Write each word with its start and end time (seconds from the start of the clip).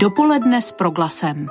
Dopoledne 0.00 0.62
s 0.62 0.72
proglasem 0.72 1.50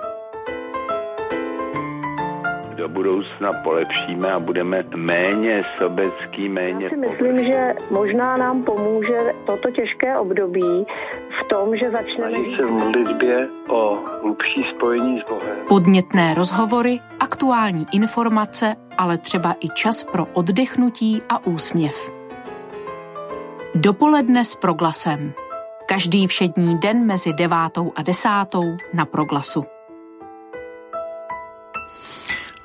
do 2.78 2.90
budoucna 2.90 3.54
polepšíme 3.64 4.32
a 4.32 4.40
budeme 4.40 4.86
méně 4.96 5.64
sobecký, 5.78 6.50
méně... 6.50 6.84
Já 6.84 6.90
si 6.90 6.98
myslím, 6.98 7.44
že 7.44 7.76
možná 7.92 8.38
nám 8.38 8.64
pomůže 8.64 9.34
toto 9.46 9.72
těžké 9.72 10.18
období 10.18 10.86
v 11.40 11.48
tom, 11.50 11.78
že 11.78 11.92
začneme... 11.92 12.32
Snaží 12.32 12.56
se 12.56 12.66
v 12.66 12.72
modlitbě 12.72 13.48
o 13.68 14.00
hlubší 14.22 14.66
spojení 14.76 15.20
s 15.20 15.24
Bohem. 15.30 15.58
Podnětné 15.68 16.34
rozhovory, 16.34 17.00
aktuální 17.20 17.88
informace, 17.92 18.76
ale 18.98 19.18
třeba 19.18 19.56
i 19.60 19.70
čas 19.70 20.04
pro 20.04 20.28
oddechnutí 20.34 21.22
a 21.30 21.46
úsměv. 21.46 22.12
Dopoledne 23.76 24.46
s 24.46 24.56
proglasem. 24.56 25.34
Každý 25.90 26.28
všední 26.28 26.78
den 26.78 27.06
mezi 27.06 27.34
devátou 27.34 27.92
a 27.96 28.02
desátou 28.02 28.78
na 28.94 29.06
proglasu. 29.06 29.77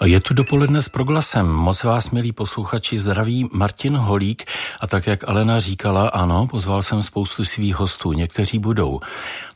Je 0.03 0.21
tu 0.21 0.35
dopoledne 0.35 0.83
s 0.83 0.89
proglasem. 0.89 1.47
Moc 1.47 1.85
vás, 1.85 2.11
milí 2.11 2.33
posluchači, 2.33 2.99
zdraví 2.99 3.49
Martin 3.53 3.97
Holík. 3.97 4.45
A 4.81 4.87
tak, 4.87 5.07
jak 5.07 5.29
Alena 5.29 5.61
říkala, 5.61 6.09
ano, 6.09 6.47
pozval 6.51 6.83
jsem 6.83 7.03
spoustu 7.03 7.45
svých 7.45 7.77
hostů. 7.77 8.13
Někteří 8.13 8.59
budou 8.59 9.01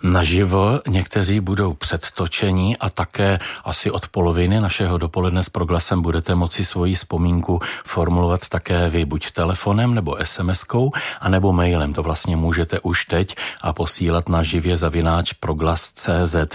naživo, 0.02 0.80
někteří 0.88 1.40
budou 1.40 1.74
předtočení 1.74 2.77
a 2.77 2.90
také 2.90 3.38
asi 3.64 3.90
od 3.90 4.09
poloviny 4.09 4.60
našeho 4.60 4.98
dopoledne 4.98 5.42
s 5.42 5.48
proglasem 5.48 6.02
budete 6.02 6.34
moci 6.34 6.65
svoji 6.65 6.95
vzpomínku 6.95 7.60
formulovat 7.84 8.48
také 8.48 8.88
vy, 8.88 9.04
buď 9.04 9.30
telefonem 9.30 9.95
nebo 9.95 10.15
SMS-kou, 10.15 10.90
anebo 11.20 11.52
mailem. 11.52 11.92
To 11.92 12.02
vlastně 12.02 12.37
můžete 12.37 12.80
už 12.80 13.04
teď 13.04 13.37
a 13.60 13.73
posílat 13.73 14.28
na 14.28 14.42
živě 14.42 14.76
zavináč 14.76 15.32
proglas.cz. 15.32 16.34
E, 16.34 16.48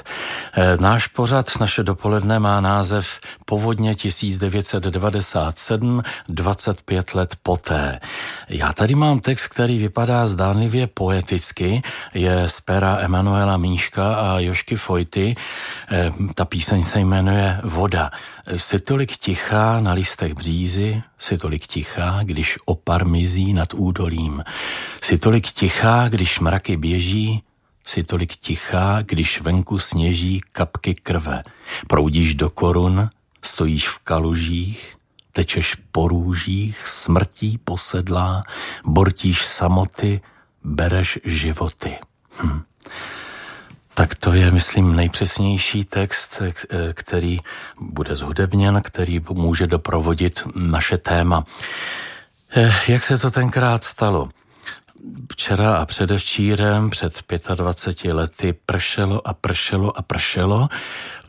náš 0.79 1.07
pořad, 1.07 1.59
naše 1.59 1.83
dopoledne 1.83 2.39
má 2.39 2.61
název 2.61 3.19
Povodní 3.45 3.80
povodně 3.81 3.95
1997, 3.95 6.03
25 6.29 7.15
let 7.15 7.35
poté. 7.43 7.99
Já 8.49 8.73
tady 8.73 8.95
mám 8.95 9.19
text, 9.19 9.47
který 9.47 9.77
vypadá 9.77 10.27
zdánlivě 10.27 10.87
poeticky, 10.87 11.81
je 12.13 12.49
z 12.49 12.61
pera 12.61 12.97
Emanuela 12.99 13.57
Míška 13.57 14.15
a 14.15 14.39
Jošky 14.39 14.75
Fojty. 14.75 15.35
Eh, 15.91 16.09
ta 16.33 16.45
píseň 16.45 16.83
se 16.83 16.99
jmenuje 16.99 17.59
Voda. 17.63 18.11
Jsi 18.55 18.79
tolik 18.79 19.17
tichá 19.17 19.79
na 19.79 19.93
listech 19.93 20.33
břízy, 20.33 21.01
jsi 21.17 21.37
tolik 21.37 21.67
tichá, 21.67 22.19
když 22.23 22.57
opar 22.65 23.07
mizí 23.07 23.53
nad 23.53 23.73
údolím. 23.73 24.43
Jsi 25.01 25.17
tolik 25.17 25.47
tichá, 25.47 26.09
když 26.09 26.39
mraky 26.39 26.77
běží, 26.77 27.43
si 27.85 28.03
tolik 28.03 28.35
tichá, 28.35 29.01
když 29.01 29.41
venku 29.41 29.79
sněží 29.79 30.41
kapky 30.51 30.95
krve. 30.95 31.43
Proudíš 31.87 32.35
do 32.35 32.49
korun, 32.49 33.09
Stojíš 33.43 33.89
v 33.89 33.99
kalužích, 33.99 34.95
tečeš 35.31 35.75
po 35.91 36.07
růžích, 36.07 36.87
smrtí 36.87 37.57
posedlá, 37.57 38.43
bortíš 38.85 39.45
samoty, 39.45 40.21
bereš 40.63 41.19
životy. 41.23 41.97
Hm. 42.43 42.61
Tak 43.93 44.15
to 44.15 44.33
je, 44.33 44.51
myslím, 44.51 44.95
nejpřesnější 44.95 45.85
text, 45.85 46.41
který 46.93 47.39
bude 47.79 48.15
zhudebněn, 48.15 48.81
který 48.83 49.21
může 49.29 49.67
doprovodit 49.67 50.41
naše 50.55 50.97
téma. 50.97 51.45
Eh, 52.55 52.73
jak 52.87 53.03
se 53.03 53.17
to 53.17 53.31
tenkrát 53.31 53.83
stalo? 53.83 54.29
Včera 55.31 55.77
a 55.77 55.85
předevčírem 55.85 56.89
před 56.89 57.23
25 57.55 58.13
lety 58.13 58.53
pršelo 58.65 59.27
a 59.27 59.33
pršelo 59.33 59.97
a 59.97 60.01
pršelo. 60.01 60.69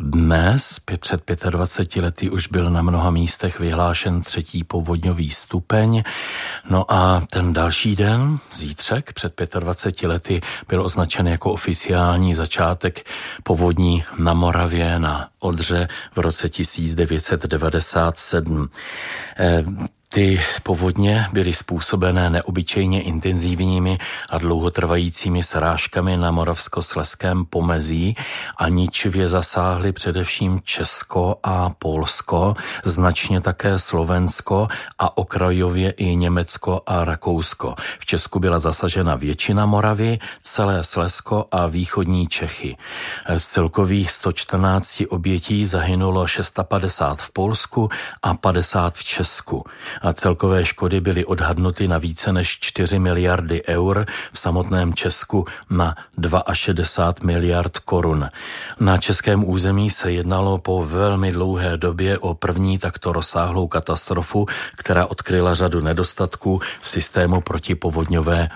Dnes, 0.01 0.77
před 1.01 1.23
25 1.51 2.03
lety, 2.03 2.31
už 2.31 2.47
byl 2.47 2.71
na 2.71 2.83
mnoha 2.83 3.11
místech 3.11 3.61
vyhlášen 3.61 4.23
třetí 4.23 4.65
povodňový 4.65 5.31
stupeň. 5.31 6.03
No 6.71 6.93
a 6.93 7.23
ten 7.31 7.53
další 7.53 7.97
den, 7.97 8.39
zítřek, 8.53 9.13
před 9.13 9.41
25 9.59 10.09
lety, 10.09 10.41
byl 10.69 10.85
označen 10.85 11.29
jako 11.29 11.53
oficiální 11.53 12.35
začátek 12.35 13.11
povodní 13.43 14.05
na 14.19 14.35
Moravě 14.35 14.99
na 14.99 15.29
Odře 15.39 15.89
v 16.13 16.19
roce 16.19 16.49
1997. 16.49 18.69
Ty 20.15 20.41
povodně 20.63 21.27
byly 21.33 21.53
způsobené 21.53 22.31
neobyčejně 22.31 23.03
intenzivními 23.03 23.99
a 24.31 24.39
dlouhotrvajícími 24.39 25.43
srážkami 25.43 26.17
na 26.17 26.31
moravskosleském 26.31 27.45
pomezí 27.45 28.17
a 28.57 28.69
ničivě 28.69 29.29
zasáhly 29.29 29.93
především 29.93 30.61
Česko 30.65 31.37
a 31.43 31.71
Polsko, 31.79 32.55
značně 32.85 33.41
také 33.41 33.79
Slovensko 33.79 34.69
a 34.99 35.17
okrajově 35.17 35.91
i 35.91 36.17
Německo 36.17 36.83
a 36.87 37.05
Rakousko. 37.05 37.75
V 38.01 38.07
Česku 38.07 38.39
byla 38.39 38.59
zasažena 38.59 39.17
většina 39.17 39.67
Moravy, 39.67 40.19
celé 40.43 40.85
Slesko 40.85 41.47
a 41.51 41.67
východní 41.67 42.27
Čechy. 42.27 42.77
Z 43.37 43.47
celkových 43.47 44.11
114 44.11 45.03
obětí 45.09 45.67
zahynulo 45.67 46.27
650 46.27 47.23
v 47.23 47.31
Polsku 47.31 47.89
a 48.23 48.35
50 48.35 48.95
v 48.95 49.05
Česku 49.05 49.65
a 50.03 50.13
celkové 50.13 50.65
škody 50.65 51.01
byly 51.01 51.25
odhadnuty 51.25 51.89
na 51.89 51.99
více 51.99 52.33
než 52.33 52.59
4 52.61 52.99
miliardy 52.99 53.63
eur, 53.69 54.07
v 54.33 54.39
samotném 54.39 54.95
Česku 54.95 55.45
na 55.71 55.95
62 56.53 57.27
miliard 57.27 57.79
korun. 57.79 58.29
Na 58.81 58.99
českém 58.99 59.49
území 59.49 59.91
se 59.91 60.13
jednalo 60.13 60.59
po 60.59 60.85
velmi 60.87 61.33
dlouhé 61.33 61.77
době 61.77 62.19
o 62.19 62.35
první 62.35 62.79
takto 62.79 63.13
rozsáhlou 63.13 63.69
katastrofu, 63.69 64.47
která 64.77 65.07
odkryla 65.07 65.55
řadu 65.55 65.81
nedostatků 65.81 66.61
v 66.81 66.89
systému 66.89 67.41
protipovodňové 67.41 68.49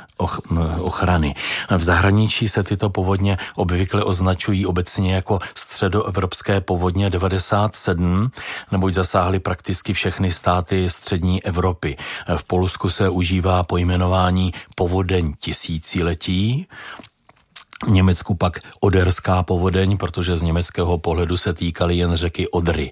ochrany. 0.81 1.34
V 1.77 1.83
zahraničí 1.83 2.49
se 2.49 2.63
tyto 2.63 2.91
povodně 2.91 3.39
obvykle 3.57 4.05
označují 4.05 4.67
obecně 4.67 5.15
jako 5.15 5.39
středoevropské 5.76 6.60
povodně 6.60 7.10
97, 7.10 8.31
neboť 8.72 8.92
zasáhly 8.92 9.38
prakticky 9.38 9.92
všechny 9.92 10.31
státy 10.31 10.91
střední 10.91 11.44
Evropy. 11.44 11.97
V 12.37 12.44
Polsku 12.44 12.88
se 12.88 13.09
užívá 13.09 13.62
pojmenování 13.62 14.53
povodeň 14.75 15.34
tisíciletí, 15.41 16.66
v 17.84 17.91
Německu 17.91 18.34
pak 18.34 18.59
Oderská 18.81 19.42
povodeň, 19.42 19.97
protože 19.97 20.36
z 20.36 20.42
německého 20.42 20.98
pohledu 20.98 21.36
se 21.36 21.53
týkaly 21.54 21.97
jen 21.97 22.15
řeky 22.16 22.48
Odry. 22.48 22.91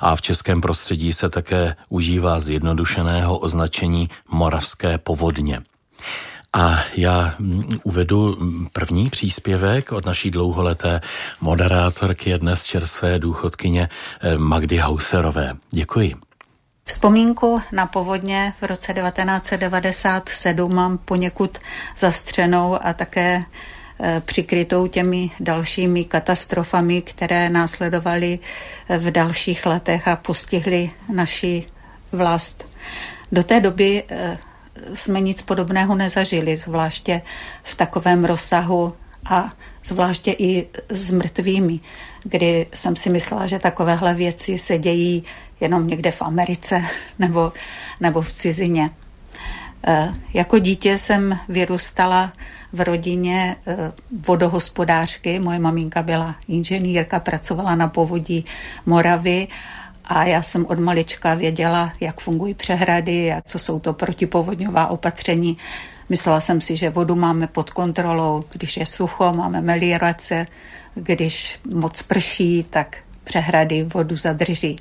A 0.00 0.16
v 0.16 0.22
českém 0.22 0.60
prostředí 0.60 1.12
se 1.12 1.28
také 1.28 1.76
užívá 1.88 2.40
zjednodušeného 2.40 3.38
označení 3.38 4.10
Moravské 4.28 4.98
povodně. 4.98 5.62
A 6.56 6.84
já 6.96 7.34
mm, 7.38 7.62
uvedu 7.82 8.36
první 8.72 9.10
příspěvek 9.10 9.92
od 9.92 10.06
naší 10.06 10.30
dlouholeté 10.30 11.00
moderátorky 11.40 12.38
dnes 12.38 12.64
čerstvé 12.64 13.18
důchodkyně 13.18 13.88
eh, 14.20 14.38
Magdy 14.38 14.76
Hauserové. 14.76 15.52
Děkuji. 15.70 16.14
Vzpomínku 16.84 17.62
na 17.72 17.86
povodně 17.86 18.52
v 18.60 18.66
roce 18.66 18.94
1997 18.94 20.74
mám 20.74 20.98
poněkud 20.98 21.58
zastřenou 21.96 22.78
a 22.82 22.92
také 22.92 23.42
e, 24.00 24.20
přikrytou 24.20 24.86
těmi 24.86 25.30
dalšími 25.40 26.04
katastrofami, 26.04 27.02
které 27.02 27.50
následovaly 27.50 28.38
v 28.98 29.10
dalších 29.10 29.66
letech 29.66 30.08
a 30.08 30.16
postihly 30.16 30.90
naši 31.14 31.66
vlast. 32.12 32.68
Do 33.32 33.42
té 33.44 33.60
doby 33.60 34.04
jsme 34.94 35.20
nic 35.20 35.42
podobného 35.42 35.94
nezažili, 35.94 36.56
zvláště 36.56 37.22
v 37.62 37.74
takovém 37.74 38.24
rozsahu 38.24 38.94
a 39.24 39.52
zvláště 39.84 40.32
i 40.38 40.66
s 40.88 41.10
mrtvými, 41.10 41.80
kdy 42.24 42.66
jsem 42.74 42.96
si 42.96 43.10
myslela, 43.10 43.46
že 43.46 43.58
takovéhle 43.58 44.14
věci 44.14 44.58
se 44.58 44.78
dějí 44.78 45.24
jenom 45.60 45.86
někde 45.86 46.10
v 46.10 46.22
Americe 46.22 46.84
nebo, 47.18 47.52
nebo 48.00 48.22
v 48.22 48.32
cizině. 48.32 48.90
E, 49.86 50.14
jako 50.34 50.58
dítě 50.58 50.98
jsem 50.98 51.38
vyrůstala 51.48 52.32
v 52.72 52.80
rodině 52.80 53.56
e, 53.66 53.92
vodohospodářky. 54.26 55.38
Moje 55.38 55.58
maminka 55.58 56.02
byla 56.02 56.36
inženýrka, 56.48 57.20
pracovala 57.20 57.74
na 57.74 57.88
povodí 57.88 58.44
Moravy 58.86 59.48
a 60.06 60.24
já 60.24 60.42
jsem 60.42 60.66
od 60.66 60.78
malička 60.78 61.34
věděla, 61.34 61.92
jak 62.00 62.20
fungují 62.20 62.54
přehrady, 62.54 63.32
a 63.32 63.42
co 63.44 63.58
jsou 63.58 63.80
to 63.80 63.92
protipovodňová 63.92 64.86
opatření. 64.86 65.56
Myslela 66.08 66.40
jsem 66.40 66.60
si, 66.60 66.76
že 66.76 66.90
vodu 66.90 67.14
máme 67.14 67.46
pod 67.46 67.70
kontrolou, 67.70 68.44
když 68.52 68.76
je 68.76 68.86
sucho, 68.86 69.32
máme 69.32 69.60
meliorace, 69.60 70.46
když 70.94 71.60
moc 71.74 72.02
prší, 72.02 72.66
tak 72.70 72.96
přehrady 73.24 73.82
vodu 73.82 74.16
zadrží. 74.16 74.76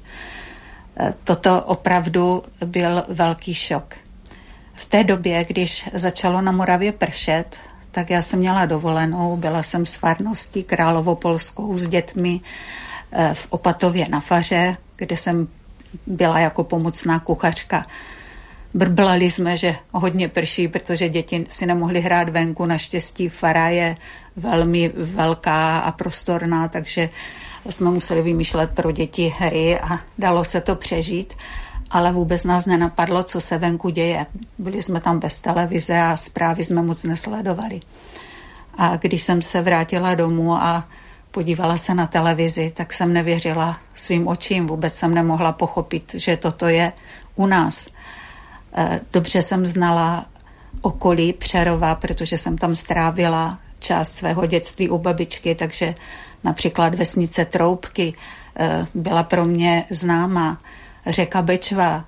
Toto 1.23 1.61
opravdu 1.61 2.43
byl 2.65 3.03
velký 3.07 3.53
šok. 3.53 3.95
V 4.75 4.85
té 4.85 5.03
době, 5.03 5.45
když 5.45 5.89
začalo 5.93 6.41
na 6.41 6.51
Moravě 6.51 6.91
pršet, 6.91 7.57
tak 7.91 8.09
já 8.09 8.21
jsem 8.21 8.39
měla 8.39 8.65
dovolenou, 8.65 9.37
byla 9.37 9.63
jsem 9.63 9.85
s 9.85 9.95
farností 9.95 10.63
Královopolskou 10.63 11.77
s 11.77 11.87
dětmi 11.87 12.41
eh, 13.11 13.33
v 13.33 13.47
Opatově 13.49 14.07
na 14.09 14.19
faře, 14.19 14.77
kde 14.95 15.17
jsem 15.17 15.47
byla 16.07 16.39
jako 16.39 16.63
pomocná 16.63 17.19
kuchařka. 17.19 17.85
Brblali 18.73 19.31
jsme, 19.31 19.57
že 19.57 19.75
hodně 19.91 20.29
prší, 20.29 20.67
protože 20.67 21.09
děti 21.09 21.45
si 21.49 21.65
nemohly 21.65 22.01
hrát 22.01 22.29
venku. 22.29 22.65
Naštěstí 22.65 23.29
fara 23.29 23.69
je 23.69 23.97
velmi 24.35 24.91
velká 24.95 25.79
a 25.79 25.91
prostorná, 25.91 26.67
takže 26.67 27.09
jsme 27.69 27.91
museli 27.91 28.21
vymýšlet 28.21 28.71
pro 28.71 28.91
děti 28.91 29.33
hry 29.37 29.79
a 29.79 29.99
dalo 30.17 30.43
se 30.43 30.61
to 30.61 30.75
přežít 30.75 31.33
ale 31.89 32.11
vůbec 32.11 32.43
nás 32.43 32.65
nenapadlo, 32.65 33.23
co 33.23 33.41
se 33.41 33.57
venku 33.57 33.89
děje. 33.89 34.25
Byli 34.57 34.83
jsme 34.83 35.01
tam 35.01 35.19
bez 35.19 35.41
televize 35.41 36.01
a 36.01 36.17
zprávy 36.17 36.63
jsme 36.63 36.81
moc 36.81 37.03
nesledovali. 37.03 37.81
A 38.77 38.97
když 38.97 39.23
jsem 39.23 39.41
se 39.41 39.61
vrátila 39.61 40.15
domů 40.15 40.53
a 40.53 40.87
podívala 41.35 41.77
se 41.77 41.93
na 41.93 42.07
televizi, 42.07 42.71
tak 42.71 42.93
jsem 42.93 43.13
nevěřila 43.13 43.77
svým 43.93 44.27
očím. 44.27 44.67
Vůbec 44.67 44.93
jsem 44.95 45.13
nemohla 45.13 45.51
pochopit, 45.51 46.15
že 46.15 46.37
toto 46.37 46.67
je 46.67 46.93
u 47.35 47.45
nás. 47.45 47.87
E, 48.77 49.01
dobře 49.13 49.41
jsem 49.41 49.65
znala 49.65 50.25
okolí 50.81 51.33
Přerova, 51.33 51.95
protože 51.95 52.37
jsem 52.37 52.57
tam 52.57 52.75
strávila 52.75 53.59
část 53.79 54.15
svého 54.15 54.45
dětství 54.45 54.89
u 54.89 54.97
babičky, 54.97 55.55
takže 55.55 55.95
například 56.43 56.95
vesnice 56.95 57.45
Troubky 57.45 58.13
e, 58.55 58.85
byla 58.95 59.23
pro 59.23 59.45
mě 59.45 59.85
známá 59.89 60.57
řeka 61.07 61.41
Bečva, 61.41 62.05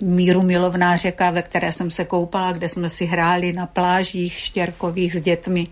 míru 0.00 0.42
milovná 0.42 0.96
řeka, 0.96 1.30
ve 1.30 1.42
které 1.42 1.72
jsem 1.72 1.90
se 1.90 2.04
koupala, 2.04 2.52
kde 2.52 2.68
jsme 2.68 2.88
si 2.88 3.04
hráli 3.04 3.52
na 3.52 3.66
plážích 3.66 4.32
štěrkových 4.32 5.12
s 5.12 5.20
dětmi. 5.20 5.68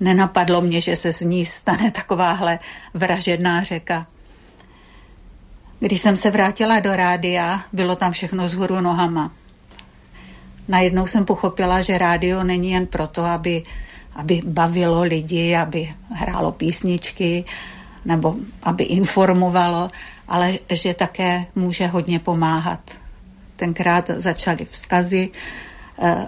Nenapadlo 0.00 0.60
mě, 0.60 0.80
že 0.80 0.96
se 0.96 1.12
z 1.12 1.20
ní 1.20 1.46
stane 1.46 1.90
takováhle 1.90 2.58
vražedná 2.94 3.62
řeka. 3.62 4.06
Když 5.80 6.00
jsem 6.00 6.16
se 6.16 6.30
vrátila 6.30 6.80
do 6.80 6.96
rádia, 6.96 7.60
bylo 7.72 7.96
tam 7.96 8.12
všechno 8.12 8.48
zhůru 8.48 8.80
nohama. 8.80 9.32
Najednou 10.68 11.06
jsem 11.06 11.24
pochopila, 11.24 11.82
že 11.82 11.98
rádio 11.98 12.44
není 12.44 12.70
jen 12.70 12.86
proto, 12.86 13.24
aby, 13.24 13.62
aby 14.14 14.42
bavilo 14.44 15.02
lidi, 15.02 15.56
aby 15.56 15.94
hrálo 16.10 16.52
písničky, 16.52 17.44
nebo 18.04 18.36
aby 18.62 18.84
informovalo, 18.84 19.90
ale 20.28 20.58
že 20.70 20.94
také 20.94 21.46
může 21.54 21.86
hodně 21.86 22.18
pomáhat. 22.18 22.80
Tenkrát 23.56 24.10
začaly 24.16 24.66
vzkazy, 24.70 25.30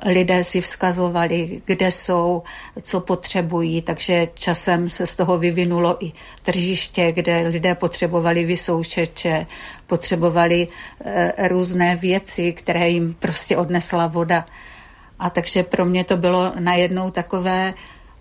lidé 0.07 0.45
si 0.45 0.61
vzkazovali, 0.61 1.63
kde 1.65 1.91
jsou, 1.91 2.43
co 2.83 3.01
potřebují, 3.01 3.83
takže 3.83 4.29
časem 4.35 4.91
se 4.91 5.07
z 5.07 5.17
toho 5.17 5.39
vyvinulo 5.39 6.05
i 6.05 6.13
tržiště, 6.43 7.13
kde 7.13 7.49
lidé 7.49 7.75
potřebovali 7.75 8.45
vysoušeče, 8.45 9.47
potřebovali 9.87 10.69
eh, 11.05 11.49
různé 11.49 11.97
věci, 11.97 12.53
které 12.53 12.89
jim 12.89 13.15
prostě 13.15 13.57
odnesla 13.57 14.07
voda. 14.07 14.47
A 15.19 15.31
takže 15.31 15.63
pro 15.63 15.85
mě 15.85 16.05
to 16.05 16.17
bylo 16.17 16.53
najednou 16.59 17.11
takové 17.11 17.75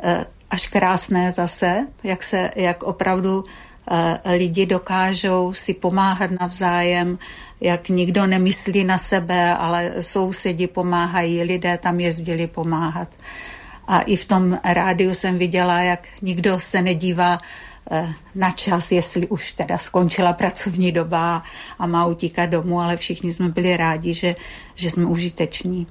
eh, 0.04 0.26
až 0.52 0.68
krásné 0.68 1.32
zase, 1.32 1.88
jak 2.04 2.24
se, 2.24 2.52
jak 2.56 2.84
opravdu 2.84 3.44
Eh, 3.92 4.20
lidi 4.36 4.66
dokážou 4.66 5.54
si 5.54 5.74
pomáhat 5.74 6.32
navzájem, 6.40 7.18
jak 7.62 7.89
nikdo 7.89 8.27
nemyslí 8.27 8.83
na 8.83 8.98
sebe, 8.98 9.56
ale 9.56 9.94
sousedi 10.00 10.68
pomáhají, 10.68 11.44
lidé 11.44 11.77
tam 11.77 12.00
jezdili 12.00 12.48
pomáhat. 12.48 13.07
A 13.88 14.01
i 14.01 14.15
v 14.15 14.25
tom 14.25 14.59
rádiu 14.63 15.13
jsem 15.13 15.38
viděla, 15.38 15.81
jak 15.81 16.07
nikdo 16.21 16.59
se 16.59 16.81
nedívá 16.81 17.39
eh, 17.92 18.13
na 18.36 18.51
čas, 18.51 18.92
jestli 18.92 19.27
už 19.27 19.51
teda 19.51 19.77
skončila 19.77 20.33
pracovní 20.33 20.92
doba 20.92 21.44
a 21.80 21.88
má 21.88 22.06
utíkat 22.06 22.45
domů, 22.45 22.81
ale 22.81 22.98
všichni 22.98 23.33
jsme 23.33 23.50
byli 23.50 23.77
rádi, 23.77 24.13
že, 24.13 24.36
že 24.75 24.92
jsme 24.92 25.06
užiteční. 25.06 25.88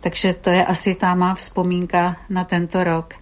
Takže 0.00 0.34
to 0.34 0.50
je 0.50 0.64
asi 0.64 0.94
ta 0.94 1.14
má 1.14 1.34
vzpomínka 1.34 2.16
na 2.30 2.44
tento 2.44 2.84
rok. 2.84 3.14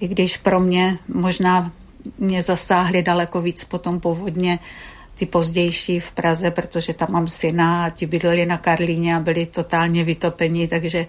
I 0.00 0.08
když 0.08 0.36
pro 0.36 0.60
mě 0.60 0.98
možná 1.08 1.72
mě 2.18 2.42
zasáhly 2.42 3.02
daleko 3.02 3.42
víc 3.42 3.64
potom 3.64 4.00
povodně 4.00 4.58
ty 5.14 5.26
pozdější 5.26 6.00
v 6.00 6.10
Praze, 6.10 6.50
protože 6.50 6.94
tam 6.94 7.08
mám 7.10 7.28
syna 7.28 7.84
a 7.84 7.90
ti 7.90 8.06
bydleli 8.06 8.46
na 8.46 8.56
Karlíně 8.56 9.16
a 9.16 9.20
byli 9.20 9.46
totálně 9.46 10.04
vytopeni, 10.04 10.68
takže 10.68 11.06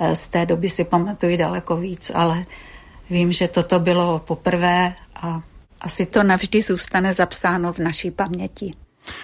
eh, 0.00 0.16
z 0.16 0.26
té 0.26 0.46
doby 0.46 0.68
si 0.68 0.84
pamatuju 0.84 1.36
daleko 1.36 1.76
víc, 1.76 2.12
ale 2.14 2.46
vím, 3.10 3.32
že 3.32 3.48
toto 3.48 3.80
bylo 3.80 4.18
poprvé 4.18 4.94
a 5.14 5.40
asi 5.80 6.06
to 6.06 6.22
navždy 6.22 6.62
zůstane 6.62 7.14
zapsáno 7.14 7.72
v 7.72 7.78
naší 7.78 8.10
paměti. 8.10 8.74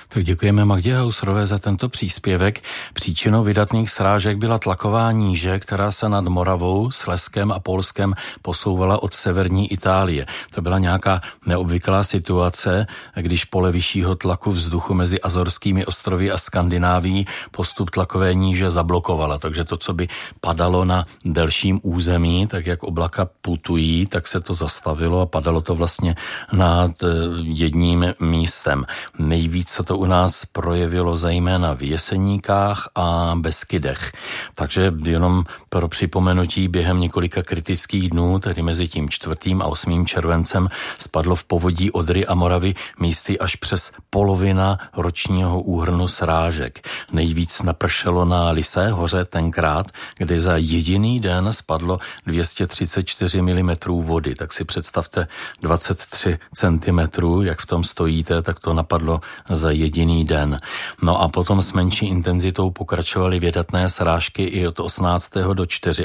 Tak 0.09 0.25
děkujeme 0.25 0.65
Magdě 0.65 0.97
Hausrové 0.97 1.47
za 1.47 1.59
tento 1.59 1.89
příspěvek. 1.89 2.63
Příčinou 2.93 3.45
vydatných 3.45 3.91
srážek 3.91 4.37
byla 4.37 4.59
tlaková 4.59 5.13
níže, 5.13 5.59
která 5.59 5.91
se 5.91 6.09
nad 6.09 6.25
Moravou, 6.25 6.91
Sleskem 6.91 7.53
a 7.53 7.61
Polskem 7.61 8.15
posouvala 8.43 9.03
od 9.03 9.15
severní 9.15 9.73
Itálie. 9.73 10.27
To 10.55 10.63
byla 10.63 10.79
nějaká 10.79 11.21
neobvyklá 11.47 12.05
situace, 12.05 12.87
když 13.15 13.45
pole 13.45 13.73
vyššího 13.73 14.15
tlaku 14.15 14.53
vzduchu 14.53 14.95
mezi 14.95 15.21
Azorskými 15.21 15.87
ostrovy 15.87 16.31
a 16.31 16.39
Skandinávií 16.39 17.27
postup 17.51 17.91
tlakové 17.91 18.35
níže 18.35 18.71
zablokovala. 18.71 19.39
Takže 19.39 19.65
to, 19.65 19.77
co 19.77 19.95
by 19.95 20.09
padalo 20.41 20.85
na 20.85 21.05
delším 21.25 21.81
území, 21.83 22.47
tak 22.47 22.67
jak 22.67 22.83
oblaka 22.83 23.29
putují, 23.41 24.07
tak 24.07 24.27
se 24.29 24.41
to 24.41 24.55
zastavilo 24.55 25.21
a 25.21 25.27
padalo 25.27 25.61
to 25.61 25.75
vlastně 25.75 26.17
nad 26.53 27.03
eh, 27.03 27.07
jedním 27.43 28.15
místem. 28.21 28.87
Nejvíc 29.19 29.68
se 29.69 29.82
to 29.82 29.99
u 29.99 30.06
nás 30.06 30.44
projevilo 30.44 31.17
zejména 31.17 31.75
v 31.75 31.82
Jeseníkách 31.82 32.88
a 32.94 33.35
Beskydech. 33.37 34.12
Takže 34.55 34.93
jenom 35.05 35.44
pro 35.69 35.88
připomenutí 35.88 36.69
během 36.69 37.00
několika 37.00 37.43
kritických 37.43 38.11
dnů, 38.11 38.38
tedy 38.38 38.62
mezi 38.62 38.88
tím 38.88 39.09
4. 39.09 39.37
a 39.61 39.67
8. 39.67 40.06
červencem, 40.06 40.69
spadlo 40.99 41.37
v 41.37 41.44
povodí 41.44 41.91
Odry 41.91 42.26
a 42.26 42.35
Moravy 42.35 42.75
místy 43.00 43.38
až 43.38 43.56
přes 43.56 43.93
polovina 44.11 44.79
ročního 44.97 45.62
úhrnu 45.62 46.09
srážek. 46.09 46.88
Nejvíc 47.12 47.62
napršelo 47.62 48.25
na 48.25 48.50
Lisé 48.50 48.91
hoře 48.91 49.25
tenkrát, 49.25 49.87
kdy 50.19 50.41
za 50.41 50.56
jediný 50.56 51.20
den 51.20 51.53
spadlo 51.53 51.99
234 52.26 53.43
mm 53.43 53.70
vody. 54.00 54.35
Tak 54.35 54.53
si 54.53 54.65
představte 54.65 55.29
23 55.62 56.37
cm, 56.55 56.98
jak 57.43 57.60
v 57.60 57.67
tom 57.67 57.84
stojíte, 57.84 58.43
tak 58.43 58.60
to 58.60 58.75
napadlo 58.75 59.20
za 59.58 59.70
jediný 59.70 60.24
den. 60.24 60.58
No 61.03 61.22
a 61.22 61.29
potom 61.29 61.62
s 61.62 61.72
menší 61.72 62.06
intenzitou 62.06 62.70
pokračovaly 62.70 63.41
vědatné 63.41 63.88
srážky 63.88 64.43
i 64.43 64.67
od 64.67 64.81
18. 64.81 65.34
do 65.34 65.65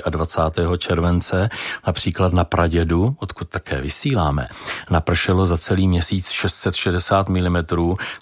24. 0.09 0.67
července, 0.77 1.49
například 1.87 2.33
na 2.33 2.43
Pradědu, 2.43 3.15
odkud 3.19 3.49
také 3.49 3.81
vysíláme. 3.81 4.47
Napršelo 4.89 5.45
za 5.45 5.57
celý 5.57 5.87
měsíc 5.87 6.29
660 6.29 7.29
mm, 7.29 7.57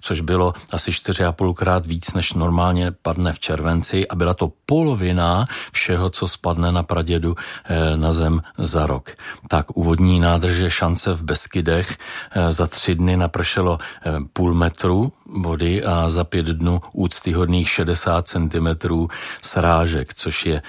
což 0.01 0.21
bylo 0.21 0.53
asi 0.71 0.91
4,5 0.91 1.53
krát 1.53 1.85
víc, 1.85 2.13
než 2.13 2.33
normálně 2.33 2.91
padne 3.01 3.33
v 3.33 3.39
červenci 3.39 4.07
a 4.07 4.15
byla 4.15 4.33
to 4.33 4.51
polovina 4.65 5.45
všeho, 5.71 6.09
co 6.09 6.27
spadne 6.27 6.71
na 6.71 6.83
Pradědu 6.83 7.35
eh, 7.35 7.97
na 7.97 8.13
zem 8.13 8.41
za 8.57 8.85
rok. 8.85 9.11
Tak 9.47 9.77
úvodní 9.77 10.19
nádrže 10.19 10.69
šance 10.69 11.13
v 11.13 11.23
Beskydech 11.23 11.97
eh, 12.31 12.51
za 12.51 12.67
tři 12.67 12.95
dny 12.95 13.17
napršelo 13.17 13.77
eh, 13.79 14.11
půl 14.33 14.53
metru 14.53 15.11
vody 15.31 15.83
a 15.83 16.09
za 16.09 16.23
pět 16.23 16.45
dnů 16.45 16.81
úctyhodných 16.93 17.69
60 17.69 18.27
cm 18.27 18.67
srážek, 19.41 20.13
což 20.13 20.45
je 20.45 20.61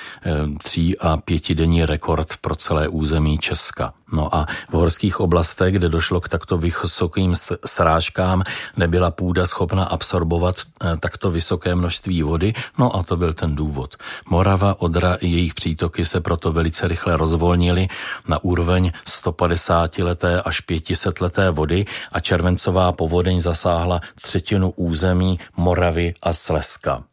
tří 0.62 0.98
a 0.98 1.16
pětidenní 1.16 1.84
rekord 1.84 2.36
pro 2.40 2.54
celé 2.54 2.88
území 2.88 3.38
Česka. 3.38 3.94
No 4.12 4.34
a 4.34 4.46
v 4.70 4.72
horských 4.72 5.20
oblastech, 5.20 5.74
kde 5.74 5.88
došlo 5.88 6.20
k 6.20 6.28
takto 6.28 6.58
vysokým 6.58 7.34
srážkám, 7.66 8.42
nebyla 8.76 9.10
půda 9.10 9.46
schopna 9.46 9.84
absorbovat 9.84 10.56
eh, 10.60 10.96
takto 10.96 11.30
vysoké 11.30 11.74
množství 11.74 12.22
vody, 12.22 12.52
no 12.78 12.96
a 12.96 13.02
to 13.02 13.16
byl 13.16 13.32
ten 13.32 13.54
důvod. 13.54 13.96
Morava, 14.28 14.80
Odra 14.80 15.14
i 15.14 15.26
jejich 15.26 15.54
přítoky 15.54 16.04
se 16.04 16.20
proto 16.20 16.52
velice 16.52 16.88
rychle 16.88 17.16
rozvolnily 17.16 17.88
na 18.28 18.44
úroveň 18.44 18.92
150 19.06 19.98
leté 19.98 20.42
až 20.42 20.60
500 20.60 21.20
leté 21.20 21.50
vody 21.50 21.84
a 22.12 22.20
červencová 22.20 22.92
povodeň 22.92 23.40
zasáhla 23.40 24.00
třetinu 24.22 24.70
území 24.70 25.38
Moravy 25.56 26.14
a 26.22 26.32
Slezska. 26.32 27.11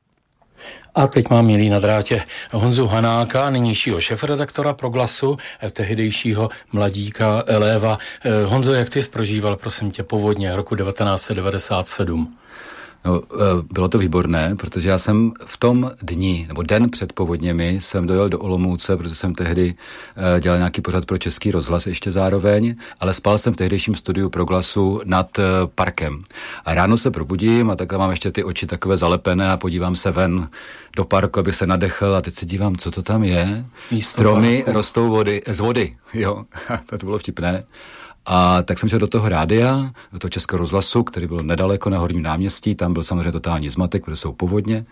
A 0.99 1.07
teď 1.07 1.29
mám 1.29 1.45
milý 1.45 1.69
na 1.69 1.79
drátě 1.79 2.23
Honzu 2.51 2.87
Hanáka, 2.87 3.49
nynějšího 3.49 4.01
šefredaktora 4.01 4.73
Proglasu, 4.73 5.37
eh, 5.61 5.69
tehdejšího 5.69 6.49
mladíka 6.71 7.43
Eléva. 7.47 7.97
Eh, 8.25 8.45
Honzo, 8.45 8.73
jak 8.73 8.89
ty 8.89 9.01
jsi 9.01 9.09
prožíval, 9.09 9.55
prosím 9.55 9.91
tě, 9.91 10.03
povodně 10.03 10.55
roku 10.55 10.75
1997? 10.75 12.38
No, 13.05 13.21
eh, 13.33 13.37
bylo 13.73 13.87
to 13.87 13.97
výborné, 13.97 14.55
protože 14.55 14.89
já 14.89 14.97
jsem 14.97 15.31
v 15.45 15.57
tom 15.57 15.91
dni, 16.01 16.45
nebo 16.47 16.63
den 16.63 16.89
před 16.89 17.13
povodněmi, 17.13 17.81
jsem 17.81 18.07
dojel 18.07 18.29
do 18.29 18.39
Olomouce, 18.39 18.97
protože 18.97 19.15
jsem 19.15 19.35
tehdy 19.35 19.73
eh, 20.37 20.39
dělal 20.39 20.57
nějaký 20.57 20.81
pořad 20.81 21.05
pro 21.05 21.17
Český 21.17 21.51
rozhlas 21.51 21.87
ještě 21.87 22.11
zároveň, 22.11 22.75
ale 22.99 23.13
spal 23.13 23.37
jsem 23.37 23.53
v 23.53 23.55
tehdejším 23.55 23.95
studiu 23.95 24.29
pro 24.29 24.45
glasu 24.45 25.01
nad 25.03 25.39
eh, 25.39 25.43
parkem. 25.75 26.19
A 26.65 26.73
ráno 26.73 26.97
se 26.97 27.11
probudím 27.11 27.69
a 27.69 27.75
takhle 27.75 27.97
mám 27.97 28.09
ještě 28.09 28.31
ty 28.31 28.43
oči 28.43 28.67
takové 28.67 28.97
zalepené 28.97 29.51
a 29.51 29.57
podívám 29.57 29.95
se 29.95 30.11
ven 30.11 30.49
do 30.95 31.05
parku, 31.05 31.39
aby 31.39 31.53
se 31.53 31.67
nadechl 31.67 32.15
a 32.15 32.21
teď 32.21 32.33
se 32.33 32.45
dívám, 32.45 32.75
co 32.77 32.91
to 32.91 33.01
tam 33.03 33.23
je. 33.23 33.65
Místo 33.91 34.11
Stromy 34.11 34.61
parku. 34.65 34.77
rostou 34.77 35.09
vody, 35.09 35.41
z 35.47 35.59
vody, 35.59 35.95
jo, 36.13 36.43
to 36.99 37.05
bylo 37.05 37.17
vtipné. 37.17 37.63
A 38.31 38.63
tak 38.63 38.79
jsem 38.79 38.89
šel 38.89 38.99
do 38.99 39.07
toho 39.07 39.29
rádia, 39.29 39.91
do 40.13 40.19
toho 40.19 40.29
Českého 40.29 40.57
rozhlasu, 40.57 41.03
který 41.03 41.27
byl 41.27 41.39
nedaleko 41.43 41.89
na 41.89 41.97
Horním 41.97 42.23
náměstí, 42.23 42.75
tam 42.75 42.93
byl 42.93 43.03
samozřejmě 43.03 43.31
totální 43.31 43.69
zmatek, 43.69 44.05
protože 44.05 44.15
jsou 44.15 44.33
povodně 44.33 44.85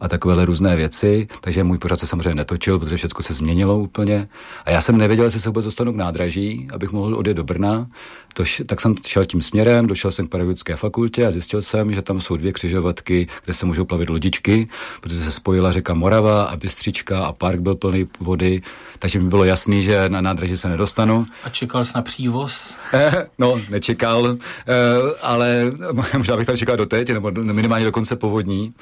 a 0.00 0.08
takovéhle 0.08 0.44
různé 0.44 0.76
věci, 0.76 1.28
takže 1.40 1.64
můj 1.64 1.78
pořad 1.78 1.98
se 1.98 2.06
samozřejmě 2.06 2.34
netočil, 2.34 2.78
protože 2.78 2.96
všechno 2.96 3.22
se 3.22 3.34
změnilo 3.34 3.78
úplně. 3.78 4.28
A 4.64 4.70
já 4.70 4.80
jsem 4.80 4.96
nevěděl, 4.96 5.24
jestli 5.24 5.40
se 5.40 5.48
vůbec 5.48 5.64
dostanu 5.64 5.92
k 5.92 5.96
nádraží, 5.96 6.68
abych 6.72 6.92
mohl 6.92 7.14
odjet 7.14 7.34
do 7.34 7.44
Brna. 7.44 7.86
Doš, 8.36 8.62
tak 8.66 8.80
jsem 8.80 8.94
šel 9.06 9.24
tím 9.24 9.42
směrem, 9.42 9.86
došel 9.86 10.12
jsem 10.12 10.26
k 10.26 10.30
pedagogické 10.30 10.76
fakultě 10.76 11.26
a 11.26 11.30
zjistil 11.30 11.62
jsem, 11.62 11.94
že 11.94 12.02
tam 12.02 12.20
jsou 12.20 12.36
dvě 12.36 12.52
křižovatky, 12.52 13.26
kde 13.44 13.54
se 13.54 13.66
můžou 13.66 13.84
plavit 13.84 14.08
lodičky, 14.10 14.68
protože 15.00 15.20
se 15.20 15.30
spojila 15.30 15.72
řeka 15.72 15.94
Morava 15.94 16.44
a 16.44 16.56
Bystřička 16.56 17.24
a 17.24 17.32
park 17.32 17.60
byl 17.60 17.74
plný 17.74 18.06
vody, 18.20 18.62
takže 18.98 19.18
mi 19.18 19.28
bylo 19.28 19.44
jasný, 19.44 19.82
že 19.82 20.08
na 20.08 20.20
nádraží 20.20 20.56
se 20.56 20.68
nedostanu. 20.68 21.26
A 21.44 21.48
čekal 21.48 21.84
jsi 21.84 21.92
na 21.94 22.02
přívoz? 22.02 22.78
no, 23.38 23.60
nečekal, 23.70 24.36
eh, 24.68 24.74
ale 25.22 25.72
možná 26.16 26.36
bych 26.36 26.46
tam 26.46 26.56
čekal 26.56 26.76
doteď, 26.76 27.10
nebo 27.10 27.30
minimálně 27.30 27.84
do 27.84 27.92
konce 27.92 28.16
povodní. 28.16 28.74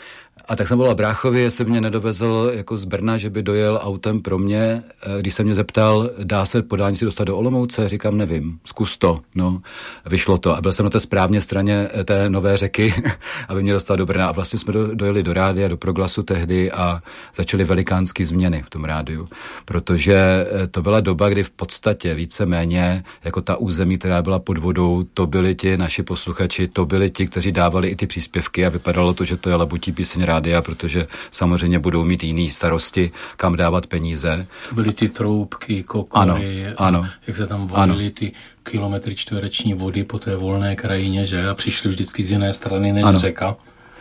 A 0.48 0.56
tak 0.56 0.68
jsem 0.68 0.78
byl 0.78 0.94
bráchovi, 0.94 1.40
jestli 1.40 1.64
mě 1.64 1.80
nedovezl 1.80 2.50
jako 2.54 2.76
z 2.76 2.84
Brna, 2.84 3.16
že 3.16 3.30
by 3.30 3.42
dojel 3.42 3.80
autem 3.82 4.20
pro 4.20 4.38
mě. 4.38 4.82
Eh, 5.02 5.20
když 5.20 5.34
se 5.34 5.44
mě 5.44 5.54
zeptal, 5.54 6.10
dá 6.24 6.46
se 6.46 6.62
podání 6.62 6.96
si 6.96 7.04
dostat 7.04 7.24
do 7.24 7.36
Olomouce, 7.36 7.88
říkám, 7.88 8.16
nevím, 8.16 8.58
zkus 8.64 8.98
to. 8.98 9.18
No, 9.38 9.60
vyšlo 10.06 10.38
to. 10.38 10.56
A 10.56 10.60
byl 10.60 10.72
jsem 10.72 10.84
na 10.84 10.90
té 10.90 11.00
správné 11.00 11.40
straně 11.40 11.88
eh, 11.94 12.04
té 12.04 12.30
nové 12.30 12.56
řeky, 12.56 12.94
aby 13.48 13.62
mě 13.62 13.72
dostal 13.72 13.96
do 13.96 14.06
Brna. 14.06 14.28
A 14.28 14.32
vlastně 14.32 14.58
jsme 14.58 14.72
do, 14.72 14.94
dojeli 14.94 15.22
do 15.22 15.32
rádia, 15.32 15.68
do 15.68 15.76
proglasu 15.76 16.22
tehdy 16.22 16.72
a 16.72 17.02
začaly 17.36 17.64
velikánské 17.64 18.26
změny 18.26 18.62
v 18.66 18.70
tom 18.70 18.84
rádiu. 18.84 19.28
Protože 19.64 20.14
eh, 20.14 20.66
to 20.66 20.82
byla 20.82 21.00
doba, 21.00 21.28
kdy 21.28 21.44
v 21.44 21.50
podstatě 21.50 22.14
více-méně 22.14 23.04
jako 23.24 23.40
ta 23.40 23.56
území, 23.56 23.98
která 23.98 24.22
byla 24.22 24.38
pod 24.38 24.58
vodou, 24.58 25.02
to 25.14 25.26
byli 25.26 25.54
ti 25.54 25.76
naši 25.76 26.02
posluchači, 26.02 26.68
to 26.68 26.86
byli 26.86 27.10
ti, 27.10 27.26
kteří 27.26 27.52
dávali 27.52 27.88
i 27.88 27.96
ty 27.96 28.06
příspěvky 28.06 28.66
a 28.66 28.68
vypadalo 28.68 29.14
to, 29.14 29.24
že 29.24 29.36
to 29.36 29.50
je 29.50 29.56
labutí 29.56 29.92
píseň 29.92 30.22
rádia, 30.22 30.62
protože 30.62 31.06
samozřejmě 31.30 31.78
budou 31.78 32.04
mít 32.04 32.24
jiný 32.24 32.50
starosti, 32.50 33.10
kam 33.36 33.56
dávat 33.56 33.86
peníze. 33.86 34.46
To 34.68 34.74
byly 34.74 34.92
ty 34.92 35.08
troubky, 35.08 35.82
kokory, 35.82 36.66
ano, 36.66 36.98
ano, 36.98 37.08
jak 37.26 37.36
se 37.36 37.46
tam 37.46 37.66
volily 37.66 38.10
ty 38.10 38.32
kilometry 38.70 39.14
čtvereční 39.14 39.74
vody 39.74 40.04
po 40.04 40.18
té 40.18 40.36
volné 40.36 40.76
krajině, 40.76 41.26
že? 41.26 41.48
A 41.48 41.54
přišli 41.54 41.90
vždycky 41.90 42.24
z 42.24 42.30
jiné 42.30 42.52
strany 42.52 42.92
než 42.92 43.04
ano. 43.04 43.18
řeka. 43.18 43.56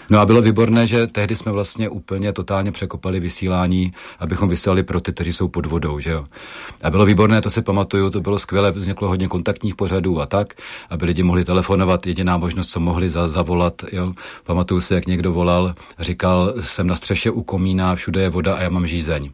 No 0.10 0.20
a 0.20 0.26
bylo 0.26 0.42
výborné, 0.42 0.88
že 0.88 1.08
tehdy 1.08 1.36
jsme 1.36 1.52
vlastně 1.52 1.90
úplně 1.90 2.34
totálně 2.34 2.72
překopali 2.72 3.20
vysílání, 3.20 3.92
abychom 4.20 4.50
vysílali 4.50 4.84
pro 4.84 5.02
ty, 5.02 5.14
kteří 5.14 5.34
jsou 5.34 5.48
pod 5.48 5.66
vodou, 5.66 6.00
že 6.00 6.12
jo. 6.12 6.24
A 6.84 6.90
bylo 6.90 7.06
výborné, 7.06 7.42
to 7.42 7.50
si 7.50 7.62
pamatuju, 7.62 8.10
to 8.10 8.22
bylo 8.22 8.40
skvělé, 8.40 8.72
vzniklo 8.72 9.08
hodně 9.08 9.28
kontaktních 9.28 9.76
pořadů 9.76 10.22
a 10.22 10.26
tak, 10.26 10.54
aby 10.90 11.06
lidi 11.06 11.24
mohli 11.24 11.46
telefonovat, 11.46 12.08
jediná 12.08 12.38
možnost, 12.38 12.68
co 12.68 12.80
mohli 12.80 13.10
za, 13.10 13.28
zavolat, 13.28 13.74
jo. 13.92 14.14
Pamatuju 14.44 14.82
si, 14.82 14.94
jak 14.94 15.08
někdo 15.08 15.34
volal, 15.34 15.74
říkal, 16.00 16.54
jsem 16.62 16.88
na 16.88 16.96
střeše 16.96 17.32
u 17.32 17.44
komína, 17.44 17.96
všude 17.96 18.22
je 18.22 18.30
voda 18.30 18.56
a 18.56 18.62
já 18.62 18.70
mám 18.70 18.88
žízeň. 18.88 19.30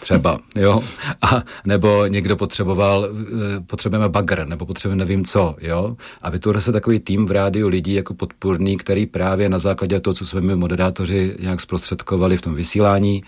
Třeba, 0.00 0.38
jo. 0.56 0.80
A 1.22 1.42
nebo 1.64 2.06
někdo 2.06 2.36
potřeboval, 2.36 3.08
eh, 3.08 3.60
potřebujeme 3.60 4.08
bagr, 4.08 4.48
nebo 4.48 4.66
potřebujeme 4.66 4.98
nevím 5.04 5.24
co, 5.24 5.56
jo. 5.60 5.88
A 6.22 6.30
vytvořil 6.30 6.60
se 6.60 6.72
takový 6.72 7.00
tým 7.00 7.26
v 7.26 7.30
rádiu 7.30 7.68
lidí 7.68 7.94
jako 7.94 8.14
podpůrný, 8.14 8.76
který 8.76 9.06
právě 9.06 9.48
na 9.48 9.58
základě 9.58 10.00
toho, 10.00 10.15
co 10.16 10.26
jsme 10.26 10.40
my 10.40 10.56
moderátoři 10.56 11.36
nějak 11.40 11.60
zprostředkovali 11.60 12.36
v 12.36 12.40
tom 12.40 12.54
vysílání, 12.54 13.22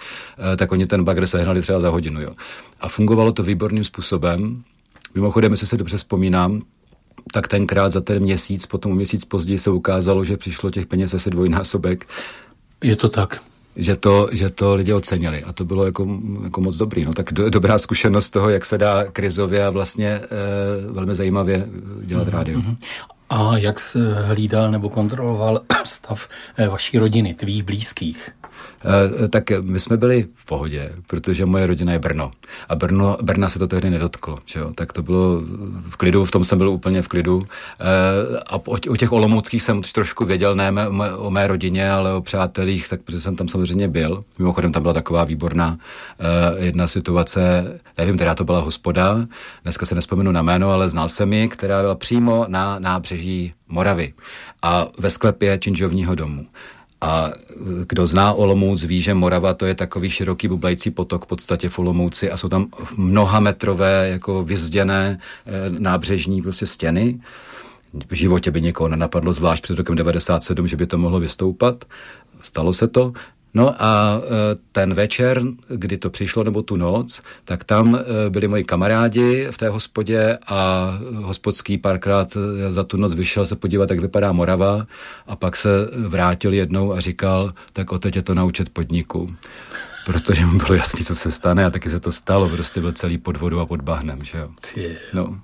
eh, 0.52 0.56
tak 0.56 0.72
oni 0.72 0.86
ten 0.86 1.04
bagr 1.04 1.26
sehnali 1.26 1.62
třeba 1.62 1.80
za 1.80 1.90
hodinu. 1.90 2.20
Jo. 2.20 2.30
A 2.80 2.88
fungovalo 2.88 3.32
to 3.32 3.42
výborným 3.42 3.84
způsobem. 3.84 4.62
Mimochodem, 5.14 5.52
jestli 5.52 5.66
se 5.66 5.76
dobře 5.76 5.96
vzpomínám, 5.96 6.60
tak 7.32 7.48
tenkrát 7.48 7.88
za 7.88 8.00
ten 8.00 8.22
měsíc, 8.22 8.66
potom 8.66 8.94
měsíc 8.94 9.24
později 9.24 9.58
se 9.58 9.70
ukázalo, 9.70 10.24
že 10.24 10.36
přišlo 10.36 10.70
těch 10.70 10.86
peněz 10.86 11.14
asi 11.14 11.30
dvojnásobek. 11.30 12.06
Je 12.84 12.96
to 12.96 13.08
tak 13.08 13.40
že 13.78 13.96
to, 13.96 14.28
že 14.32 14.50
to 14.50 14.74
lidi 14.74 14.92
ocenili 14.92 15.44
a 15.44 15.52
to 15.52 15.64
bylo 15.64 15.84
jako, 15.84 16.06
jako 16.44 16.60
moc 16.60 16.76
dobrý. 16.76 17.04
No, 17.04 17.12
tak 17.12 17.32
do, 17.32 17.50
dobrá 17.50 17.78
zkušenost 17.78 18.30
toho, 18.30 18.50
jak 18.50 18.64
se 18.64 18.78
dá 18.78 19.04
krizově 19.04 19.66
a 19.66 19.70
vlastně 19.70 20.08
e, 20.08 20.22
velmi 20.92 21.14
zajímavě 21.14 21.66
dělat 22.02 22.28
mm-hmm. 22.28 22.30
rádio. 22.30 22.58
Mhm. 22.58 22.76
A 23.30 23.56
jak 23.56 23.80
se 23.80 23.98
hlídal 24.14 24.70
nebo 24.70 24.90
kontroloval 24.90 25.60
stav 25.84 26.28
eh, 26.56 26.68
vaší 26.68 26.98
rodiny, 26.98 27.34
tvých 27.34 27.62
blízkých? 27.62 28.30
Eh, 28.84 29.28
tak 29.28 29.50
my 29.60 29.80
jsme 29.80 29.96
byli 29.96 30.26
v 30.34 30.44
pohodě, 30.44 30.90
protože 31.06 31.46
moje 31.46 31.66
rodina 31.66 31.92
je 31.92 31.98
Brno. 31.98 32.30
A 32.68 32.74
Brno, 32.74 33.16
Brna 33.22 33.48
se 33.48 33.58
to 33.58 33.66
tehdy 33.68 33.90
nedotklo. 33.90 34.38
Že 34.44 34.58
jo? 34.58 34.72
Tak 34.74 34.92
to 34.92 35.02
bylo 35.02 35.42
v 35.88 35.96
klidu, 35.96 36.24
v 36.24 36.30
tom 36.30 36.44
jsem 36.44 36.58
byl 36.58 36.68
úplně 36.68 37.02
v 37.02 37.08
klidu. 37.08 37.42
Eh, 37.80 37.84
a 38.46 38.60
o 38.66 38.96
těch 38.96 39.12
olomouckých 39.12 39.62
jsem 39.62 39.82
trošku 39.82 40.24
věděl, 40.24 40.54
ne 40.54 40.72
o 41.16 41.30
mé 41.30 41.46
rodině, 41.46 41.90
ale 41.90 42.14
o 42.14 42.20
přátelích, 42.20 42.88
tak 42.88 43.02
protože 43.02 43.20
jsem 43.20 43.36
tam 43.36 43.48
samozřejmě 43.48 43.88
byl. 43.88 44.24
Mimochodem 44.38 44.72
tam 44.72 44.82
byla 44.82 44.94
taková 44.94 45.24
výborná 45.24 45.76
jedna 46.56 46.86
situace, 46.86 47.64
nevím, 47.98 48.14
která 48.14 48.34
to 48.34 48.44
byla 48.44 48.60
hospoda, 48.60 49.26
dneska 49.62 49.86
se 49.86 49.94
nespomenu 49.94 50.32
na 50.32 50.42
jméno, 50.42 50.70
ale 50.70 50.88
znal 50.88 51.08
jsem 51.08 51.32
ji, 51.32 51.48
která 51.48 51.80
byla 51.80 51.94
přímo 51.94 52.44
na 52.48 52.78
nábřeží 52.78 53.52
Moravy 53.68 54.12
a 54.62 54.86
ve 54.98 55.10
sklepě 55.10 55.58
činžovního 55.58 56.14
domu. 56.14 56.46
A 57.00 57.32
kdo 57.86 58.06
zná 58.06 58.32
Olomouc, 58.32 58.84
ví, 58.84 59.02
že 59.02 59.14
Morava 59.14 59.54
to 59.54 59.66
je 59.66 59.74
takový 59.74 60.10
široký 60.10 60.48
bublající 60.48 60.90
potok 60.90 61.24
v 61.24 61.28
podstatě 61.28 61.68
v 61.68 61.78
Olomouci 61.78 62.30
a 62.30 62.36
jsou 62.36 62.48
tam 62.48 62.66
mnoha 62.96 63.40
metrové 63.40 64.08
jako 64.08 64.42
vyzděné 64.42 65.18
e, 65.46 65.70
nábřežní 65.70 66.42
prostě 66.42 66.66
stěny. 66.66 67.20
V 68.08 68.14
životě 68.14 68.50
by 68.50 68.62
někoho 68.62 68.88
nenapadlo, 68.88 69.32
zvlášť 69.32 69.62
před 69.62 69.78
rokem 69.78 69.96
97, 69.96 70.68
že 70.68 70.76
by 70.76 70.86
to 70.86 70.98
mohlo 70.98 71.20
vystoupat. 71.20 71.84
Stalo 72.42 72.72
se 72.72 72.88
to. 72.88 73.12
No 73.58 73.74
a 73.82 74.20
e, 74.22 74.56
ten 74.72 74.94
večer, 74.94 75.42
kdy 75.68 75.98
to 75.98 76.10
přišlo, 76.10 76.44
nebo 76.44 76.62
tu 76.62 76.76
noc, 76.76 77.22
tak 77.44 77.64
tam 77.64 77.94
e, 77.94 78.30
byli 78.30 78.48
moji 78.48 78.64
kamarádi 78.64 79.48
v 79.50 79.58
té 79.58 79.68
hospodě 79.68 80.38
a 80.46 80.90
hospodský 81.14 81.78
párkrát 81.78 82.36
e, 82.36 82.70
za 82.70 82.84
tu 82.84 82.96
noc 82.96 83.14
vyšel 83.14 83.46
se 83.46 83.56
podívat, 83.56 83.90
jak 83.90 83.98
vypadá 83.98 84.32
Morava 84.32 84.86
a 85.26 85.36
pak 85.36 85.56
se 85.56 85.68
vrátil 85.96 86.52
jednou 86.52 86.92
a 86.92 87.00
říkal, 87.00 87.52
tak 87.72 87.92
o 87.92 87.98
teď 87.98 88.16
je 88.16 88.22
to 88.22 88.34
naučet 88.34 88.68
podniku. 88.68 89.26
Protože 90.06 90.46
mu 90.46 90.58
bylo 90.58 90.74
jasný, 90.74 91.04
co 91.04 91.14
se 91.14 91.32
stane 91.32 91.64
a 91.64 91.70
taky 91.70 91.90
se 91.90 92.00
to 92.00 92.12
stalo, 92.12 92.48
prostě 92.48 92.80
byl 92.80 92.92
celý 92.92 93.18
pod 93.18 93.36
vodu 93.36 93.60
a 93.60 93.66
pod 93.66 93.82
bahnem, 93.82 94.24
že 94.24 94.38
jo. 94.38 94.50
No 95.12 95.40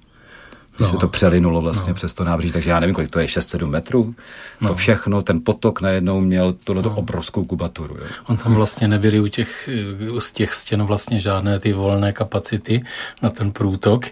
no. 0.81 0.87
se 0.87 0.97
to 0.97 1.09
přelinulo 1.09 1.61
vlastně 1.61 1.89
no. 1.89 1.95
přes 1.95 2.15
to 2.15 2.25
nábří, 2.25 2.53
takže 2.53 2.71
já 2.71 2.81
nevím, 2.81 2.95
kolik 2.95 3.11
to 3.11 3.19
je, 3.19 3.27
6-7 3.27 3.67
metrů. 3.67 4.15
No. 4.61 4.69
To 4.69 4.75
všechno, 4.75 5.23
ten 5.23 5.41
potok 5.45 5.81
najednou 5.81 6.21
měl 6.21 6.53
tuhle 6.53 6.83
no. 6.83 6.97
obrovskou 6.97 7.45
kubaturu. 7.45 7.97
Jo. 7.97 8.05
On 8.27 8.37
tam 8.37 8.55
vlastně 8.55 8.89
nebyly 8.89 9.21
u 9.21 9.27
těch, 9.27 9.69
z 10.19 10.33
těch 10.33 10.53
stěn 10.55 10.83
vlastně 10.83 11.21
žádné 11.21 11.59
ty 11.59 11.73
volné 11.73 12.13
kapacity 12.13 12.85
na 13.23 13.31
ten 13.31 13.53
průtok. 13.53 14.07
E, 14.07 14.11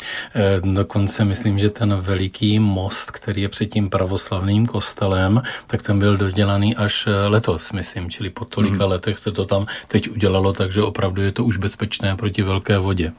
dokonce 0.61 1.25
myslím, 1.25 1.59
že 1.59 1.71
ten 1.71 1.95
veliký 1.95 2.59
most, 2.59 3.11
který 3.11 3.43
je 3.43 3.49
před 3.49 3.67
tím 3.67 3.91
pravoslavným 3.91 4.67
kostelem, 4.67 5.43
tak 5.67 5.83
ten 5.83 5.99
byl 5.99 6.17
dodělaný 6.17 6.77
až 6.77 7.07
e, 7.07 7.27
letos, 7.27 7.73
myslím, 7.73 8.11
čili 8.11 8.31
po 8.31 8.45
tolika 8.45 8.85
hmm. 8.85 8.93
letech 8.93 9.19
se 9.19 9.33
to 9.33 9.45
tam 9.45 9.67
teď 9.89 10.11
udělalo, 10.11 10.53
takže 10.53 10.83
opravdu 10.83 11.23
je 11.23 11.33
to 11.33 11.45
už 11.45 11.57
bezpečné 11.57 12.17
proti 12.17 12.43
velké 12.43 12.79
vodě. 12.79 13.13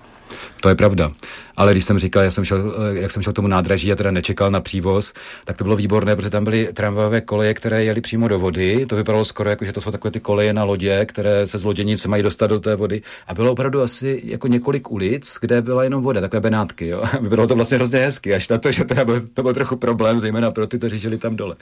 To 0.61 0.69
je 0.69 0.75
pravda. 0.75 1.11
Ale 1.57 1.71
když 1.71 1.85
jsem 1.85 1.99
říkal, 1.99 2.23
jak 2.23 2.31
jsem 2.31 2.45
šel, 2.45 2.73
jak 2.93 3.11
jsem 3.11 3.23
šel 3.23 3.33
k 3.33 3.35
tomu 3.35 3.47
nádraží 3.47 3.91
a 3.91 3.95
teda 3.95 4.11
nečekal 4.11 4.51
na 4.51 4.59
přívoz, 4.59 5.13
tak 5.45 5.57
to 5.57 5.63
bylo 5.63 5.75
výborné, 5.75 6.15
protože 6.15 6.29
tam 6.29 6.43
byly 6.43 6.69
tramvajové 6.73 7.21
koleje, 7.21 7.53
které 7.53 7.83
jeli 7.83 8.01
přímo 8.01 8.27
do 8.27 8.39
vody. 8.39 8.85
To 8.85 8.95
vypadalo 8.95 9.25
skoro 9.25 9.49
jako, 9.49 9.65
že 9.65 9.71
to 9.73 9.81
jsou 9.81 9.91
takové 9.91 10.11
ty 10.11 10.19
koleje 10.19 10.53
na 10.53 10.63
lodě, 10.63 11.05
které 11.05 11.47
se 11.47 11.57
z 11.57 11.63
loděnice 11.63 12.07
mají 12.07 12.23
dostat 12.23 12.47
do 12.47 12.59
té 12.59 12.75
vody. 12.75 13.01
A 13.27 13.33
bylo 13.33 13.51
opravdu 13.51 13.81
asi 13.81 14.21
jako 14.25 14.47
několik 14.47 14.91
ulic, 14.91 15.37
kde 15.41 15.61
byla 15.61 15.83
jenom 15.83 16.03
voda, 16.03 16.21
takové 16.21 16.39
benátky. 16.39 16.87
Jo? 16.87 17.03
Bylo 17.21 17.47
to 17.47 17.55
vlastně 17.55 17.77
hrozně 17.77 17.99
hezky, 17.99 18.33
až 18.33 18.47
na 18.47 18.57
to, 18.57 18.71
že 18.71 18.83
teda 18.83 19.05
byl, 19.05 19.21
to 19.33 19.43
byl 19.43 19.53
trochu 19.53 19.75
problém, 19.75 20.19
zejména 20.19 20.51
pro 20.51 20.67
ty, 20.67 20.77
kteří 20.77 20.99
žili 20.99 21.17
tam 21.17 21.35
dole. 21.35 21.55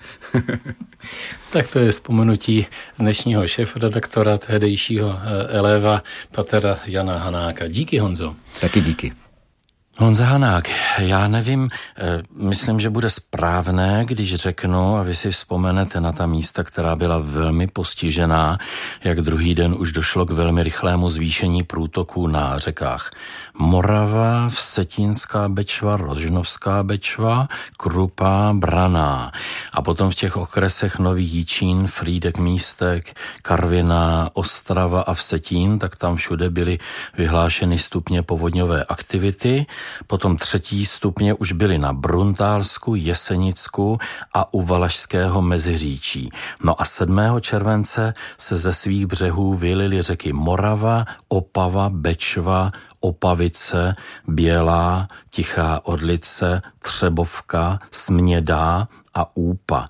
tak 1.52 1.68
to 1.68 1.80
je 1.80 1.92
vzpomenutí 1.92 2.66
dnešního 3.00 3.48
šéf-redaktora 3.48 4.38
tehdejšího 4.38 5.20
eh, 5.24 5.58
Eleva 5.58 6.04
Patera 6.32 6.80
Jana 6.88 7.18
Hanáka. 7.18 7.68
Díky 7.68 8.00
Honzo. 8.00 8.36
Taky 8.62 8.82
díky. 8.82 9.12
Honza 9.98 10.26
Hanák, 10.26 10.70
já 10.98 11.28
nevím, 11.28 11.70
eh, 11.98 12.24
myslím, 12.36 12.80
že 12.80 12.90
bude 12.90 13.10
správné, 13.10 14.06
když 14.08 14.36
řeknu, 14.36 14.96
a 14.96 15.04
vy 15.04 15.16
si 15.16 15.32
vzpomenete 15.32 16.02
na 16.02 16.12
ta 16.12 16.26
místa, 16.26 16.64
která 16.64 16.96
byla 16.96 17.20
velmi 17.20 17.68
postižená, 17.68 18.58
jak 19.04 19.22
druhý 19.22 19.56
den 19.56 19.76
už 19.78 19.92
došlo 19.92 20.26
k 20.26 20.32
velmi 20.32 20.64
rychlému 20.64 21.10
zvýšení 21.10 21.64
průtoků 21.64 22.28
na 22.28 22.58
řekách 22.58 23.12
Morava, 23.60 24.50
Vsetínská 24.50 25.50
Bečva, 25.50 25.98
Rožnovská 25.98 26.84
Bečva, 26.84 27.48
Krupa, 27.78 28.54
Braná. 28.54 29.32
A 29.74 29.82
potom 29.82 30.12
v 30.12 30.16
těch 30.16 30.38
okresech 30.38 31.00
Nový 31.00 31.26
Jíčín, 31.26 31.88
Frídek 31.88 32.38
Místek, 32.38 33.18
Karvina, 33.42 34.30
Ostrava 34.34 35.02
a 35.02 35.14
Vsetín, 35.14 35.80
tak 35.80 35.96
tam 35.96 36.16
všude 36.16 36.50
byly 36.50 36.78
vyhlášeny 37.18 37.80
stupně 37.80 38.24
povodňové 38.24 38.84
aktivity. 38.84 39.66
Potom 40.08 40.38
třetí 40.38 40.86
stupně 40.86 41.34
už 41.34 41.52
byly 41.52 41.78
na 41.78 41.94
Bruntálsku, 41.94 42.96
Jesenicku 42.96 43.98
a 44.34 44.54
u 44.54 44.62
Valašského 44.62 45.42
Meziříčí. 45.42 46.30
No 46.64 46.82
a 46.82 46.86
7. 46.86 47.20
července 47.42 48.14
se 48.38 48.58
ze 48.58 48.74
svých 48.74 49.06
břehů 49.06 49.56
vylily 49.56 50.02
řeky 50.02 50.34
Morava, 50.34 51.06
Opava, 51.28 51.90
Bečva, 51.90 52.70
Opavice, 53.02 53.96
Bělá, 54.28 55.08
Tichá 55.30 55.86
Orlice, 55.86 56.62
Třebovka, 56.80 57.80
Smědá 57.92 58.88
a 59.14 59.38
Úpa. 59.38 59.88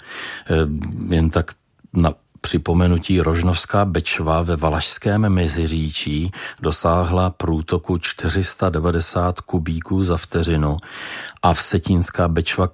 E, 0.50 1.16
jen 1.16 1.30
tak 1.30 1.52
na 1.94 2.14
připomenutí 2.42 3.22
Rožnovská 3.22 3.86
Bečva 3.86 4.42
ve 4.42 4.56
Valašském 4.56 5.30
Meziříčí 5.30 6.32
dosáhla 6.60 7.30
průtoku 7.30 7.98
490 7.98 9.42
kubíků 9.42 10.04
za 10.04 10.18
vteřinu 10.18 10.78
a 11.44 11.54
Vsetínská 11.54 12.28
Bečva 12.28 12.68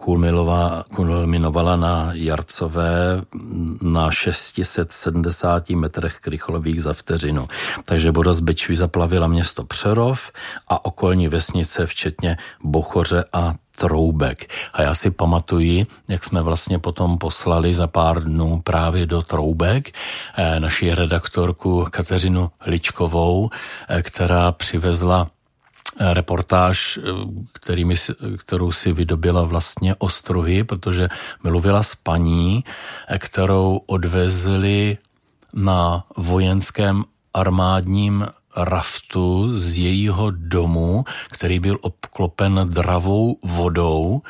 kulminovala 0.95 1.75
na 1.75 2.09
Jarcové 2.13 3.21
na 3.81 4.11
670 4.11 5.69
metrech 5.69 6.17
krychlových 6.17 6.83
za 6.83 6.93
vteřinu. 6.93 7.47
Takže 7.85 8.11
voda 8.11 8.33
z 8.33 8.39
Bečvy 8.39 8.75
zaplavila 8.75 9.27
město 9.27 9.63
Přerov 9.63 10.31
a 10.69 10.85
okolní 10.85 11.27
vesnice, 11.27 11.85
včetně 11.85 12.37
Bochoře 12.63 13.25
a 13.33 13.53
Troubek. 13.79 14.53
A 14.73 14.81
já 14.81 14.95
si 14.95 15.11
pamatuji, 15.11 15.85
jak 16.07 16.23
jsme 16.23 16.41
vlastně 16.41 16.79
potom 16.79 17.17
poslali 17.17 17.73
za 17.73 17.87
pár 17.87 18.23
dnů 18.23 18.61
právě 18.63 19.05
do 19.05 19.21
Troubek 19.21 19.93
eh, 20.37 20.59
naši 20.59 20.93
redaktorku 20.93 21.85
Kateřinu 21.91 22.51
Ličkovou, 22.65 23.49
eh, 23.89 24.01
která 24.03 24.51
přivezla 24.51 25.27
eh, 25.99 26.13
reportáž, 26.13 26.99
kterými, 27.53 27.95
kterou 28.37 28.71
si 28.71 28.93
vydobila 28.93 29.43
vlastně 29.43 29.95
ostruhy, 29.95 30.63
protože 30.63 31.09
mluvila 31.43 31.83
s 31.83 31.95
paní, 31.95 32.63
kterou 33.17 33.81
odvezli 33.85 34.97
na 35.53 36.03
vojenském 36.17 37.03
armádním 37.33 38.27
raftu 38.57 39.57
z 39.57 39.77
jejího 39.77 40.31
domu, 40.31 41.05
který 41.29 41.59
byl 41.59 41.77
obklopen 41.81 42.69
dravou 42.69 43.37
vodou 43.43 44.21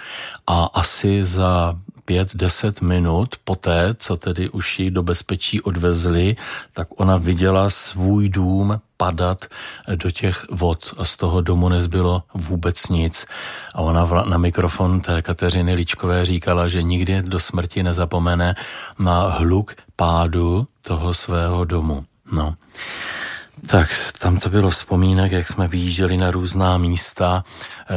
a 0.48 0.66
asi 0.66 1.26
za 1.26 1.76
pět, 2.08 2.36
deset 2.36 2.82
minut 2.82 3.36
poté, 3.44 3.94
co 3.98 4.16
tedy 4.16 4.50
už 4.50 4.80
ji 4.80 4.92
do 4.92 5.04
bezpečí 5.04 5.62
odvezli, 5.62 6.36
tak 6.74 6.88
ona 7.02 7.18
viděla 7.18 7.70
svůj 7.70 8.30
dům 8.30 8.82
padat 8.98 9.46
do 9.96 10.12
těch 10.12 10.46
vod 10.52 10.94
a 10.98 11.06
z 11.06 11.18
toho 11.18 11.42
domu 11.42 11.70
nezbylo 11.70 12.24
vůbec 12.34 12.88
nic. 12.88 13.26
A 13.76 13.82
ona 13.82 14.24
na 14.30 14.38
mikrofon 14.38 15.02
té 15.02 15.22
Kateřiny 15.22 15.74
Ličkové 15.74 16.26
říkala, 16.26 16.68
že 16.68 16.84
nikdy 16.84 17.22
do 17.22 17.40
smrti 17.40 17.84
nezapomene 17.84 18.56
na 19.00 19.28
hluk 19.30 19.76
pádu 19.96 20.68
toho 20.82 21.14
svého 21.14 21.66
domu. 21.66 22.06
No. 22.32 22.56
Tak 23.68 23.90
tam 24.20 24.40
to 24.40 24.50
bylo 24.50 24.70
vzpomínek, 24.70 25.32
jak 25.32 25.48
jsme 25.48 25.68
vyjížděli 25.68 26.18
na 26.18 26.32
různá 26.32 26.78
místa. 26.78 27.44
Eh, 27.90 27.96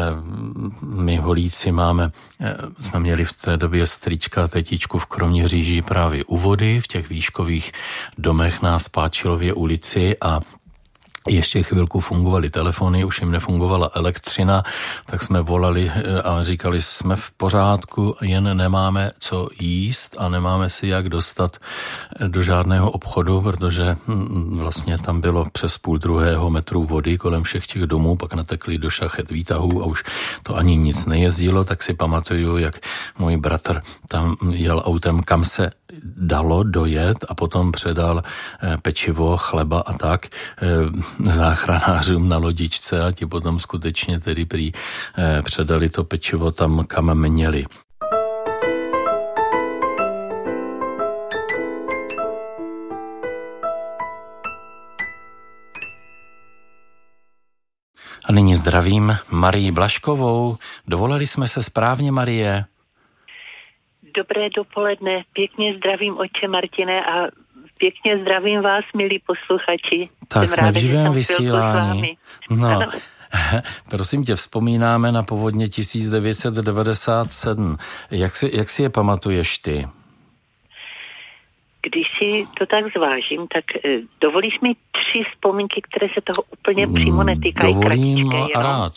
my 0.83 1.17
holíci 1.17 1.73
máme, 1.73 2.11
eh, 2.41 2.57
jsme 2.81 3.01
měli 3.01 3.25
v 3.25 3.33
té 3.33 3.57
době 3.57 3.87
strička 3.87 4.49
tetičku 4.49 4.99
v 4.99 5.07
Kroměříži 5.07 5.83
právě 5.83 6.25
u 6.25 6.37
vody, 6.37 6.81
v 6.81 6.87
těch 6.87 7.09
výškových 7.09 7.73
domech 8.19 8.63
na 8.63 8.79
Spáčilově 8.79 9.55
ulici 9.55 10.15
a 10.21 10.41
ještě 11.29 11.63
chvilku 11.63 12.01
fungovaly 12.01 12.51
telefony, 12.51 13.05
už 13.05 13.21
jim 13.21 13.31
nefungovala 13.31 13.91
elektřina, 13.95 14.63
tak 15.07 15.23
jsme 15.23 15.43
volali 15.43 15.93
eh, 15.95 16.23
a 16.23 16.43
říkali, 16.43 16.83
jsme 16.83 17.17
v 17.17 17.31
pořádku, 17.31 18.17
jen 18.23 18.57
nemáme 18.57 19.13
co 19.19 19.49
jíst 19.61 20.17
a 20.19 20.29
nemáme 20.29 20.71
si 20.71 20.87
jak 20.87 21.09
dostat 21.09 21.57
eh, 22.21 22.29
do 22.29 22.43
žádného 22.43 22.91
obchodu, 22.91 23.41
protože 23.41 23.97
hm, 24.07 24.57
vlastně 24.59 24.99
tam 24.99 25.21
bylo 25.21 25.45
přes 25.53 25.79
půl 25.79 25.99
druhého 25.99 26.51
metru 26.51 26.85
vody 26.85 27.19
kolem 27.19 27.43
všech 27.43 27.67
těch 27.67 27.83
domů, 27.83 28.17
pak 28.17 28.35
natekli 28.35 28.79
do 28.79 28.91
šachet 28.91 29.31
výtahů 29.31 29.83
a 29.83 29.87
už 29.87 30.05
to 30.43 30.57
ani 30.57 30.77
nic 30.77 31.07
nejezdilo, 31.07 31.65
tak 31.65 31.83
si 31.83 31.95
pamatuju, 31.95 32.57
jak 32.57 32.79
můj 33.19 33.37
bratr 33.37 33.81
tam 34.09 34.37
jel 34.51 34.83
autem, 34.85 35.23
kam 35.23 35.45
se 35.45 35.71
dalo 36.17 36.63
dojet 36.63 37.19
a 37.29 37.35
potom 37.35 37.73
předal 37.73 38.23
eh, 38.23 38.77
pečivo, 38.83 39.37
chleba 39.37 39.81
a 39.81 39.93
tak 39.93 40.27
záchranářům 41.31 42.29
na 42.29 42.39
lodičce 42.39 43.05
a 43.05 43.13
ti 43.13 43.27
potom 43.27 43.61
skutečně 43.61 44.21
tedy 44.21 44.45
prý 44.45 44.73
eh, 45.19 45.43
předali 45.43 45.89
to 45.89 46.05
pečivo 46.05 46.51
tam, 46.51 46.85
kam 46.87 47.15
měli. 47.15 47.65
A 58.31 58.33
nyní 58.33 58.55
zdravím 58.55 59.17
Marii 59.31 59.71
Blaškovou. 59.71 60.57
Dovolali 60.87 61.27
jsme 61.27 61.49
se 61.49 61.63
správně, 61.63 62.13
Marie? 62.13 62.65
Dobré 64.21 64.49
dopoledne, 64.57 65.25
pěkně 65.33 65.77
zdravím 65.77 66.19
oče 66.19 66.49
Martine 66.49 67.05
a 67.05 67.27
Pěkně 67.79 68.19
zdravím 68.19 68.63
vás, 68.63 68.85
milí 68.97 69.23
posluchači. 69.27 70.09
Tak 70.29 70.45
Jsem 70.45 70.53
jsme 70.53 70.63
ráda, 70.63 70.79
v 70.79 70.83
živém 70.83 71.13
vysílání. 71.13 72.15
No. 72.51 72.81
Prosím 73.91 74.25
tě, 74.25 74.35
vzpomínáme 74.35 75.13
na 75.13 75.23
povodně 75.23 75.69
1997. 75.69 77.77
Jak 78.11 78.37
si, 78.37 78.51
jak 78.55 78.71
si 78.71 78.83
je 78.83 78.91
pamatuješ 78.91 79.59
ty? 79.59 79.89
Když 81.83 82.07
si 82.19 82.47
to 82.59 82.67
tak 82.67 82.85
zvážím, 82.97 83.47
tak 83.55 83.65
eh, 83.85 83.89
dovolíš 84.21 84.61
mi 84.61 84.75
tři 84.75 85.23
vzpomínky, 85.33 85.83
které 85.89 86.09
se 86.09 86.21
toho 86.21 86.43
úplně 86.59 86.87
přímo 86.87 87.23
netýkají. 87.23 87.75
Dovolím 87.75 88.31
kratičké, 88.31 88.59
a 88.59 88.63
rád. 88.63 88.93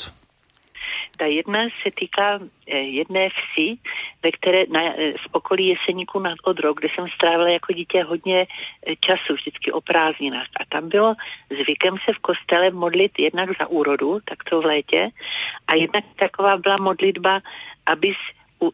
Ta 1.17 1.26
jedna 1.26 1.60
se 1.84 1.89
týká 1.99 2.39
eh, 2.67 2.78
jedné 2.78 3.30
vsi, 3.30 3.76
ve 4.23 4.32
které 4.32 4.63
na, 4.69 4.82
eh, 4.82 5.13
v 5.13 5.26
okolí 5.32 5.67
Jeseníku 5.67 6.19
nad 6.19 6.38
Odrou, 6.43 6.73
kde 6.73 6.88
jsem 6.95 7.08
strávila 7.15 7.49
jako 7.49 7.73
dítě 7.73 8.04
hodně 8.04 8.47
eh, 8.47 8.95
času, 8.99 9.34
vždycky 9.34 9.71
o 9.71 9.82
prázdninách. 9.82 10.47
A 10.60 10.65
tam 10.69 10.89
bylo 10.89 11.13
zvykem 11.63 11.95
se 12.06 12.13
v 12.13 12.19
kostele 12.19 12.69
modlit 12.71 13.12
jednak 13.19 13.49
za 13.60 13.67
úrodu, 13.67 14.19
tak 14.26 14.43
to 14.43 14.62
v 14.62 14.65
létě, 14.65 15.10
a 15.67 15.76
jednak 15.76 16.04
taková 16.19 16.58
byla 16.58 16.76
modlitba, 16.82 17.39
abys 17.86 18.17
uh, 18.60 18.69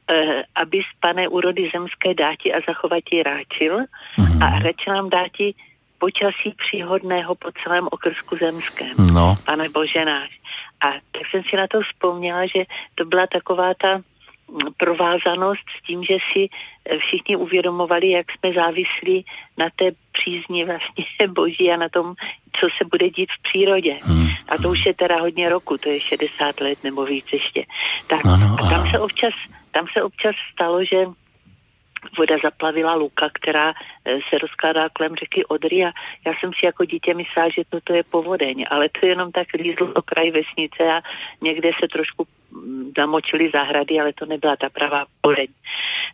abys 0.55 0.85
pane 0.99 1.27
úrody 1.27 1.69
zemské 1.73 2.13
dáti 2.13 2.53
a 2.53 2.61
zachovatí 2.67 3.23
ráčil 3.23 3.77
mm-hmm. 3.79 4.45
a 4.45 4.59
radši 4.59 4.89
nám 4.89 5.09
dáti 5.09 5.55
počasí 5.99 6.55
příhodného 6.57 7.35
po 7.35 7.51
celém 7.63 7.87
okrsku 7.91 8.35
zemském. 8.35 8.95
No. 9.13 9.35
Pane 9.45 9.69
Bože 9.69 10.05
náš. 10.05 10.38
A 10.81 10.91
tak 11.11 11.21
jsem 11.31 11.41
si 11.49 11.55
na 11.55 11.67
to 11.67 11.81
vzpomněla, 11.81 12.45
že 12.45 12.63
to 12.95 13.05
byla 13.05 13.27
taková 13.27 13.73
ta 13.81 14.01
provázanost 14.77 15.65
s 15.77 15.85
tím, 15.87 16.03
že 16.03 16.17
si 16.33 16.49
všichni 16.99 17.35
uvědomovali, 17.35 18.09
jak 18.09 18.25
jsme 18.31 18.53
závislí 18.53 19.25
na 19.57 19.67
té 19.75 19.85
přízni 20.11 20.65
vlastně 20.65 21.27
boží 21.27 21.71
a 21.71 21.77
na 21.77 21.89
tom, 21.89 22.13
co 22.59 22.67
se 22.77 22.85
bude 22.91 23.09
dít 23.09 23.29
v 23.39 23.41
přírodě. 23.41 23.97
Hmm. 24.03 24.27
A 24.49 24.57
to 24.57 24.69
už 24.69 24.85
je 24.85 24.93
teda 24.93 25.19
hodně 25.19 25.49
roku, 25.49 25.77
to 25.77 25.89
je 25.89 25.99
60 25.99 26.61
let 26.61 26.83
nebo 26.83 27.05
víc 27.05 27.25
ještě. 27.33 27.65
Tak 28.09 28.25
ano, 28.25 28.55
a 28.59 28.69
tam 28.69 28.91
se 28.91 28.99
občas, 28.99 29.33
tam 29.71 29.85
se 29.93 30.03
občas 30.03 30.35
stalo, 30.53 30.79
že 30.85 30.97
voda 32.17 32.35
zaplavila 32.43 32.95
luka, 32.95 33.29
která 33.33 33.69
eh, 33.69 34.19
se 34.29 34.37
rozkládá 34.37 34.89
kolem 34.89 35.15
řeky 35.15 35.45
Odry 35.45 35.85
a 35.85 35.91
já 36.25 36.33
jsem 36.39 36.51
si 36.59 36.65
jako 36.65 36.85
dítě 36.85 37.13
myslela, 37.13 37.49
že 37.49 37.63
toto 37.69 37.93
je 37.93 38.03
povodeň, 38.03 38.65
ale 38.69 38.89
to 38.89 39.05
jenom 39.05 39.31
tak 39.31 39.47
lízlo 39.53 39.87
do 39.87 40.01
kraj 40.01 40.31
vesnice 40.31 40.83
a 40.83 41.01
někde 41.41 41.69
se 41.79 41.87
trošku 41.87 42.27
mm, 42.51 42.91
zamočily 42.97 43.49
zahrady, 43.53 43.99
ale 43.99 44.13
to 44.13 44.25
nebyla 44.25 44.55
ta 44.55 44.69
pravá 44.69 45.05
povodeň. 45.21 45.47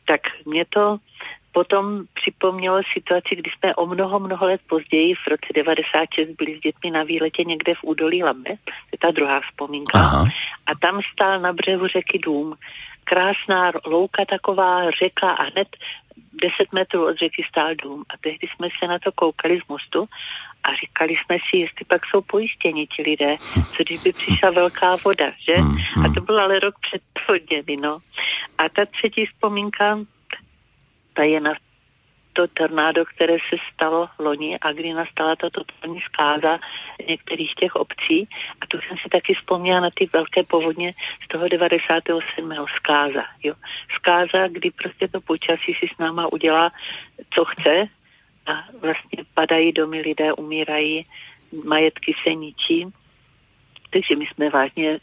Tak 0.06 0.21
mě 0.45 0.65
to 0.69 0.98
potom 1.56 2.04
připomnělo 2.13 2.82
situaci, 2.93 3.36
kdy 3.36 3.50
jsme 3.52 3.76
o 3.76 3.86
mnoho, 3.86 4.19
mnoho 4.19 4.45
let 4.45 4.62
později, 4.69 5.15
v 5.15 5.28
roce 5.28 5.48
96, 5.56 6.30
byli 6.38 6.58
s 6.58 6.62
dětmi 6.62 6.91
na 6.91 7.04
výletě 7.04 7.43
někde 7.43 7.74
v 7.76 7.84
údolí 7.84 8.24
Labe, 8.24 8.50
to 8.65 8.91
je 8.91 9.00
ta 9.02 9.12
druhá 9.12 9.41
vzpomínka, 9.41 10.00
Aha. 10.00 10.26
a 10.67 10.71
tam 10.82 11.02
stál 11.13 11.39
na 11.39 11.52
břehu 11.54 11.88
řeky 11.88 12.19
dům, 12.19 12.56
krásná 13.06 13.72
louka 13.86 14.26
taková 14.26 14.91
řeka 14.91 15.30
a 15.32 15.44
hned 15.44 15.68
10 16.34 16.74
metrů 16.74 17.08
od 17.08 17.18
řeky 17.18 17.44
stál 17.50 17.76
dům 17.76 18.04
a 18.10 18.13
tehdy 18.22 18.48
jsme 18.48 18.68
se 18.80 18.88
na 18.88 19.00
to 19.00 19.12
koukali 19.12 19.60
z 19.65 19.68
mostu 19.68 20.06
a 20.63 20.76
říkali 20.76 21.13
jsme 21.13 21.38
si, 21.50 21.58
jestli 21.58 21.86
pak 21.86 22.02
jsou 22.06 22.22
pojištěni 22.22 22.88
ti 22.88 23.02
lidé, 23.02 23.36
co 23.38 23.84
když 23.84 24.04
by 24.04 24.12
přišla 24.12 24.50
velká 24.52 24.96
voda, 25.06 25.32
že? 25.39 25.56
A 26.06 26.13
to 26.13 26.22
byl 26.22 26.39
ale 26.39 26.60
rok 26.60 26.76
před 26.82 27.02
povodněmi, 27.13 27.82
no. 27.82 27.98
A 28.58 28.70
ta 28.70 28.82
třetí 28.86 29.26
vzpomínka, 29.26 30.00
ta 31.13 31.24
je 31.24 31.39
na 31.39 31.54
to 32.36 32.48
tornádo, 32.48 33.06
které 33.06 33.38
se 33.50 33.56
stalo 33.74 34.10
loni 34.19 34.60
a 34.60 34.71
kdy 34.71 34.93
nastala 34.93 35.36
ta 35.36 35.50
totální 35.50 36.02
zkáza 36.02 36.60
některých 37.08 37.54
těch 37.56 37.76
obcí. 37.76 38.30
A 38.62 38.67
tu 38.67 38.78
jsem 38.78 38.98
si 38.98 39.10
taky 39.10 39.34
vzpomněla 39.34 39.80
na 39.80 39.89
ty 39.93 40.10
velké 40.13 40.43
povodně 40.43 40.91
z 41.26 41.28
toho 41.28 41.48
97. 41.48 42.52
zkáza. 42.78 43.24
Jo. 43.43 43.54
Zkáza, 43.95 44.48
kdy 44.48 44.71
prostě 44.71 45.08
to 45.08 45.21
počasí 45.21 45.74
si 45.74 45.88
s 45.88 45.98
náma 45.98 46.28
udělá, 46.34 46.71
co 47.34 47.45
chce 47.45 47.89
a 48.45 48.54
vlastně 48.82 49.24
padají 49.34 49.71
domy, 49.71 50.02
lidé 50.02 50.34
umírají, 50.34 51.06
majetky 51.65 52.13
se 52.24 52.34
ničí. 52.34 52.86
Takže 53.96 54.16
my 54.16 54.26
jsme 54.26 54.50
vážně 54.50 55.00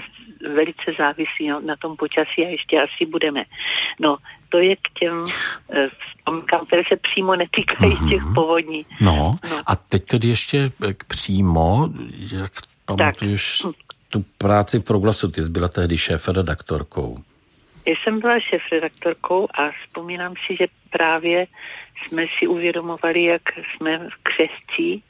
velice 0.54 0.92
závislí 0.98 1.48
na 1.66 1.76
tom 1.76 1.96
počasí 1.96 2.44
a 2.44 2.48
ještě 2.48 2.80
asi 2.80 3.06
budeme. 3.06 3.44
No, 4.00 4.16
to 4.48 4.58
je 4.58 4.76
k 4.76 4.98
těm 4.98 5.24
eh, 5.72 5.88
vzpomínkám, 6.08 6.66
které 6.66 6.82
se 6.88 6.96
přímo 6.96 7.36
netýkají 7.36 8.08
těch 8.08 8.22
povodní. 8.34 8.86
No, 9.00 9.34
a 9.66 9.76
teď 9.76 10.04
tedy 10.04 10.28
ještě 10.28 10.70
k 10.96 11.04
přímo, 11.04 11.88
jak 12.32 12.52
pamatuješ 12.84 13.62
tu 14.08 14.24
práci 14.38 14.78
v 14.78 14.84
proglasu, 14.84 15.30
ty 15.30 15.42
jsi 15.42 15.50
byla 15.50 15.68
tehdy 15.68 15.98
šéf-redaktorkou. 15.98 17.18
Já 17.86 17.94
jsem 18.02 18.20
byla 18.20 18.40
šéf-redaktorkou 18.40 19.48
a 19.54 19.70
vzpomínám 19.70 20.34
si, 20.46 20.56
že 20.56 20.66
právě 20.90 21.46
jsme 22.02 22.26
si 22.38 22.46
uvědomovali, 22.46 23.24
jak 23.24 23.42
jsme 23.56 24.08
křescí 24.22 25.02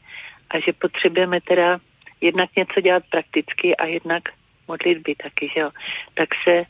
a 0.51 0.61
že 0.61 0.73
potřebujeme 0.73 1.41
teda 1.41 1.79
jednak 2.25 2.51
něco 2.57 2.81
dělat 2.81 3.03
prakticky 3.11 3.77
a 3.77 3.87
jednak 3.87 4.23
modlitby 4.69 5.15
taky, 5.15 5.49
že 5.55 5.61
jo. 5.61 5.71
Tak 6.15 6.29
se 6.45 6.65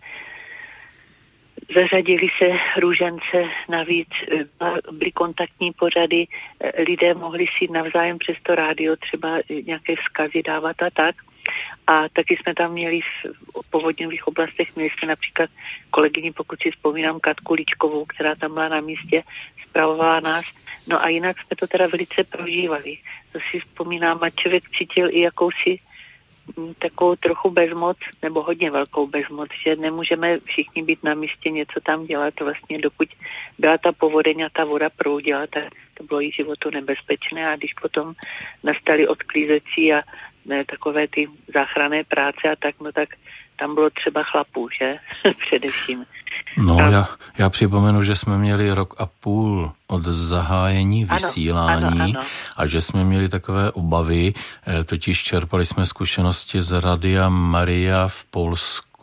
zařadili 1.74 2.28
se 2.38 2.80
růžence 2.80 3.44
navíc, 3.68 4.08
byly 4.92 5.12
kontaktní 5.12 5.72
pořady, 5.72 6.26
lidé 6.88 7.14
mohli 7.14 7.46
si 7.58 7.72
navzájem 7.72 8.18
přes 8.18 8.36
to 8.42 8.54
rádio 8.54 8.96
třeba 8.96 9.38
nějaké 9.66 9.94
vzkazy 9.96 10.42
dávat 10.42 10.82
a 10.82 10.90
tak. 10.90 11.14
A 11.87 12.09
taky 12.09 12.37
jsme 12.37 12.54
tam 12.54 12.72
měli 12.72 13.00
v 13.64 13.70
povodňových 13.70 14.26
oblastech, 14.28 14.76
měli 14.76 14.90
jsme 14.90 15.09
například 15.09 15.50
kolegyni, 15.90 16.33
pokud 16.33 16.59
si 16.62 16.70
vzpomínám, 16.70 17.20
Katku 17.20 17.54
Ličkovou, 17.54 18.04
která 18.04 18.35
tam 18.35 18.54
byla 18.54 18.68
na 18.68 18.80
místě, 18.80 19.22
zpravovala 19.68 20.20
nás. 20.20 20.44
No 20.88 21.04
a 21.04 21.09
jinak 21.09 21.37
jsme 21.37 21.57
to 21.57 21.66
teda 21.66 21.87
velice 21.87 22.24
prožívali. 22.24 22.98
To 23.33 23.38
si 23.50 23.61
vzpomínám 23.61 24.18
a 24.22 24.30
člověk 24.30 24.64
cítil 24.78 25.09
i 25.11 25.20
jakousi 25.20 25.80
takovou 26.78 27.16
trochu 27.16 27.50
bezmoc, 27.50 27.96
nebo 28.22 28.42
hodně 28.42 28.70
velkou 28.70 29.07
bezmoc, 29.07 29.48
že 29.66 29.76
nemůžeme 29.76 30.38
všichni 30.44 30.83
být 30.83 31.04
na 31.04 31.14
místě, 31.14 31.50
něco 31.50 31.80
tam 31.80 32.07
dělat. 32.07 32.40
Vlastně 32.40 32.78
dokud 32.78 33.09
byla 33.59 33.78
ta 33.78 33.92
povodeň 33.92 34.42
a 34.42 34.48
ta 34.52 34.64
voda 34.64 34.90
proudila, 34.90 35.46
tak 35.46 35.64
to 35.94 36.04
bylo 36.04 36.22
i 36.22 36.33
životu 36.33 36.70
nebezpečné 36.70 37.48
a 37.48 37.57
když 37.57 37.72
potom 37.83 38.14
nastali 38.62 39.09
odklízecí 39.09 39.92
a 39.92 40.02
ne, 40.46 40.64
takové 40.64 41.09
ty 41.09 41.28
záchranné 41.54 42.04
práce 42.04 42.48
a 42.52 42.57
tak, 42.62 42.74
no 42.80 42.92
tak 42.92 43.09
tam 43.59 43.74
bylo 43.74 43.90
třeba 43.90 44.22
chlapů, 44.22 44.68
že? 44.80 44.94
Především. 45.46 46.04
No, 46.59 46.78
a... 46.78 46.90
já, 46.90 47.09
já 47.38 47.50
připomenu, 47.50 48.02
že 48.02 48.16
jsme 48.16 48.38
měli 48.38 48.72
rok 48.72 48.94
a 48.98 49.07
půl 49.07 49.72
od 49.87 50.02
zahájení 50.04 51.04
vysílání 51.04 51.85
ano, 51.85 52.02
ano, 52.02 52.04
ano. 52.04 52.26
a 52.57 52.66
že 52.66 52.80
jsme 52.80 53.04
měli 53.04 53.28
takové 53.28 53.72
obavy, 53.72 54.35
totiž 54.87 55.22
čerpali 55.22 55.66
jsme 55.66 55.87
zkušenosti 55.87 56.62
z 56.62 56.80
Radia 56.80 57.28
Maria 57.28 58.09
v 58.09 58.24
Polsku, 58.24 58.93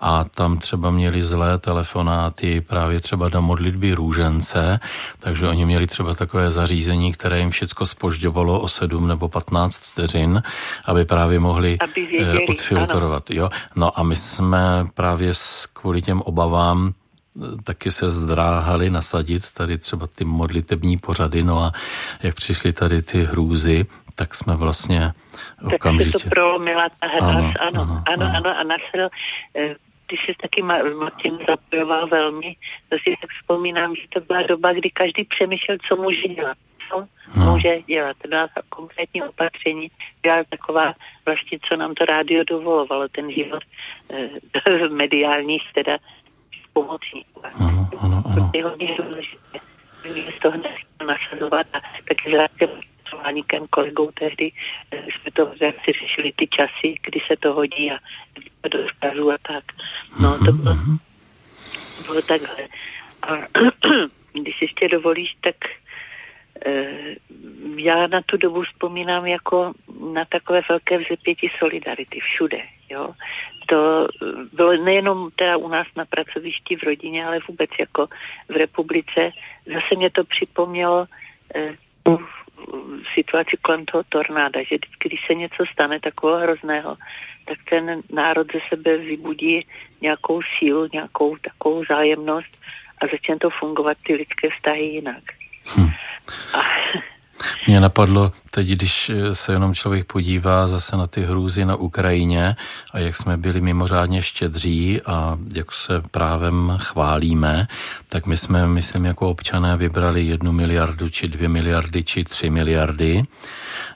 a 0.00 0.24
tam 0.24 0.58
třeba 0.58 0.90
měli 0.90 1.22
zlé 1.22 1.58
telefonáty 1.58 2.60
právě 2.60 3.00
třeba 3.00 3.28
do 3.28 3.42
modlitby 3.42 3.92
růžence, 3.92 4.80
takže 5.18 5.48
oni 5.48 5.66
měli 5.66 5.86
třeba 5.86 6.14
takové 6.14 6.50
zařízení, 6.50 7.12
které 7.12 7.38
jim 7.38 7.50
všecko 7.50 7.86
spožďovalo 7.86 8.60
o 8.60 8.68
7 8.68 9.08
nebo 9.08 9.28
15 9.28 9.78
vteřin, 9.92 10.42
aby 10.84 11.04
právě 11.04 11.40
mohli 11.40 11.78
aby 11.78 12.06
věděli, 12.06 12.46
odfiltrovat. 12.48 13.30
Jo? 13.30 13.48
No 13.76 13.98
a 13.98 14.02
my 14.02 14.16
jsme 14.16 14.86
právě 14.94 15.32
kvůli 15.72 16.02
těm 16.02 16.22
obavám 16.22 16.92
taky 17.64 17.90
se 17.90 18.10
zdráhali 18.10 18.90
nasadit 18.90 19.50
tady 19.50 19.78
třeba 19.78 20.06
ty 20.06 20.24
modlitební 20.24 20.96
pořady, 20.96 21.42
no 21.42 21.58
a 21.58 21.72
jak 22.22 22.34
přišly 22.34 22.72
tady 22.72 23.02
ty 23.02 23.24
hrůzy, 23.24 23.86
tak 24.14 24.34
jsme 24.34 24.56
vlastně 24.56 25.12
okamžitě... 25.74 26.12
Tak 26.12 26.20
se 26.20 26.28
to 26.28 26.30
prolomila 26.30 26.88
ta 27.00 27.06
hráz, 27.06 27.22
ano, 27.24 27.52
ano, 27.60 27.80
ano, 27.80 28.02
ano, 28.06 28.32
ano 28.36 28.58
a 28.58 28.62
nasel, 28.62 29.08
ty 30.10 30.16
jsi 30.16 30.34
taky 30.42 30.62
Martin 30.62 31.38
zapojoval 31.48 32.06
velmi, 32.06 32.56
to 32.88 32.96
si 32.98 33.16
tak 33.20 33.30
vzpomínám, 33.30 33.94
že 33.96 34.02
to 34.08 34.20
byla 34.20 34.42
doba, 34.42 34.72
kdy 34.72 34.90
každý 34.90 35.24
přemýšlel, 35.24 35.76
co 35.88 35.96
může 35.96 36.28
dělat. 36.28 36.56
Co 36.90 37.06
no. 37.36 37.52
může 37.52 37.82
dělat, 37.82 38.16
teda 38.22 38.48
konkrétní 38.68 39.22
opatření, 39.22 39.90
byla 40.22 40.44
taková 40.48 40.94
vlastně, 41.26 41.58
co 41.68 41.76
nám 41.76 41.94
to 41.94 42.04
rádio 42.04 42.44
dovolovalo, 42.44 43.08
ten 43.08 43.32
život 43.32 43.62
eh, 44.10 44.88
mediálních 44.88 45.62
teda 45.74 45.98
pomocníků. 46.72 47.42
Ano, 47.42 47.88
ano, 48.00 48.22
ano. 48.26 48.50
Je 48.54 48.64
hodně 48.64 48.96
důležité, 48.96 49.58
z 50.36 50.40
toho 50.42 50.56
nasazovat 51.06 51.66
a 51.72 51.80
taky 52.08 52.30
s 52.30 52.89
Váníkem 53.12 53.66
kolegou 53.70 54.10
tehdy 54.10 54.52
jsme 54.90 55.30
to 55.32 55.52
si 55.58 55.92
řešili 55.92 56.32
ty 56.36 56.46
časy, 56.46 56.94
kdy 57.02 57.20
se 57.26 57.36
to 57.36 57.52
hodí 57.52 57.90
a 57.90 57.98
kdy 58.34 58.50
to 58.60 58.68
doskazu 58.68 59.30
a 59.30 59.36
tak. 59.42 59.64
No, 60.22 60.38
to 60.38 60.52
bylo, 60.52 60.74
bylo 62.06 62.22
takhle. 62.22 62.68
A 63.22 63.32
když 64.32 64.62
ještě 64.62 64.88
dovolíš, 64.88 65.36
tak 65.40 65.56
já 67.76 68.06
na 68.06 68.20
tu 68.26 68.36
dobu 68.36 68.62
vzpomínám 68.62 69.26
jako 69.26 69.72
na 70.12 70.24
takové 70.24 70.60
velké 70.68 70.98
vzepětí 70.98 71.50
solidarity 71.58 72.20
všude. 72.20 72.58
Jo? 72.90 73.14
To 73.66 74.06
bylo 74.52 74.72
nejenom 74.76 75.30
teda 75.36 75.56
u 75.56 75.68
nás 75.68 75.86
na 75.96 76.04
pracovišti 76.04 76.76
v 76.76 76.82
rodině, 76.82 77.26
ale 77.26 77.38
vůbec 77.48 77.70
jako 77.78 78.06
v 78.48 78.56
republice. 78.56 79.30
Zase 79.66 79.96
mě 79.96 80.10
to 80.10 80.24
připomnělo 80.24 81.06
eh, 81.54 81.74
tu 82.02 82.18
situaci 83.20 83.56
kolem 83.62 83.84
toho 83.84 84.02
tornáda, 84.08 84.60
že 84.62 84.76
vždycky, 84.76 85.08
když 85.08 85.20
se 85.26 85.34
něco 85.34 85.64
stane 85.72 86.00
takového 86.00 86.40
hrozného, 86.40 86.96
tak 87.44 87.58
ten 87.70 88.02
národ 88.12 88.46
ze 88.52 88.60
sebe 88.68 88.96
vybudí 88.96 89.66
nějakou 90.00 90.40
sílu, 90.58 90.88
nějakou 90.92 91.36
takovou 91.36 91.84
zájemnost 91.84 92.52
a 93.02 93.06
začne 93.06 93.36
to 93.38 93.50
fungovat 93.50 93.96
ty 94.06 94.14
lidské 94.14 94.50
vztahy 94.50 94.82
jinak. 94.82 95.24
Hm. 95.76 95.90
A... 96.54 96.60
Mě 97.66 97.80
napadlo 97.80 98.32
teď, 98.50 98.68
když 98.68 99.10
se 99.32 99.52
jenom 99.52 99.74
člověk 99.74 100.06
podívá 100.06 100.66
zase 100.66 100.96
na 100.96 101.06
ty 101.06 101.22
hrůzy 101.22 101.64
na 101.64 101.76
Ukrajině 101.76 102.56
a 102.92 102.98
jak 102.98 103.16
jsme 103.16 103.36
byli 103.36 103.60
mimořádně 103.60 104.22
štědří 104.22 105.02
a 105.02 105.38
jak 105.54 105.72
se 105.72 106.02
právem 106.10 106.78
chválíme, 106.80 107.68
tak 108.08 108.26
my 108.26 108.36
jsme, 108.36 108.66
myslím, 108.66 109.04
jako 109.04 109.30
občané 109.30 109.76
vybrali 109.76 110.24
jednu 110.24 110.52
miliardu, 110.52 111.08
či 111.08 111.28
dvě 111.28 111.48
miliardy, 111.48 112.04
či 112.04 112.24
tři 112.24 112.50
miliardy, 112.50 113.22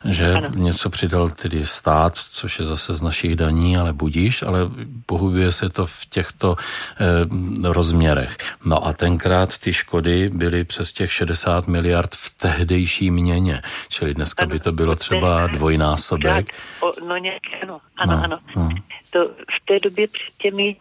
že 0.05 0.33
ano. 0.33 0.49
něco 0.55 0.91
přidal 0.91 1.31
tedy 1.31 1.67
stát, 1.67 2.15
což 2.15 2.59
je 2.59 2.65
zase 2.65 2.95
z 2.95 3.03
našich 3.03 3.37
daní, 3.37 3.77
ale 3.77 3.93
budíš, 3.93 4.43
ale 4.43 4.59
pohybuje 5.07 5.53
se 5.53 5.69
to 5.69 5.87
v 5.87 6.07
těchto 6.07 6.57
eh, 6.57 7.73
rozměrech. 7.73 8.37
No 8.65 8.87
a 8.87 8.93
tenkrát 8.93 9.59
ty 9.59 9.73
škody 9.73 10.31
byly 10.35 10.65
přes 10.65 10.93
těch 10.93 11.13
60 11.13 11.69
miliard 11.69 12.15
v 12.15 12.35
tehdejší 12.37 13.11
měně, 13.11 13.34
čili 13.89 14.15
dneska 14.15 14.43
ano, 14.43 14.51
by 14.51 14.61
to 14.61 14.73
bylo 14.73 14.97
třeba 14.97 15.47
dvojnásobek. 15.47 16.47
No 17.07 17.17
nějak, 17.17 17.43
ano, 17.63 17.81
ano, 17.97 18.17
no, 18.17 18.23
ano. 18.25 18.39
No. 18.57 18.69
To 19.11 19.29
v 19.29 19.65
té 19.65 19.81
době 19.81 20.09
před 20.09 20.35
těmi 20.39 20.77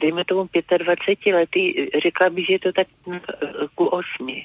dejme 0.00 0.24
tomu 0.24 0.48
25 0.78 1.34
lety, 1.34 1.90
řekla 2.02 2.30
bych, 2.30 2.46
že 2.46 2.52
je 2.52 2.58
to 2.58 2.72
tak 2.72 2.86
ku 3.74 3.86
8 3.86 4.04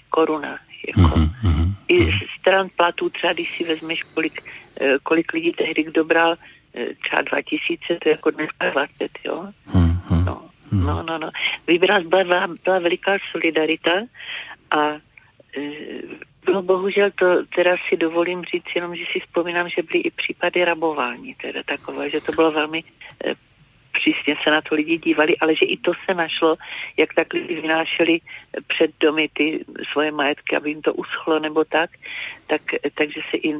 koruna. 0.10 0.60
Jako. 0.88 1.16
Mm-hmm, 1.20 1.74
I 1.88 2.12
stran 2.40 2.68
platů 2.76 3.10
třeba, 3.10 3.34
když 3.34 3.58
si 3.58 3.64
vezmeš, 3.64 4.04
kolik, 4.04 4.42
kolik 5.04 5.34
lidí 5.34 5.52
tehdy 5.52 5.84
kdo 5.84 6.04
bral, 6.04 6.36
třeba 7.04 7.22
2000, 7.22 7.80
to 7.88 8.10
je 8.10 8.12
jako 8.12 8.32
dneska 8.32 8.70
20, 8.70 9.12
jo. 9.26 9.48
Mm-hmm. 9.74 10.26
No. 10.26 10.42
No, 10.72 11.04
no, 11.04 11.18
no. 11.18 11.30
Vybral 11.68 12.04
byla, 12.04 12.48
byla 12.64 12.80
veliká 12.80 13.18
solidarita 13.32 13.92
a 14.72 14.78
bylo 16.56 16.78
bohužel 16.78 17.10
to, 17.20 17.26
teda 17.56 17.76
si 17.89 17.98
dovolím 17.98 18.44
říct 18.44 18.76
jenom, 18.76 18.96
že 18.96 19.04
si 19.13 19.20
vzpomínám, 19.20 19.70
že 19.70 19.84
byly 19.84 20.00
i 20.00 20.12
případy 20.12 20.65
rabování, 20.65 21.36
teda 21.36 21.60
takové, 21.65 22.10
že 22.10 22.22
to 22.22 22.32
bylo 22.32 22.52
velmi 22.52 22.84
e, 23.26 23.34
přísně 24.06 24.36
se 24.44 24.52
na 24.52 24.62
to 24.62 24.76
lidi 24.76 24.98
dívali, 24.98 25.38
ale 25.38 25.56
že 25.56 25.65
i 25.65 25.78
to 25.78 25.91
se 26.06 26.13
našlo, 26.13 26.56
jak 26.98 27.13
tak 27.13 27.34
lidi 27.34 27.56
vynášeli 27.62 28.20
před 28.68 28.91
domy 29.00 29.30
ty 29.34 29.65
svoje 29.91 30.12
majetky, 30.12 30.56
aby 30.56 30.70
jim 30.70 30.82
to 30.82 30.94
uschlo 30.94 31.39
nebo 31.39 31.63
tak, 31.65 31.89
tak 32.48 32.62
takže 32.98 33.22
se 33.32 33.38
i 33.38 33.54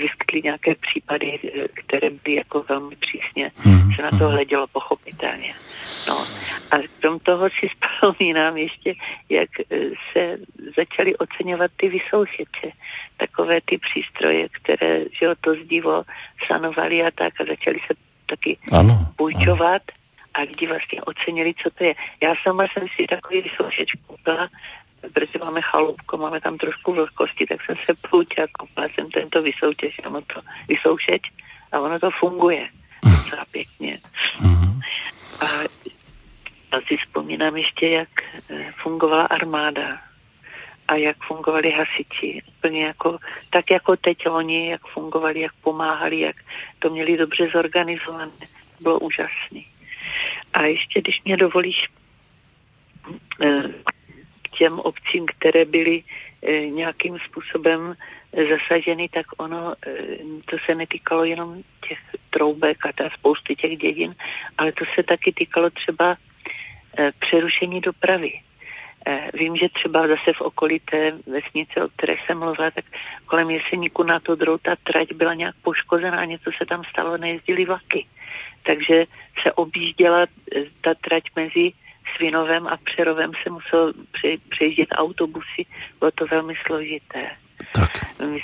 vyskytly 0.00 0.42
nějaké 0.44 0.74
případy, 0.74 1.38
které 1.74 2.10
byly 2.10 2.36
jako 2.36 2.64
velmi 2.68 2.96
přísně, 2.96 3.50
mm. 3.64 3.92
se 3.96 4.02
na 4.02 4.10
to 4.10 4.28
hledělo 4.28 4.66
pochopitelně. 4.72 5.52
No. 6.08 6.14
A 6.70 6.76
krom 7.00 7.18
toho 7.18 7.48
si 7.50 7.68
vzpomínám 7.72 8.56
ještě, 8.56 8.94
jak 9.28 9.50
se 10.12 10.38
začaly 10.76 11.16
oceňovat 11.16 11.70
ty 11.76 11.88
vysoušeče, 11.88 12.70
takové 13.16 13.60
ty 13.64 13.78
přístroje, 13.78 14.48
které 14.48 15.04
že 15.04 15.26
to 15.40 15.54
zdivo 15.64 16.02
sanovaly 16.46 17.02
a 17.02 17.10
tak 17.10 17.40
a 17.40 17.44
začaly 17.44 17.78
se 17.86 17.94
taky 18.26 18.58
ano, 18.72 18.98
půjčovat 19.16 19.82
ano. 19.88 19.98
a 20.34 20.40
lidi 20.40 20.66
vlastně 20.66 21.02
ocenili, 21.02 21.54
co 21.62 21.70
to 21.70 21.84
je. 21.84 21.94
Já 22.22 22.34
sama 22.42 22.64
jsem 22.64 22.86
si 22.96 23.06
takový 23.06 23.42
vysoušeč 23.42 23.88
koupila, 24.06 24.48
protože 25.14 25.38
máme 25.44 25.60
chalupko, 25.60 26.16
máme 26.16 26.40
tam 26.40 26.58
trošku 26.58 26.92
vlhkosti, 26.92 27.46
tak 27.46 27.64
jsem 27.64 27.76
se 27.76 27.94
půjčila, 28.10 28.46
koupila 28.52 28.88
jsem 28.88 29.10
tento 29.10 29.42
vysoušeč, 29.42 30.00
ono 30.06 30.20
to 30.20 30.40
vysoušeč 30.68 31.22
a 31.72 31.80
ono 31.80 31.98
to 32.00 32.10
funguje 32.20 32.68
docela 33.02 33.44
pěkně. 33.50 33.98
Mhm. 34.40 34.80
A, 35.40 35.46
a 36.76 36.80
si 36.88 36.96
vzpomínám 36.96 37.56
ještě, 37.56 37.88
jak 37.88 38.08
eh, 38.50 38.70
fungovala 38.82 39.26
armáda 39.26 39.98
a 40.88 40.94
jak 40.94 41.16
fungovali 41.26 41.70
hasiči. 41.70 42.42
Úplně 42.58 42.84
jako, 42.84 43.18
tak 43.50 43.70
jako 43.70 43.96
teď 43.96 44.26
oni, 44.26 44.70
jak 44.70 44.86
fungovali, 44.86 45.40
jak 45.40 45.52
pomáhali, 45.62 46.20
jak 46.20 46.36
to 46.78 46.90
měli 46.90 47.16
dobře 47.16 47.48
zorganizované. 47.52 48.32
Bylo 48.80 48.98
úžasný. 48.98 49.66
A 50.52 50.62
ještě, 50.62 51.00
když 51.00 51.22
mě 51.24 51.36
dovolíš 51.36 51.76
eh, 53.42 53.62
k 54.42 54.48
těm 54.58 54.78
obcím, 54.78 55.26
které 55.26 55.64
byly 55.64 56.02
eh, 56.42 56.66
nějakým 56.66 57.18
způsobem 57.18 57.94
zasaženy, 58.32 59.08
tak 59.08 59.26
ono, 59.36 59.74
eh, 59.86 59.96
to 60.50 60.56
se 60.66 60.74
netýkalo 60.74 61.24
jenom 61.24 61.62
těch 61.88 61.98
troubek 62.30 62.86
a 62.86 62.92
ta 62.92 63.10
spousty 63.18 63.56
těch 63.56 63.78
dědin, 63.78 64.14
ale 64.58 64.72
to 64.72 64.84
se 64.94 65.02
taky 65.02 65.32
týkalo 65.32 65.70
třeba 65.70 66.16
přerušení 67.20 67.80
dopravy. 67.80 68.32
Eh, 69.08 69.30
vím, 69.34 69.56
že 69.56 69.66
třeba 69.68 70.08
zase 70.08 70.32
v 70.36 70.40
okolí 70.40 70.80
té 70.80 71.12
vesnice, 71.26 71.84
o 71.84 71.88
které 71.88 72.14
jsem 72.26 72.38
mluvila, 72.38 72.70
tak 72.70 72.84
kolem 73.26 73.50
Jeseníku 73.50 74.02
na 74.02 74.20
to 74.20 74.34
drou 74.34 74.58
ta 74.58 74.76
trať 74.84 75.12
byla 75.12 75.34
nějak 75.34 75.54
poškozená, 75.62 76.24
něco 76.24 76.50
se 76.58 76.66
tam 76.66 76.82
stalo, 76.90 77.16
nejezdili 77.16 77.64
vlaky. 77.64 78.06
Takže 78.62 79.04
se 79.42 79.52
objížděla 79.52 80.22
eh, 80.22 80.62
ta 80.80 80.94
trať 80.94 81.22
mezi 81.36 81.72
Svinovem 82.16 82.66
a 82.66 82.76
Přerovem 82.76 83.30
se 83.42 83.50
musel 83.50 83.92
přejíždět 84.50 84.88
autobusy, 84.94 85.66
bylo 85.98 86.10
to 86.10 86.26
velmi 86.26 86.54
složité. 86.66 87.30
Tak. 87.74 87.90
My, 88.20 88.40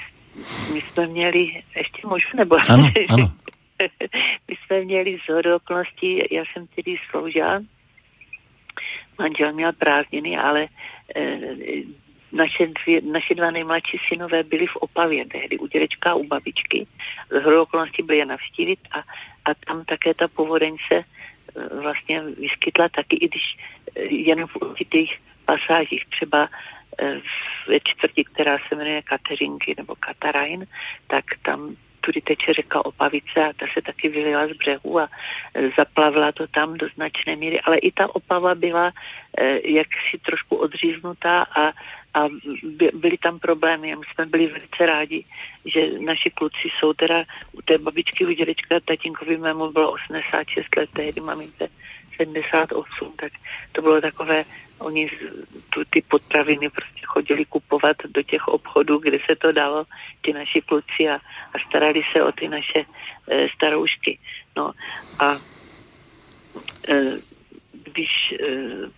my 0.75 0.81
jsme 0.81 1.07
měli, 1.07 1.62
ještě 1.77 2.07
možná, 2.07 2.31
nebo... 2.37 2.57
Ano, 2.68 2.90
ano. 3.11 3.33
my 4.48 4.55
jsme 4.57 4.81
měli 4.81 5.18
z 5.27 5.55
okolností, 5.57 6.22
já 6.31 6.42
jsem 6.53 6.66
tedy 6.66 6.96
sloužila 7.11 7.61
manžel 9.23 9.53
měl 9.53 9.73
prázdniny, 9.73 10.39
ale 10.39 10.67
e, 11.17 11.39
naše, 12.33 12.67
dvě, 12.67 13.01
naše 13.03 13.35
dva 13.35 13.51
nejmladší 13.51 13.99
synové 14.09 14.43
byli 14.43 14.67
v 14.67 14.77
Opavě 14.77 15.27
tehdy, 15.27 15.59
u 15.59 15.67
dědečka 15.67 16.15
u 16.15 16.25
babičky. 16.25 16.87
Z 17.31 17.47
okolností 17.47 18.03
byli 18.03 18.19
je 18.19 18.27
navštívit 18.27 18.81
a, 18.93 18.99
a 19.45 19.55
tam 19.67 19.85
také 19.85 20.15
ta 20.15 20.29
povodeň 20.29 20.77
se 20.89 20.99
e, 20.99 21.05
vlastně 21.83 22.23
vyskytla 22.23 22.89
taky, 22.89 23.17
i 23.17 23.29
když 23.29 23.47
e, 23.97 24.03
jen 24.03 24.47
v 24.47 24.57
určitých 24.57 25.11
pasážích, 25.45 26.05
třeba 26.11 26.49
ve 27.69 27.81
čtvrti, 27.81 28.25
která 28.25 28.59
se 28.59 28.77
jmenuje 28.77 29.03
Kateřinky 29.03 29.75
nebo 29.77 29.95
Katarajn, 29.95 30.67
tak 31.07 31.25
tam 31.43 31.77
tudy 32.05 32.21
teče 32.21 32.53
řeka 32.53 32.85
Opavice 32.85 33.38
a 33.41 33.53
ta 33.57 33.67
se 33.75 33.83
taky 33.83 34.09
vylila 34.09 34.47
z 34.47 34.53
břehu 34.53 34.99
a 34.99 35.09
e, 35.55 35.71
zaplavila 35.79 36.33
to 36.33 36.47
tam 36.47 36.75
do 36.75 36.87
značné 36.95 37.37
míry, 37.37 37.61
ale 37.61 37.79
i 37.79 37.93
ta 37.93 38.15
Opava 38.15 38.55
byla 38.55 38.93
e, 39.38 39.71
jaksi 39.71 40.19
trošku 40.27 40.57
odříznutá 40.57 41.43
a, 41.43 41.62
a 42.15 42.29
byly 42.93 43.19
tam 43.19 43.38
problémy. 43.38 43.93
A 43.93 43.97
my 43.97 44.05
jsme 44.15 44.27
byli 44.27 44.47
velice 44.47 44.87
rádi, 44.87 45.25
že 45.67 45.81
naši 46.05 46.31
kluci 46.31 46.69
jsou 46.79 46.93
teda 46.93 47.25
u 47.53 47.62
té 47.62 47.79
babičky, 47.79 48.27
u 48.27 48.33
dědečka, 48.33 48.81
tatínkovi 48.85 49.37
mému 49.37 49.73
bylo 49.73 49.93
86 49.93 50.77
let, 50.77 50.91
tehdy 50.93 51.21
mamince 51.21 51.69
78, 52.17 53.12
tak 53.17 53.33
to 53.73 53.83
bylo 53.83 54.01
takové, 54.01 54.45
oni 54.83 55.11
tu, 55.71 55.85
ty 55.90 56.03
potraviny 56.03 56.71
prostě 56.71 57.01
chodili 57.05 57.45
kupovat 57.45 57.97
do 58.05 58.23
těch 58.23 58.49
obchodů, 58.49 58.99
kde 58.99 59.18
se 59.27 59.37
to 59.37 59.53
dalo, 59.53 59.85
ty 60.21 60.33
naši 60.33 60.61
kluci 60.61 61.09
a, 61.09 61.14
a 61.55 61.57
starali 61.68 62.03
se 62.12 62.23
o 62.23 62.33
ty 62.33 62.49
naše 62.49 62.79
e, 62.79 63.49
staroušky. 63.57 64.18
No 64.57 64.73
a 65.18 65.37
e, 66.88 67.16
když 67.85 68.33
e, 68.33 68.47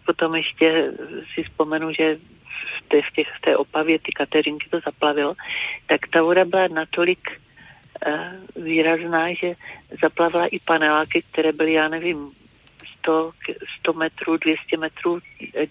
potom 0.07 0.35
ještě 0.35 0.93
si 1.35 1.43
vzpomenu, 1.43 1.93
že 1.93 2.17
v 2.79 2.89
té, 2.89 3.03
v 3.03 3.15
těch, 3.15 3.29
v 3.39 3.41
té 3.41 3.57
opavě 3.57 3.99
ty 3.99 4.13
Kateřinky 4.13 4.69
to 4.71 4.81
zaplavilo, 4.85 5.35
tak 5.87 6.01
ta 6.13 6.23
voda 6.23 6.45
byla 6.45 6.69
natolik 6.69 7.31
e, 7.31 7.41
výrazná, 8.57 9.35
že 9.35 9.55
zaplavila 10.03 10.47
i 10.47 10.59
paneláky, 10.59 11.23
které 11.33 11.53
byly, 11.53 11.73
já 11.73 11.89
nevím, 11.89 12.33
100, 13.05 13.31
100 13.81 13.93
metrů, 13.93 14.37
200 14.37 14.77
metrů 14.77 15.19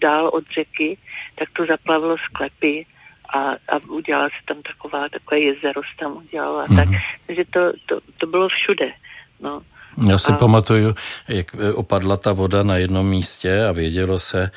dál 0.02 0.30
od 0.32 0.44
řeky, 0.54 0.98
tak 1.34 1.48
to 1.52 1.66
zaplavilo 1.66 2.16
sklepy 2.18 2.86
a, 3.34 3.38
a 3.50 3.78
udělala 3.88 4.28
se 4.28 4.46
tam 4.46 4.62
taková, 4.62 5.08
takové 5.08 5.40
jezero 5.40 5.82
se 5.82 5.96
tam 5.98 6.16
udělalo 6.16 6.58
a 6.58 6.66
mm-hmm. 6.66 6.76
tak. 6.76 6.88
Takže 7.26 7.44
to, 7.44 7.60
to, 7.86 8.00
to 8.18 8.26
bylo 8.26 8.48
všude. 8.48 8.92
No. 9.40 9.62
Já 10.08 10.18
si 10.18 10.32
a... 10.32 10.36
pamatuju, 10.36 10.94
jak 11.28 11.56
opadla 11.74 12.16
ta 12.16 12.32
voda 12.32 12.62
na 12.62 12.76
jednom 12.76 13.06
místě 13.06 13.66
a 13.66 13.72
vědělo 13.72 14.18
se, 14.18 14.50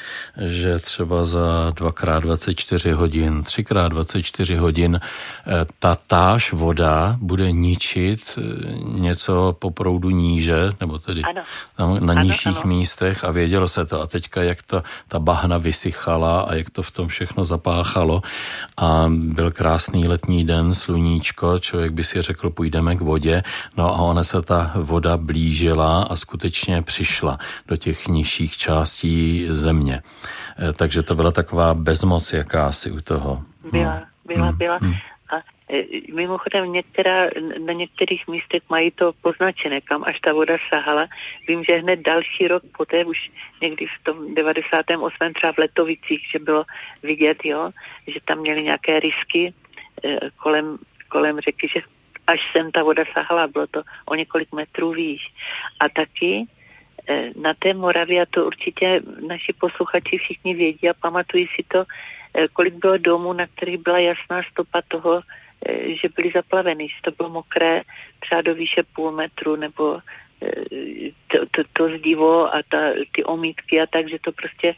že 0.45 0.79
třeba 0.79 1.23
za 1.23 1.71
2x24 1.75 2.93
hodin, 2.93 3.41
3x24 3.41 4.57
hodin 4.57 4.99
eh, 4.99 5.51
ta 5.79 5.95
táž 6.07 6.53
voda 6.53 7.17
bude 7.21 7.51
ničit 7.51 8.39
eh, 8.39 8.41
něco 8.83 9.55
po 9.59 9.71
proudu 9.71 10.09
níže, 10.09 10.69
nebo 10.79 10.99
tedy 10.99 11.21
ano. 11.21 11.41
tam 11.75 12.05
na 12.05 12.13
ano, 12.13 12.23
nižších 12.23 12.57
ano. 12.57 12.67
místech 12.67 13.23
a 13.23 13.31
vědělo 13.31 13.67
se 13.67 13.85
to. 13.85 14.01
A 14.01 14.07
teďka, 14.07 14.43
jak 14.43 14.61
ta, 14.61 14.83
ta 15.07 15.19
bahna 15.19 15.57
vysychala 15.57 16.41
a 16.41 16.55
jak 16.55 16.69
to 16.69 16.83
v 16.83 16.91
tom 16.91 17.07
všechno 17.07 17.45
zapáchalo 17.45 18.21
a 18.77 19.05
byl 19.09 19.51
krásný 19.51 20.07
letní 20.07 20.45
den, 20.45 20.73
sluníčko, 20.73 21.59
člověk 21.59 21.91
by 21.91 22.03
si 22.03 22.21
řekl, 22.21 22.49
půjdeme 22.49 22.95
k 22.95 23.01
vodě, 23.01 23.43
no 23.77 23.95
a 23.95 23.97
ona 23.97 24.23
se 24.23 24.41
ta 24.41 24.71
voda 24.75 25.17
blížila 25.27 26.03
a 26.03 26.15
skutečně 26.15 26.81
přišla 26.81 27.37
do 27.67 27.75
těch 27.77 28.07
nižších 28.07 28.57
částí 28.57 29.45
země. 29.49 30.01
Eh, 30.01 30.73
takže 30.73 31.03
to 31.03 31.15
byla 31.15 31.31
taková 31.31 31.73
bezmoc 31.73 32.33
jakási 32.33 32.91
u 32.91 32.99
toho. 32.99 33.41
Byla, 33.71 33.93
hmm. 33.93 34.05
byla, 34.27 34.47
hmm. 34.47 34.57
byla. 34.57 34.77
Hmm. 34.81 34.93
A 35.33 35.35
eh, 35.73 35.83
mimochodem 36.13 36.71
některá, 36.71 37.27
na 37.65 37.73
některých 37.73 38.27
místech 38.27 38.63
mají 38.69 38.91
to 38.91 39.11
poznačené, 39.21 39.81
kam 39.81 40.03
až 40.03 40.19
ta 40.19 40.33
voda 40.33 40.57
sahala. 40.69 41.07
Vím, 41.47 41.63
že 41.63 41.81
hned 41.83 41.99
další 41.99 42.47
rok 42.47 42.63
poté, 42.77 43.05
už 43.05 43.17
někdy 43.61 43.85
v 43.85 44.03
tom 44.03 44.35
98. 44.35 45.33
třeba 45.33 45.53
v 45.53 45.57
Letovicích, 45.57 46.21
že 46.31 46.39
bylo 46.39 46.63
vidět, 47.03 47.37
jo, 47.43 47.69
že 48.07 48.19
tam 48.25 48.37
měli 48.39 48.63
nějaké 48.63 48.99
risky 48.99 49.53
eh, 50.05 50.29
kolem, 50.37 50.77
kolem 51.09 51.39
řeky, 51.39 51.67
že 51.75 51.96
až 52.27 52.39
sem 52.51 52.71
ta 52.71 52.83
voda 52.83 53.03
sahala, 53.13 53.47
bylo 53.47 53.67
to 53.67 53.81
o 54.05 54.15
několik 54.15 54.51
metrů 54.51 54.91
výš. 54.91 55.21
A 55.79 55.89
taky 55.89 56.45
eh, 57.09 57.29
na 57.41 57.53
té 57.53 57.73
Moravě, 57.73 58.21
a 58.21 58.25
to 58.29 58.45
určitě 58.45 59.01
naši 59.27 59.53
posluchači 59.53 60.17
všichni 60.17 60.55
vědí 60.55 60.89
a 60.89 60.93
pamatují 61.01 61.47
si 61.55 61.63
to, 61.67 61.83
eh, 62.33 62.47
kolik 62.47 62.73
bylo 62.73 62.97
domů, 62.97 63.33
na 63.33 63.47
kterých 63.47 63.77
byla 63.77 63.99
jasná 63.99 64.41
stopa 64.51 64.81
toho, 64.87 65.21
eh, 65.65 65.95
že 65.95 66.07
byly 66.15 66.31
zaplaveny, 66.35 66.87
že 66.87 66.99
to 67.01 67.11
bylo 67.11 67.29
mokré 67.29 67.81
třeba 68.19 68.41
do 68.41 68.55
výše 68.55 68.83
půl 68.95 69.11
metru 69.11 69.55
nebo 69.55 69.99
to, 71.57 71.63
to, 71.73 71.97
zdivo 71.97 72.55
a 72.55 72.61
ta, 72.71 72.77
ty 73.15 73.23
omítky 73.23 73.81
a 73.81 73.85
tak, 73.85 74.09
že 74.09 74.17
to 74.21 74.31
prostě 74.31 74.75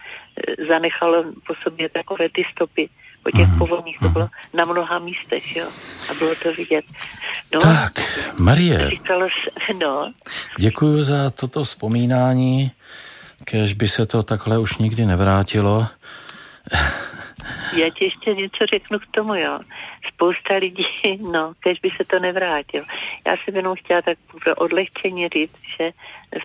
zanechalo 0.67 1.23
po 1.47 1.53
sobě 1.63 1.89
takové 1.89 2.29
ty 2.29 2.43
stopy 2.51 2.89
po 3.23 3.31
těch 3.31 3.47
mm. 3.47 3.57
povodních, 3.57 3.99
to 3.99 4.09
bylo 4.09 4.27
na 4.53 4.63
mnoha 4.63 4.99
místech, 4.99 5.55
jo, 5.55 5.67
a 6.09 6.13
bylo 6.13 6.35
to 6.35 6.53
vidět. 6.53 6.85
No, 7.53 7.59
tak, 7.61 7.91
Marie, 8.37 8.89
říkalo 8.89 9.27
no. 9.81 10.13
děkuji 10.59 11.03
za 11.03 11.29
toto 11.29 11.63
vzpomínání 11.63 12.71
kež 13.49 13.73
by 13.73 13.87
se 13.87 14.05
to 14.05 14.23
takhle 14.23 14.59
už 14.59 14.77
nikdy 14.77 15.05
nevrátilo. 15.05 15.87
Já 17.77 17.89
ti 17.89 18.03
ještě 18.05 18.33
něco 18.33 18.65
řeknu 18.65 18.99
k 18.99 19.07
tomu, 19.11 19.35
jo. 19.35 19.59
Spousta 20.13 20.55
lidí, 20.55 20.85
no, 21.31 21.53
kež 21.59 21.79
by 21.79 21.89
se 21.97 22.05
to 22.05 22.19
nevrátil. 22.19 22.83
Já 23.27 23.37
jsem 23.37 23.55
jenom 23.55 23.75
chtěla 23.75 24.01
tak 24.01 24.17
pro 24.43 24.55
odlehčení 24.55 25.29
říct, 25.29 25.57
že 25.77 25.91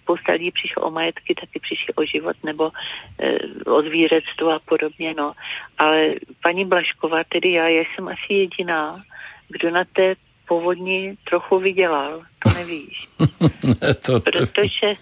spousta 0.02 0.32
lidí 0.32 0.50
přišlo 0.50 0.82
o 0.82 0.90
majetky, 0.90 1.34
taky 1.34 1.60
přišli 1.60 1.94
o 1.94 2.04
život 2.04 2.36
nebo 2.44 2.70
e, 3.18 3.38
o 3.70 3.82
zvířectvo 3.82 4.50
a 4.50 4.58
podobně, 4.58 5.14
no. 5.14 5.32
Ale 5.78 6.14
paní 6.42 6.64
Blašková, 6.64 7.24
tedy 7.28 7.52
já, 7.52 7.68
já 7.68 7.82
jsem 7.94 8.08
asi 8.08 8.34
jediná, 8.34 9.02
kdo 9.48 9.70
na 9.70 9.84
té 9.84 10.14
povodní 10.48 11.14
trochu 11.28 11.58
vydělal, 11.58 12.22
to 12.42 12.58
nevíš. 12.58 13.08
ne, 13.82 13.94
to 14.06 14.20
protože, 14.20 14.94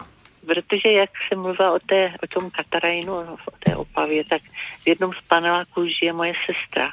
protože 0.47 0.93
jak 0.93 1.11
jsem 1.29 1.41
mluvila 1.41 1.73
o, 1.73 1.79
té, 1.79 2.15
o 2.23 2.27
tom 2.27 2.51
Katarajnu, 2.51 3.15
o 3.15 3.51
té 3.65 3.77
opavě, 3.77 4.25
tak 4.25 4.43
v 4.83 4.87
jednom 4.87 5.13
z 5.13 5.23
paneláků 5.29 5.87
žije 5.87 6.13
moje 6.13 6.33
sestra. 6.47 6.93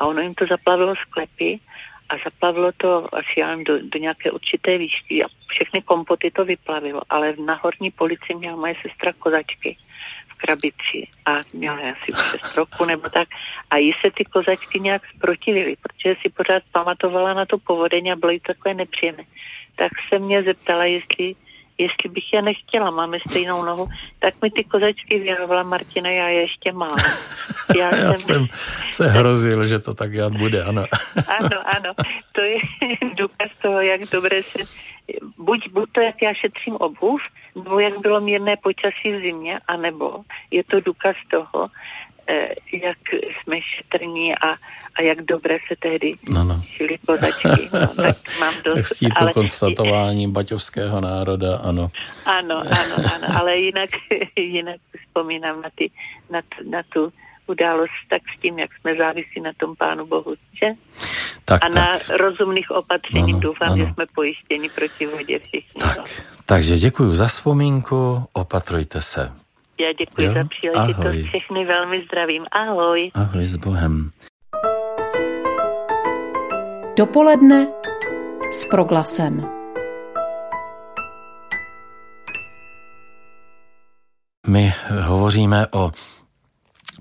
A 0.00 0.06
ono 0.06 0.20
jim 0.20 0.34
to 0.34 0.46
zaplavilo 0.46 0.94
sklepy 0.96 1.60
a 2.08 2.14
zaplavilo 2.24 2.72
to 2.72 3.14
asi 3.14 3.40
já 3.40 3.56
do, 3.56 3.78
do 3.82 3.98
nějaké 3.98 4.30
určité 4.30 4.78
výšky 4.78 5.24
a 5.24 5.26
všechny 5.48 5.82
kompoty 5.82 6.30
to 6.30 6.44
vyplavilo, 6.44 7.02
ale 7.10 7.34
na 7.46 7.60
horní 7.62 7.90
polici 7.90 8.34
měla 8.34 8.56
moje 8.56 8.74
sestra 8.82 9.12
kozačky 9.12 9.76
v 10.28 10.34
krabici 10.34 11.08
a 11.26 11.30
měla 11.52 11.76
asi 11.76 12.12
6 12.40 12.56
roku 12.56 12.84
nebo 12.84 13.08
tak. 13.08 13.28
A 13.70 13.76
jí 13.76 13.92
se 14.00 14.10
ty 14.10 14.24
kozačky 14.24 14.80
nějak 14.80 15.02
zprotivily, 15.16 15.76
protože 15.82 16.14
si 16.22 16.28
pořád 16.28 16.62
pamatovala 16.72 17.34
na 17.34 17.46
to 17.46 17.58
povodeň 17.58 18.12
a 18.12 18.16
bylo 18.16 18.32
jí 18.32 18.40
takové 18.40 18.74
nepříjemné. 18.74 19.24
Tak 19.76 19.92
se 20.08 20.18
mě 20.18 20.42
zeptala, 20.42 20.84
jestli 20.84 21.34
jestli 21.78 22.08
bych 22.10 22.32
je 22.32 22.42
nechtěla, 22.42 22.90
máme 22.90 23.18
stejnou 23.28 23.64
nohu, 23.64 23.88
tak 24.18 24.34
mi 24.42 24.50
ty 24.50 24.64
kozačky 24.64 25.18
věnovala 25.18 25.62
Martina, 25.62 26.10
já 26.10 26.28
je 26.28 26.40
ještě 26.40 26.72
mám. 26.72 26.96
Já, 27.78 27.96
já 27.96 28.12
jsem, 28.12 28.46
jsem 28.46 28.46
se 28.90 29.08
hrozil, 29.08 29.66
že 29.66 29.78
to 29.78 29.94
tak 29.94 30.12
já 30.12 30.28
bude, 30.28 30.64
ano. 30.64 30.84
ano, 31.26 31.76
ano, 31.76 31.92
to 32.32 32.40
je 32.40 32.56
důkaz 33.18 33.58
toho, 33.62 33.80
jak 33.80 34.00
dobré 34.12 34.42
se, 34.42 34.58
buď, 35.38 35.72
buď 35.72 35.88
to, 35.92 36.00
jak 36.00 36.22
já 36.22 36.34
šetřím 36.34 36.74
obuv, 36.74 37.20
nebo 37.54 37.78
jak 37.78 37.98
bylo 37.98 38.20
mírné 38.20 38.56
počasí 38.56 39.12
v 39.12 39.20
zimě, 39.20 39.60
anebo 39.68 40.20
je 40.50 40.64
to 40.64 40.80
důkaz 40.80 41.16
toho, 41.30 41.68
jak 42.72 42.98
jsme 43.12 43.56
šetrní 43.76 44.34
a, 44.34 44.48
a 44.94 45.02
jak 45.02 45.20
dobré 45.20 45.56
se 45.68 45.74
tehdy 45.78 46.12
no, 46.28 46.44
no. 46.44 46.62
šili 46.66 46.98
kozačky. 47.06 47.68
No, 47.72 47.86
tak 47.96 48.16
mám 48.40 48.54
dost, 48.64 48.98
tak 49.00 49.18
to 49.18 49.22
ale... 49.22 49.32
konstatování 49.32 50.28
baťovského 50.28 51.00
národa, 51.00 51.56
ano. 51.56 51.90
Ano, 52.26 52.56
ano, 52.58 52.96
ano, 53.14 53.38
ale 53.40 53.56
jinak, 53.56 53.90
jinak 54.36 54.80
vzpomínám 55.06 55.62
na, 55.62 55.68
ty, 55.74 55.90
na, 56.30 56.42
tu, 56.42 56.70
na 56.70 56.82
tu 56.92 57.12
událost 57.46 57.90
tak 58.10 58.22
s 58.36 58.40
tím, 58.40 58.58
jak 58.58 58.70
jsme 58.80 58.96
závisí 58.96 59.40
na 59.40 59.52
tom 59.56 59.76
Pánu 59.76 60.06
Bohu, 60.06 60.34
že? 60.52 60.66
Tak, 61.44 61.64
a 61.64 61.68
tak. 61.68 61.74
na 61.74 62.16
rozumných 62.16 62.70
opatřeních 62.70 63.36
doufám, 63.36 63.72
ano. 63.72 63.76
že 63.76 63.92
jsme 63.92 64.04
pojištěni 64.14 64.68
proti 64.68 65.06
vodě 65.06 65.38
všichni. 65.38 65.80
Tak. 65.80 65.98
No. 65.98 66.04
Takže 66.46 66.76
děkuji 66.76 67.14
za 67.14 67.26
vzpomínku, 67.26 68.22
opatrujte 68.32 69.02
se. 69.02 69.43
Já 69.80 69.92
děkuji 69.92 70.26
jo? 70.26 70.32
za 70.34 70.44
příležitost. 70.48 71.06
Ahoj. 71.06 71.22
Všechny 71.22 71.64
velmi 71.64 72.04
zdravím. 72.04 72.44
Ahoj. 72.52 73.10
Ahoj 73.14 73.44
s 73.44 73.56
Bohem. 73.56 74.10
Dopoledne 76.98 77.66
s 78.50 78.64
proglasem. 78.64 79.48
My 84.46 84.72
hovoříme 85.00 85.66
o 85.74 85.90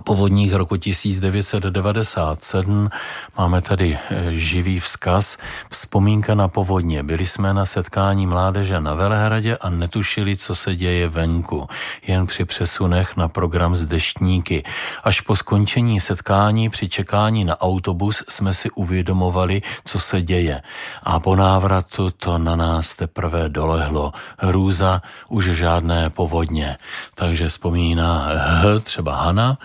povodních 0.04 0.54
roku 0.54 0.78
1997. 0.78 2.90
Máme 3.38 3.62
tady 3.62 4.00
eh, 4.10 4.26
živý 4.32 4.80
vzkaz, 4.80 5.38
vzpomínka 5.70 6.36
na 6.36 6.48
povodně. 6.48 7.04
Byli 7.04 7.26
jsme 7.26 7.54
na 7.54 7.66
setkání 7.66 8.28
mládeže 8.28 8.80
na 8.80 8.94
Velehradě 8.94 9.58
a 9.58 9.70
netušili, 9.70 10.38
co 10.38 10.56
se 10.56 10.76
děje 10.76 11.10
venku, 11.10 11.68
jen 12.08 12.28
při 12.28 12.46
přesunech 12.46 13.18
na 13.18 13.28
program 13.28 13.76
z 13.76 13.86
deštníky. 13.86 14.64
Až 15.04 15.22
po 15.22 15.36
skončení 15.36 16.00
setkání 16.00 16.70
při 16.70 16.90
čekání 16.90 17.46
na 17.46 17.62
autobus 17.62 18.24
jsme 18.30 18.54
si 18.54 18.72
uvědomovali, 18.72 19.62
co 19.86 20.00
se 20.00 20.22
děje. 20.22 20.62
A 21.04 21.20
po 21.20 21.36
návratu 21.36 22.10
to 22.10 22.38
na 22.38 22.56
nás 22.56 22.96
teprve 22.96 23.50
dolehlo. 23.50 24.12
Hrůza, 24.38 25.02
už 25.30 25.46
žádné 25.46 26.10
povodně. 26.10 26.78
Takže 27.16 27.48
vzpomíná 27.48 28.30
H, 28.36 28.80
třeba 28.80 29.16
Hana, 29.16 29.58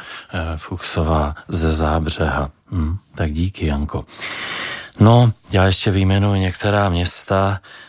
Fuchsová 0.56 1.34
ze 1.48 1.72
Zábřeha. 1.72 2.50
Hm, 2.70 2.96
tak 3.14 3.32
díky, 3.32 3.66
Janko. 3.66 4.04
No, 5.00 5.32
já 5.52 5.66
ještě 5.66 5.90
vyjmenuji 5.90 6.40
některá 6.40 6.88
města, 6.88 7.60
Eh, 7.60 7.87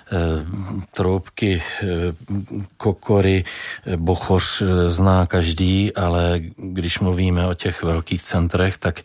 troubky, 0.94 1.62
eh, 1.84 1.88
kokory, 2.78 3.46
eh, 3.86 3.98
bochoř 3.98 4.64
zná 4.88 5.26
každý, 5.26 5.96
ale 5.96 6.40
když 6.58 7.00
mluvíme 7.00 7.48
o 7.48 7.54
těch 7.54 7.84
velkých 7.84 8.22
centrech, 8.24 8.78
tak 8.78 9.02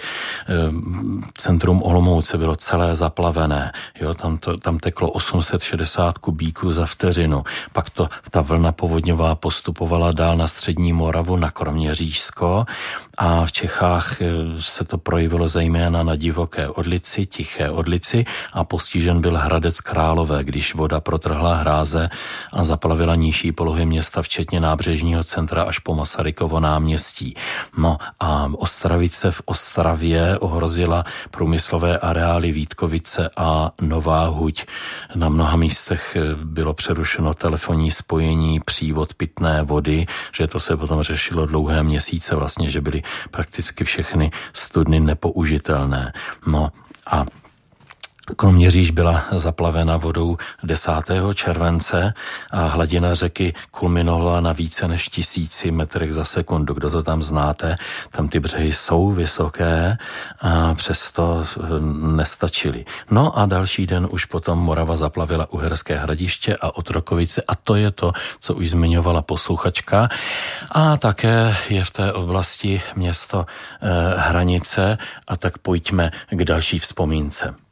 centrum 1.36 1.82
Olomouce 1.82 2.38
bylo 2.38 2.56
celé 2.56 2.94
zaplavené. 2.94 3.72
Jo, 4.00 4.14
tam, 4.14 4.38
to, 4.38 4.56
tam 4.56 4.78
teklo 4.78 5.10
860 5.10 6.18
kubíků 6.18 6.72
za 6.72 6.86
vteřinu. 6.86 7.44
Pak 7.72 7.90
to, 7.90 8.08
ta 8.30 8.40
vlna 8.40 8.72
povodňová 8.72 9.34
postupovala 9.34 10.12
dál 10.12 10.36
na 10.36 10.48
střední 10.48 10.92
Moravu, 10.92 11.36
na 11.36 11.50
Kroměřížsko 11.50 12.64
a 13.18 13.46
v 13.46 13.52
Čechách 13.52 14.16
se 14.58 14.84
to 14.84 14.98
projevilo 14.98 15.48
zejména 15.48 16.02
na 16.02 16.16
divoké 16.16 16.68
odlici, 16.68 17.26
tiché 17.26 17.70
odlici 17.70 18.24
a 18.52 18.64
postižen 18.64 19.20
byl 19.20 19.36
Hradec 19.36 19.80
Králové, 19.80 20.44
když 20.44 20.74
voda 20.74 20.93
voda 20.94 21.00
protrhla 21.00 21.54
hráze 21.54 22.08
a 22.52 22.64
zaplavila 22.64 23.14
nižší 23.14 23.52
polohy 23.52 23.86
města, 23.86 24.22
včetně 24.22 24.60
nábřežního 24.60 25.24
centra 25.24 25.62
až 25.62 25.78
po 25.78 25.94
Masarykovo 25.94 26.60
náměstí. 26.60 27.34
No 27.76 27.98
a 28.20 28.50
Ostravice 28.54 29.30
v 29.30 29.42
Ostravě 29.44 30.38
ohrozila 30.38 31.04
průmyslové 31.30 31.98
areály 31.98 32.52
Vítkovice 32.52 33.30
a 33.36 33.70
Nová 33.80 34.26
Huť. 34.26 34.66
Na 35.14 35.28
mnoha 35.28 35.56
místech 35.56 36.16
bylo 36.44 36.74
přerušeno 36.74 37.34
telefonní 37.34 37.90
spojení, 37.90 38.60
přívod 38.60 39.14
pitné 39.14 39.62
vody, 39.62 40.06
že 40.36 40.46
to 40.46 40.60
se 40.60 40.76
potom 40.76 41.02
řešilo 41.02 41.46
dlouhé 41.46 41.82
měsíce 41.82 42.36
vlastně, 42.36 42.70
že 42.70 42.80
byly 42.80 43.02
prakticky 43.30 43.84
všechny 43.84 44.30
studny 44.52 45.00
nepoužitelné. 45.00 46.12
No 46.46 46.70
a 47.06 47.24
Kroměříž 48.36 48.90
byla 48.90 49.24
zaplavena 49.32 49.96
vodou 49.96 50.36
10. 50.62 50.90
července 51.34 52.14
a 52.50 52.66
hladina 52.66 53.14
řeky 53.14 53.54
kulminovala 53.70 54.40
na 54.40 54.52
více 54.52 54.88
než 54.88 55.08
tisíci 55.08 55.70
metrech 55.70 56.14
za 56.14 56.24
sekundu. 56.24 56.74
Kdo 56.74 56.90
to 56.90 57.02
tam 57.02 57.22
znáte, 57.22 57.76
tam 58.10 58.28
ty 58.28 58.40
břehy 58.40 58.72
jsou 58.72 59.12
vysoké 59.12 59.98
a 60.40 60.74
přesto 60.74 61.44
eh, 61.44 61.60
nestačily. 62.16 62.84
No 63.10 63.38
a 63.38 63.46
další 63.46 63.86
den 63.86 64.08
už 64.10 64.24
potom 64.24 64.58
Morava 64.58 64.96
zaplavila 64.96 65.52
Uherské 65.52 65.98
hradiště 65.98 66.56
a 66.56 66.76
Otrokovice 66.76 67.42
a 67.48 67.54
to 67.54 67.74
je 67.76 67.90
to, 67.90 68.12
co 68.40 68.54
už 68.54 68.70
zmiňovala 68.70 69.22
posluchačka. 69.22 70.08
A 70.70 70.96
také 70.96 71.56
je 71.68 71.84
v 71.84 71.90
té 71.90 72.12
oblasti 72.12 72.82
město 72.96 73.46
eh, 73.46 73.88
Hranice 74.16 74.98
a 75.28 75.36
tak 75.36 75.58
pojďme 75.58 76.10
k 76.30 76.44
další 76.44 76.78
vzpomínce. 76.78 77.63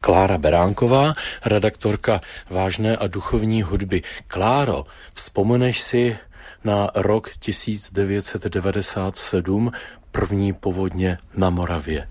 Klára 0.00 0.38
Beránková, 0.38 1.14
redaktorka 1.44 2.20
vážné 2.50 2.96
a 2.96 3.06
duchovní 3.06 3.62
hudby. 3.62 4.02
Kláro, 4.26 4.86
vzpomeneš 5.14 5.80
si 5.80 6.16
na 6.64 6.90
rok 6.94 7.30
1997, 7.38 9.72
první 10.12 10.52
povodně 10.52 11.18
na 11.36 11.50
Moravě? 11.50 12.08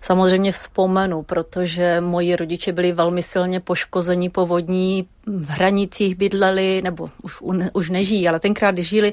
Samozřejmě 0.00 0.52
vzpomenu, 0.52 1.22
protože 1.22 2.00
moji 2.00 2.36
rodiče 2.36 2.72
byli 2.72 2.92
velmi 2.92 3.22
silně 3.22 3.60
poškození 3.60 4.30
povodní 4.30 5.06
v 5.28 5.48
hranicích 5.50 6.14
bydleli, 6.14 6.82
nebo 6.82 7.10
už, 7.22 7.42
už 7.72 7.90
nežijí, 7.90 8.28
ale 8.28 8.40
tenkrát, 8.40 8.70
když 8.70 8.88
žili, 8.88 9.12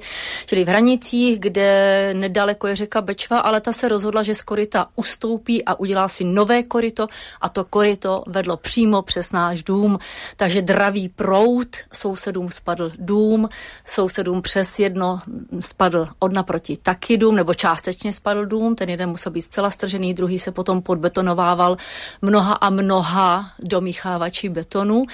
žili 0.50 0.66
v 0.66 0.68
hranicích, 0.68 1.40
kde 1.40 2.10
nedaleko 2.14 2.68
je 2.68 2.76
řeka 2.76 3.02
Bečva, 3.02 3.40
ale 3.40 3.62
ta 3.62 3.72
se 3.72 3.88
rozhodla, 3.88 4.24
že 4.24 4.36
z 4.36 4.42
koryta 4.42 4.88
ustoupí 4.96 5.66
a 5.66 5.80
udělá 5.80 6.08
si 6.08 6.24
nové 6.24 6.64
koryto 6.64 7.08
a 7.42 7.50
to 7.50 7.64
koryto 7.64 8.24
vedlo 8.28 8.58
přímo 8.58 9.02
přes 9.02 9.32
náš 9.32 9.64
dům. 9.64 10.00
Takže 10.36 10.62
dravý 10.62 11.10
prout, 11.10 11.68
sousedům 11.94 12.50
spadl 12.50 12.92
dům, 12.98 13.50
sousedům 13.86 14.42
přes 14.42 14.80
jedno 14.80 15.22
spadl 15.60 16.08
od 16.20 16.34
naproti 16.34 16.78
taky 16.78 17.18
dům, 17.18 17.36
nebo 17.36 17.54
částečně 17.54 18.14
spadl 18.14 18.46
dům, 18.46 18.76
ten 18.76 18.90
jeden 18.90 19.10
musel 19.10 19.32
být 19.32 19.42
zcela 19.42 19.70
stržený, 19.70 20.14
druhý 20.14 20.40
se 20.40 20.52
potom 20.52 20.75
potom 20.82 20.96
podbetonovával 20.96 21.78
mnoha 22.22 22.54
a 22.54 22.70
mnoha 22.70 23.52
domíchávačí 23.60 24.50
betonu. 24.50 25.06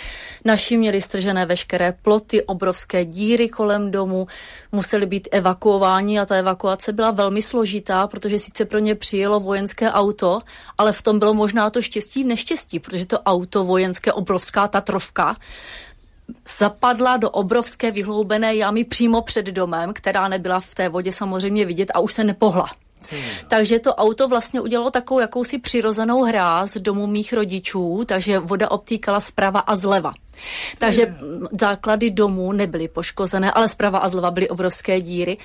Naši 0.46 0.78
měli 0.78 1.02
stržené 1.02 1.46
veškeré 1.46 1.94
ploty, 2.02 2.44
obrovské 2.44 3.06
díry 3.06 3.50
kolem 3.50 3.92
domu, 3.92 4.28
museli 4.72 5.06
být 5.06 5.28
evakuováni 5.32 6.20
a 6.20 6.26
ta 6.26 6.36
evakuace 6.36 6.94
byla 6.94 7.12
velmi 7.12 7.42
složitá, 7.42 8.08
protože 8.08 8.40
sice 8.40 8.66
pro 8.66 8.80
ně 8.80 8.96
přijelo 8.96 9.40
vojenské 9.40 9.92
auto, 9.92 10.42
ale 10.78 10.94
v 10.94 11.02
tom 11.02 11.20
bylo 11.20 11.34
možná 11.34 11.70
to 11.70 11.82
štěstí 11.82 12.24
v 12.24 12.28
neštěstí, 12.28 12.80
protože 12.80 13.06
to 13.06 13.20
auto 13.20 13.64
vojenské, 13.64 14.14
obrovská 14.14 14.68
Tatrovka, 14.68 15.36
zapadla 16.58 17.18
do 17.18 17.30
obrovské 17.30 17.92
vyhloubené 17.92 18.56
jámy 18.56 18.84
přímo 18.84 19.22
před 19.22 19.46
domem, 19.46 19.94
která 19.94 20.28
nebyla 20.28 20.60
v 20.60 20.76
té 20.76 20.90
vodě 20.90 21.12
samozřejmě 21.12 21.66
vidět 21.66 21.92
a 21.94 22.00
už 22.00 22.14
se 22.14 22.24
nepohla. 22.24 22.70
Hmm. 23.10 23.22
Takže 23.48 23.80
to 23.80 23.96
auto 23.96 24.28
vlastně 24.28 24.62
udělalo 24.62 24.92
takovou 24.92 25.20
jakousi 25.20 25.60
přirozenou 25.60 26.24
hráz 26.24 26.78
domu 26.78 27.08
mých 27.08 27.34
rodičů, 27.34 28.04
takže 28.06 28.40
voda 28.40 28.72
obtýkala 28.72 29.20
zprava 29.20 29.60
a 29.60 29.76
zleva. 29.76 30.14
Takže 30.80 31.16
základy 31.60 32.12
domů 32.12 32.52
nebyly 32.52 32.88
poškozené, 32.88 33.52
ale 33.52 33.70
zprava 33.70 34.00
a 34.00 34.10
zleva 34.10 34.32
byly 34.32 34.50
obrovské 34.50 35.02
díry. 35.02 35.38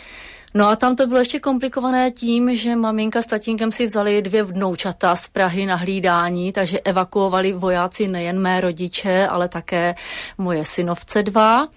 No 0.55 0.69
a 0.69 0.77
tam 0.77 0.97
to 0.97 1.07
bylo 1.07 1.19
ještě 1.19 1.41
komplikované 1.41 2.11
tím, 2.11 2.57
že 2.57 2.77
maminka 2.77 3.23
s 3.23 3.27
tatínkem 3.27 3.73
si 3.73 3.87
vzali 3.87 4.23
dvě 4.23 4.43
vnoučata 4.43 5.17
z 5.17 5.29
Prahy 5.29 5.67
na 5.67 5.77
hlídání, 5.77 6.53
takže 6.53 6.81
evakuovali 6.81 7.53
vojáci 7.53 8.09
nejen 8.09 8.39
mé 8.39 8.61
rodiče, 8.61 9.27
ale 9.27 9.49
také 9.49 9.95
moje 10.39 10.65
synovce 10.65 11.23
dva. 11.23 11.69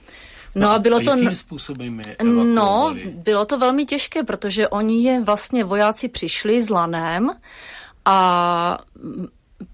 No, 0.55 0.61
no 0.61 0.69
a 0.69 0.79
bylo 0.79 0.97
a 0.97 0.99
to... 1.03 1.09
Jakým 1.09 1.35
způsobem 1.35 2.01
je 2.07 2.15
No, 2.53 2.95
bylo 3.13 3.45
to 3.45 3.59
velmi 3.59 3.85
těžké, 3.85 4.23
protože 4.23 4.67
oni 4.67 5.03
je 5.03 5.23
vlastně 5.23 5.63
vojáci 5.63 6.07
přišli 6.07 6.61
s 6.61 6.69
lanem 6.69 7.29
a 8.05 8.77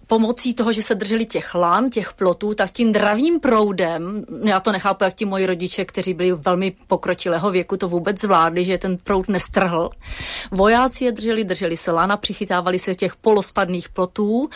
pomocí 0.08 0.54
toho, 0.54 0.74
že 0.74 0.82
se 0.82 0.96
drželi 0.96 1.26
těch 1.26 1.56
lan, 1.56 1.90
těch 1.90 2.14
plotů, 2.14 2.54
tak 2.54 2.72
tím 2.72 2.92
dravým 2.92 3.40
proudem, 3.40 4.26
já 4.44 4.60
to 4.60 4.72
nechápu, 4.72 5.04
jak 5.04 5.14
ti 5.14 5.26
moji 5.26 5.46
rodiče, 5.46 5.86
kteří 5.86 6.14
byli 6.14 6.32
velmi 6.32 6.74
pokročilého 6.88 7.52
věku, 7.52 7.78
to 7.78 7.90
vůbec 7.90 8.22
zvládli, 8.22 8.66
že 8.66 8.78
ten 8.78 8.98
proud 8.98 9.30
nestrhl. 9.30 9.90
Vojáci 10.52 11.06
je 11.06 11.12
drželi, 11.12 11.44
drželi 11.44 11.78
se 11.78 11.92
lana, 11.92 12.18
přichytávali 12.18 12.80
se 12.80 12.96
těch 12.96 13.16
polospadných 13.16 13.90
plotů 13.90 14.50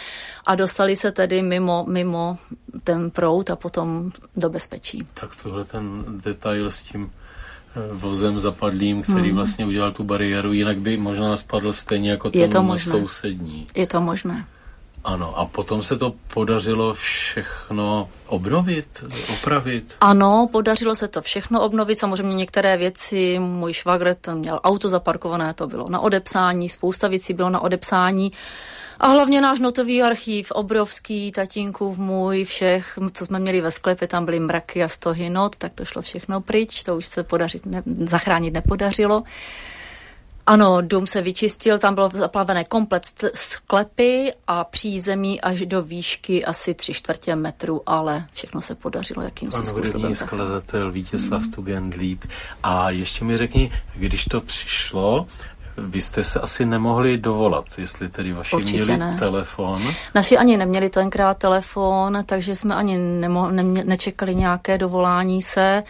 a 0.48 0.56
dostali 0.56 0.96
se 0.96 1.12
tedy 1.12 1.42
mimo, 1.42 1.86
mimo 1.90 2.38
ten 2.84 3.12
proud 3.12 3.50
a 3.50 3.56
potom 3.56 4.12
do 4.36 4.50
bezpečí. 4.50 5.08
Tak 5.14 5.30
tohle 5.44 5.66
ten 5.66 6.04
detail 6.24 6.72
s 6.72 6.82
tím 6.82 7.12
eh, 7.76 7.94
vozem 7.94 8.40
zapadlým, 8.40 9.02
který 9.02 9.28
hmm. 9.28 9.36
vlastně 9.36 9.66
udělal 9.66 9.92
tu 9.92 10.04
bariéru, 10.04 10.54
jinak 10.54 10.78
by 10.78 10.98
možná 10.98 11.38
spadl 11.38 11.74
stejně 11.74 12.12
jako 12.12 12.30
ten 12.32 12.42
je 12.42 12.48
to 12.48 12.64
možné. 12.64 12.92
sousední. 12.92 13.68
Je 13.76 13.88
to 13.88 14.02
možné. 14.02 14.46
Ano, 15.04 15.40
a 15.40 15.46
potom 15.46 15.84
se 15.84 15.98
to 15.98 16.14
podařilo 16.34 16.94
všechno 16.94 18.10
obnovit, 18.28 19.04
opravit? 19.34 19.96
Ano, 20.02 20.50
podařilo 20.52 20.96
se 20.96 21.08
to 21.08 21.22
všechno 21.22 21.62
obnovit. 21.62 22.00
Samozřejmě 22.00 22.36
některé 22.36 22.78
věci, 22.78 23.40
můj 23.40 23.74
švagr 23.74 24.14
ten 24.14 24.38
měl 24.38 24.60
auto 24.64 24.90
zaparkované, 24.90 25.54
to 25.54 25.68
bylo 25.68 25.90
na 25.90 26.00
odepsání, 26.00 26.70
spousta 26.70 27.08
věcí 27.08 27.34
bylo 27.34 27.50
na 27.50 27.60
odepsání. 27.60 28.32
A 29.00 29.08
hlavně 29.08 29.42
náš 29.42 29.60
notový 29.60 30.02
archív, 30.02 30.52
obrovský, 30.52 31.32
tatínkův 31.32 31.98
můj, 31.98 32.46
všech, 32.46 33.00
co 33.14 33.26
jsme 33.26 33.40
měli 33.40 33.62
ve 33.62 33.72
sklepě, 33.72 34.08
tam 34.08 34.26
byly 34.26 34.40
mraky 34.40 34.84
a 34.84 34.88
stohy 34.88 35.30
not, 35.30 35.56
tak 35.56 35.74
to 35.74 35.86
šlo 35.86 36.02
všechno 36.02 36.42
pryč, 36.42 36.84
to 36.84 36.98
už 36.98 37.06
se 37.06 37.24
podařit 37.24 37.66
ne, 37.66 37.84
zachránit 37.86 38.54
nepodařilo. 38.54 39.24
Ano, 40.50 40.78
dům 40.82 41.08
se 41.08 41.22
vyčistil, 41.22 41.78
tam 41.78 41.96
bylo 41.96 42.10
zaplavené 42.10 42.64
komplet 42.64 43.04
sklepy 43.34 44.34
a 44.48 44.64
přízemí 44.64 45.42
až 45.42 45.66
do 45.66 45.82
výšky 45.82 46.46
asi 46.46 46.74
tři 46.74 46.94
čtvrtě 46.94 47.36
metru, 47.36 47.82
ale 47.86 48.26
všechno 48.34 48.62
se 48.62 48.76
podařilo 48.76 49.24
jakým 49.24 49.50
Pan 49.50 49.66
způsobem. 49.66 50.16
skladatel 50.16 50.92
Vítězslav 50.92 51.42
mm. 51.42 51.52
Tugendlíb. 51.52 52.24
A 52.64 52.90
ještě 52.90 53.26
mi 53.26 53.38
řekni, 53.38 53.72
když 53.96 54.26
to 54.26 54.42
přišlo, 54.42 55.28
vy 55.78 56.02
jste 56.02 56.24
se 56.24 56.40
asi 56.40 56.66
nemohli 56.66 57.18
dovolat, 57.18 57.66
jestli 57.78 58.10
tedy 58.10 58.34
vaši 58.34 58.56
Určitě 58.56 58.84
měli 58.84 58.98
ne. 58.98 59.16
telefon. 59.20 59.84
Naši 60.16 60.38
ani 60.38 60.58
neměli 60.58 60.90
tenkrát 60.90 61.38
telefon, 61.38 62.24
takže 62.26 62.56
jsme 62.56 62.76
ani 62.76 62.98
nemo- 62.98 63.52
ne- 63.52 63.84
nečekali 63.84 64.36
nějaké 64.36 64.78
dovolání 64.78 65.42
se. 65.42 65.84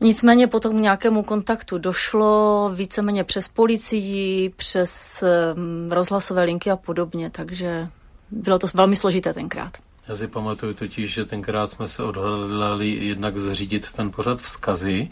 Nicméně 0.00 0.46
potom 0.46 0.72
k 0.76 0.80
nějakému 0.80 1.22
kontaktu 1.22 1.78
došlo 1.78 2.70
víceméně 2.74 3.24
přes 3.24 3.48
policii, 3.48 4.50
přes 4.50 5.24
mm, 5.54 5.92
rozhlasové 5.92 6.42
linky 6.42 6.70
a 6.70 6.76
podobně, 6.76 7.30
takže 7.30 7.88
bylo 8.30 8.58
to 8.58 8.66
velmi 8.74 8.96
složité 8.96 9.34
tenkrát. 9.34 9.72
Já 10.08 10.16
si 10.16 10.28
pamatuju 10.28 10.74
totiž, 10.74 11.12
že 11.12 11.24
tenkrát 11.24 11.70
jsme 11.70 11.88
se 11.88 12.02
odhodlali 12.02 12.88
jednak 12.88 13.36
zřídit 13.36 13.92
ten 13.92 14.10
pořad 14.10 14.40
vzkazy, 14.40 15.08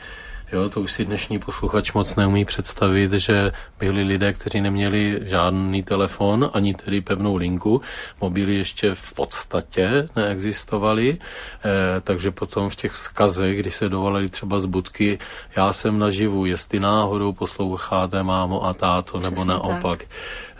Jo, 0.53 0.69
to 0.69 0.81
už 0.81 0.93
si 0.93 1.05
dnešní 1.05 1.39
posluchač 1.39 1.93
moc 1.93 2.17
neumí 2.17 2.45
představit, 2.45 3.13
že 3.13 3.53
byli 3.79 4.03
lidé, 4.03 4.33
kteří 4.33 4.61
neměli 4.61 5.21
žádný 5.23 5.83
telefon, 5.83 6.51
ani 6.55 6.75
tedy 6.75 7.01
pevnou 7.01 7.37
linku. 7.37 7.81
Mobily 8.21 8.55
ještě 8.55 8.95
v 8.95 9.13
podstatě 9.13 10.09
neexistovaly, 10.17 11.19
eh, 11.19 12.01
takže 12.01 12.31
potom 12.31 12.69
v 12.69 12.77
těch 12.77 12.93
vzkazech, 12.93 13.59
kdy 13.59 13.71
se 13.71 13.89
dovolali 13.89 14.29
třeba 14.29 14.59
z 14.59 14.65
budky, 14.65 15.19
já 15.57 15.73
jsem 15.73 15.99
naživu, 15.99 16.47
jestli 16.47 16.81
náhodou 16.81 17.33
posloucháte 17.33 18.23
mámo 18.23 18.65
a 18.65 18.75
táto, 18.75 19.19
Přesně 19.19 19.31
nebo 19.31 19.45
naopak. 19.45 19.99
Tak. 19.99 20.09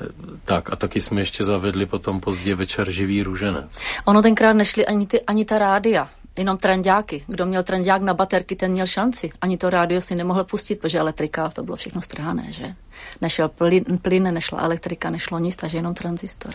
Eh, 0.01 0.07
tak 0.45 0.73
a 0.73 0.77
taky 0.77 1.01
jsme 1.01 1.21
ještě 1.21 1.45
zavedli 1.45 1.87
potom 1.87 2.21
pozdě 2.21 2.55
večer 2.55 2.91
živý 2.91 3.23
růženec. 3.23 3.81
Ono 4.05 4.23
tenkrát 4.23 4.53
nešli 4.53 4.87
ani, 4.87 5.07
ty, 5.07 5.23
ani 5.23 5.45
ta 5.45 5.59
rádia 5.59 6.09
jenom 6.37 6.59
trendáky. 6.59 7.25
Kdo 7.27 7.47
měl 7.47 7.63
trendák 7.63 8.03
na 8.03 8.15
baterky, 8.15 8.57
ten 8.57 8.73
měl 8.73 8.87
šanci. 8.87 9.31
Ani 9.41 9.57
to 9.57 9.71
rádio 9.71 10.01
si 10.01 10.15
nemohl 10.15 10.45
pustit, 10.45 10.81
protože 10.81 10.99
elektrika, 10.99 11.49
to 11.49 11.63
bylo 11.63 11.77
všechno 11.77 12.01
strhané, 12.01 12.53
že? 12.53 12.75
Nešel 13.21 13.49
plyn, 13.49 13.85
plyn, 14.03 14.35
nešla 14.35 14.61
elektrika, 14.61 15.11
nešlo 15.11 15.39
nic, 15.39 15.57
takže 15.57 15.79
jenom 15.79 15.95
tranzistor. 15.95 16.55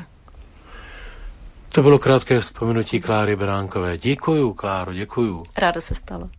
To 1.69 1.83
bylo 1.83 1.99
krátké 1.99 2.39
vzpomenutí 2.39 3.01
Kláry 3.01 3.35
Beránkové. 3.35 3.97
Děkuju, 3.97 4.53
Kláro, 4.53 4.93
děkuju. 4.93 5.43
Rádo 5.57 5.81
se 5.81 5.95
stalo. 5.95 6.29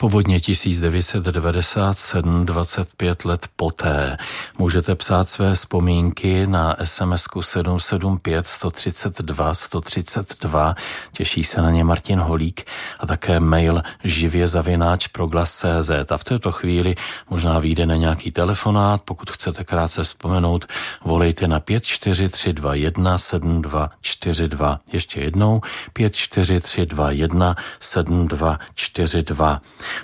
Povodně 0.00 0.40
1997, 0.40 2.46
25 2.46 3.24
let 3.24 3.46
poté. 3.56 4.16
Můžete 4.58 4.94
psát 4.94 5.28
své 5.28 5.54
vzpomínky 5.54 6.46
na 6.46 6.76
SMS 6.84 7.26
775 7.40 8.46
132 8.46 9.54
132. 9.54 10.74
Těší 11.12 11.44
se 11.44 11.62
na 11.62 11.70
ně 11.70 11.84
Martin 11.84 12.18
Holík 12.18 12.64
a 13.00 13.06
také 13.06 13.40
mail 13.40 13.82
živě 14.04 14.48
zavináč 14.48 15.06
proglas.cz. 15.06 15.90
A 16.10 16.16
v 16.16 16.24
této 16.24 16.52
chvíli 16.52 16.94
možná 17.30 17.58
vyjde 17.58 17.86
na 17.86 17.96
nějaký 17.96 18.30
telefonát. 18.30 19.02
Pokud 19.04 19.30
chcete 19.30 19.64
krátce 19.64 20.04
vzpomenout, 20.04 20.64
volejte 21.04 21.48
na 21.48 21.60
54321 21.60 23.18
7242. 23.18 24.80
Ještě 24.92 25.20
jednou 25.20 25.60
54321 25.92 27.56
7242 27.80 29.60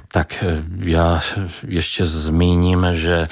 tak 0.09 0.45
eh, 0.47 0.63
já 0.79 1.21
ještě 1.69 2.07
zmíním, 2.07 2.87
že 2.93 3.29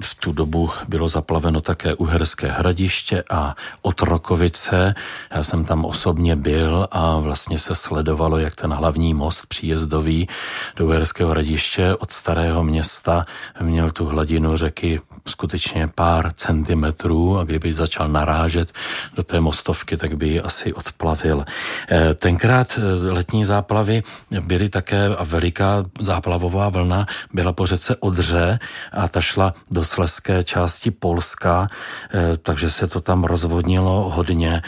v 0.00 0.14
tu 0.14 0.32
dobu 0.32 0.70
bylo 0.88 1.08
zaplaveno 1.08 1.60
také 1.60 1.94
Uherské 1.94 2.48
hradiště 2.48 3.24
a 3.30 3.54
Otrokovice. 3.82 4.94
Já 5.30 5.42
jsem 5.42 5.64
tam 5.64 5.84
osobně 5.84 6.36
byl 6.36 6.88
a 6.90 7.18
vlastně 7.18 7.58
se 7.58 7.74
sledovalo, 7.74 8.38
jak 8.38 8.54
ten 8.54 8.72
hlavní 8.72 9.14
most 9.14 9.46
příjezdový 9.46 10.28
do 10.76 10.86
Uherského 10.86 11.30
hradiště 11.30 11.94
od 11.94 12.10
starého 12.10 12.64
města 12.64 13.26
měl 13.60 13.90
tu 13.90 14.06
hladinu 14.06 14.56
řeky 14.56 15.00
skutečně 15.26 15.88
pár 15.94 16.32
centimetrů 16.32 17.38
a 17.38 17.44
kdyby 17.44 17.72
začal 17.72 18.08
narážet 18.08 18.72
do 19.14 19.22
té 19.22 19.40
mostovky, 19.40 19.96
tak 19.96 20.14
by 20.14 20.28
ji 20.28 20.40
asi 20.40 20.72
odplavil. 20.72 21.44
Eh, 21.90 22.14
tenkrát 22.14 22.78
eh, 22.78 23.12
letní 23.12 23.44
záplavy 23.44 24.02
byly 24.40 24.68
také 24.68 25.06
a 25.06 25.24
veliká 25.24 25.82
záplavová 26.00 26.68
vlna 26.68 27.06
byla 27.32 27.52
po 27.52 27.66
řece 27.66 27.96
Odře 27.96 28.58
a 28.92 29.08
ta 29.08 29.20
šla 29.20 29.47
do 29.70 29.84
sleské 29.84 30.44
části 30.44 30.90
Polska, 30.90 31.66
eh, 32.14 32.36
takže 32.36 32.70
se 32.70 32.86
to 32.86 33.00
tam 33.00 33.24
rozvodnilo 33.24 34.10
hodně. 34.14 34.62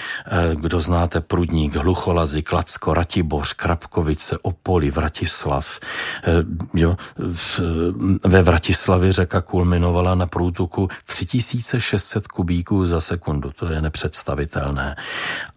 Kdo 0.55 0.81
znáte 0.81 1.21
Prudník, 1.21 1.77
Hlucholazy, 1.77 2.43
Klacko, 2.43 2.95
Ratiboř, 2.95 3.53
Krapkovice, 3.53 4.39
Opoli, 4.43 4.91
Vratislav. 4.91 5.81
Jo, 6.75 6.97
ve 8.25 8.43
Vratislavi 8.43 9.13
řeka 9.13 9.41
kulminovala 9.41 10.15
na 10.15 10.27
průtoku 10.27 10.89
3600 11.07 12.29
kubíků 12.29 12.87
za 12.87 13.01
sekundu. 13.01 13.51
To 13.59 13.67
je 13.67 13.83
nepředstavitelné. 13.83 14.97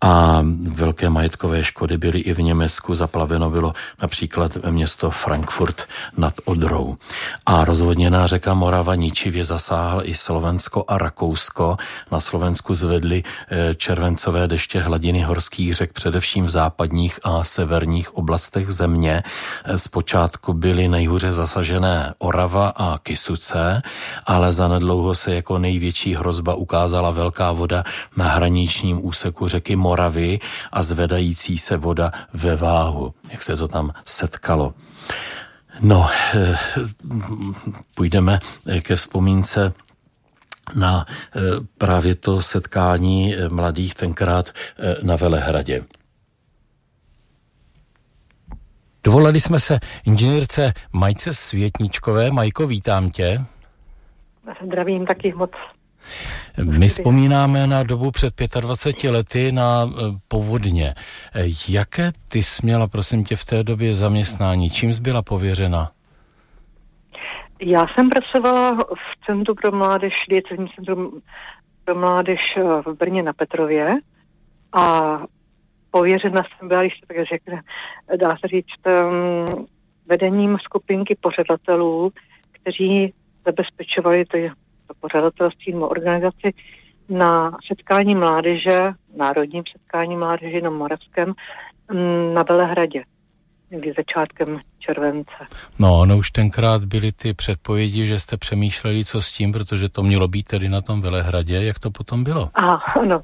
A 0.02 0.42
velké 0.70 1.10
majetkové 1.10 1.64
škody 1.64 1.98
byly 1.98 2.20
i 2.20 2.34
v 2.34 2.42
Německu. 2.42 2.96
Zaplaveno 2.96 3.50
bylo 3.50 3.74
například 4.02 4.58
město 4.70 5.12
Frankfurt 5.12 5.84
nad 6.18 6.34
Odrou. 6.46 6.98
A 7.46 7.66
rozvodněná 7.66 8.28
řeka 8.28 8.54
Morava 8.54 8.96
ničivě 9.14 9.46
zasáhla 9.46 10.10
i 10.10 10.14
Slovensko 10.14 10.86
a 10.88 10.98
Rakousko. 10.98 11.78
Na 12.12 12.20
Slovensku 12.20 12.74
zvedly 12.74 13.24
eh, 13.24 13.76
červencové 13.76 14.48
deště 14.48 14.80
hladiny 14.80 15.22
horských 15.22 15.74
řek 15.74 15.94
především 15.94 16.46
v 16.46 16.50
západních 16.50 17.20
a 17.24 17.44
severních 17.44 18.18
oblastech 18.18 18.72
země. 18.72 19.24
Eh, 19.24 19.78
zpočátku 19.78 20.54
byly 20.54 20.88
nejhůře 20.88 21.32
zasažené 21.32 22.14
Orava 22.18 22.74
a 22.74 22.98
Kisuce, 22.98 23.82
ale 24.26 24.54
zanedlouho 24.54 25.16
se 25.16 25.36
jako 25.36 25.60
největší 25.60 26.16
hrozba 26.16 26.56
ukázala 26.56 27.12
velká 27.12 27.52
voda 27.52 27.84
na 28.18 28.26
hraničním 28.28 29.06
úseku 29.06 29.48
řeky 29.48 29.76
Moravy 29.76 30.40
a 30.72 30.84
zvedající 30.84 31.58
se 31.58 31.78
voda 31.78 32.12
ve 32.34 32.56
váhu, 32.56 33.14
jak 33.32 33.44
se 33.44 33.58
to 33.58 33.68
tam 33.68 33.94
setkalo. 34.06 34.74
No, 35.82 36.10
eh, 36.36 36.56
půjdeme 37.96 38.40
ke 38.82 38.96
vzpomínce 38.96 39.74
na 40.76 41.06
eh, 41.10 41.40
právě 41.78 42.16
to 42.16 42.42
setkání 42.42 43.36
eh, 43.36 43.50
mladých 43.50 43.96
tenkrát 43.96 44.50
na 45.04 45.16
Velehradě. 45.16 45.84
Dovolali 49.04 49.40
jsme 49.40 49.60
se 49.60 49.80
inženýrce 50.06 50.74
Majce 50.92 51.34
Světničkové. 51.34 52.32
Majko, 52.32 52.68
vítám 52.68 53.10
tě. 53.10 53.42
Zdravím 54.66 55.06
taky 55.06 55.34
moc. 55.34 55.52
My 56.62 56.88
vzpomínáme 56.88 57.68
na 57.68 57.84
dobu 57.84 58.12
před 58.12 58.34
25 58.60 59.12
lety 59.12 59.52
na 59.52 59.86
e, 59.86 59.90
povodně. 60.28 60.94
E, 61.36 61.46
jaké 61.70 62.12
ty 62.28 62.44
jsi 62.44 62.66
měla, 62.66 62.88
prosím 62.88 63.24
tě, 63.24 63.36
v 63.36 63.46
té 63.46 63.64
době 63.64 63.94
zaměstnání? 63.94 64.70
Čím 64.70 64.94
jsi 64.94 65.02
byla 65.02 65.22
pověřena? 65.22 65.92
Já 67.62 67.86
jsem 67.88 68.10
pracovala 68.10 68.78
v 68.78 69.26
Centru 69.26 69.56
pro 69.56 69.72
mládež, 69.72 70.14
diecezní 70.30 70.68
centrum 70.76 71.22
pro 71.86 71.96
mládež 71.96 72.58
e, 72.58 72.62
v 72.64 72.98
Brně 72.98 73.24
na 73.24 73.34
Petrově 73.34 73.96
a 74.74 75.18
pověřena 75.92 76.42
jsem 76.44 76.68
byla, 76.68 76.82
když 76.82 77.00
se 77.00 77.06
tak 77.08 77.26
řekne, 77.28 77.62
dá 78.20 78.38
se 78.38 78.48
říct, 78.48 78.88
um, 78.88 79.68
vedením 80.06 80.58
skupinky 80.64 81.18
pořadatelů, 81.22 82.12
kteří 82.52 83.14
zabezpečovali 83.46 84.26
ty 84.26 84.52
pořadatelství 85.00 85.74
nebo 85.74 85.88
organizaci 85.88 86.54
na 87.10 87.58
setkání 87.68 88.16
mládeže, 88.16 88.80
národním 89.18 89.64
setkání 89.72 90.16
mládeže 90.16 90.62
na 90.62 90.70
Moravském, 90.70 91.34
mm, 91.92 92.34
na 92.34 92.44
Velehradě 92.44 93.04
někdy 93.74 93.94
začátkem 93.98 94.60
července. 94.80 95.40
No, 95.80 96.00
ono 96.00 96.18
už 96.18 96.32
tenkrát 96.32 96.86
byly 96.86 97.12
ty 97.12 97.34
předpovědi, 97.34 98.08
že 98.08 98.20
jste 98.20 98.38
přemýšleli, 98.38 99.06
co 99.06 99.22
s 99.22 99.32
tím, 99.32 99.52
protože 99.52 99.90
to 99.90 100.04
mělo 100.04 100.28
být 100.28 100.44
tedy 100.44 100.70
na 100.70 100.82
tom 100.82 101.02
Velehradě. 101.02 101.64
Jak 101.64 101.80
to 101.80 101.92
potom 101.92 102.24
bylo? 102.24 102.50
A, 102.54 102.74
ano. 102.74 103.22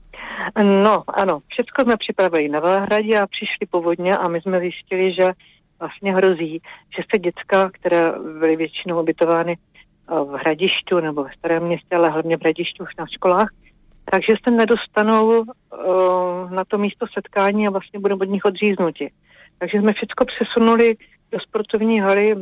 No, 0.63 1.03
ano. 1.07 1.39
Všechno 1.47 1.83
jsme 1.83 1.97
připravili 1.97 2.49
na 2.49 2.59
Velehradě 2.59 3.19
a 3.19 3.27
přišli 3.27 3.67
povodně 3.69 4.17
a 4.17 4.27
my 4.27 4.41
jsme 4.41 4.59
zjistili, 4.59 5.13
že 5.13 5.31
vlastně 5.79 6.13
hrozí, 6.13 6.61
že 6.97 7.03
se 7.11 7.19
děcka, 7.19 7.69
které 7.69 8.11
byly 8.39 8.55
většinou 8.55 9.01
ubytovány 9.01 9.57
v 10.09 10.39
Hradišťu 10.45 10.99
nebo 10.99 11.23
ve 11.23 11.33
Starém 11.37 11.63
městě, 11.63 11.95
ale 11.95 12.09
hlavně 12.09 12.37
v 12.37 12.41
Hradišťu 12.41 12.83
už 12.83 12.95
na 12.95 13.05
školách, 13.07 13.49
takže 14.11 14.33
se 14.43 14.51
nedostanou 14.51 15.27
uh, 15.27 16.51
na 16.51 16.65
to 16.67 16.77
místo 16.77 17.05
setkání 17.13 17.67
a 17.67 17.71
vlastně 17.71 17.99
budou 17.99 18.17
od 18.17 18.29
nich 18.29 18.45
odříznuti. 18.45 19.11
Takže 19.57 19.79
jsme 19.79 19.93
všechno 19.93 20.25
přesunuli 20.25 20.97
do 21.31 21.39
sportovní 21.39 21.99
haly 21.99 22.35
um, 22.35 22.41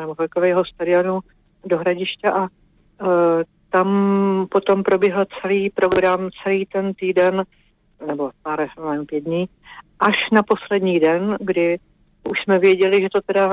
nebo 0.00 0.14
velkového 0.14 0.64
stadionu 0.64 1.20
do 1.66 1.78
Hradiště 1.78 2.30
a 2.30 2.40
uh, 2.40 2.48
tam 3.70 4.46
potom 4.50 4.82
proběhl 4.82 5.24
celý 5.42 5.70
program, 5.70 6.30
celý 6.42 6.66
ten 6.66 6.94
týden, 6.94 7.44
nebo 8.06 8.30
pár, 8.42 8.68
nevím, 8.90 9.06
pět 9.06 9.24
dní, 9.24 9.48
až 10.00 10.30
na 10.32 10.42
poslední 10.42 11.00
den, 11.00 11.36
kdy 11.40 11.78
už 12.30 12.42
jsme 12.42 12.58
věděli, 12.58 13.02
že 13.02 13.08
to 13.12 13.20
teda 13.20 13.50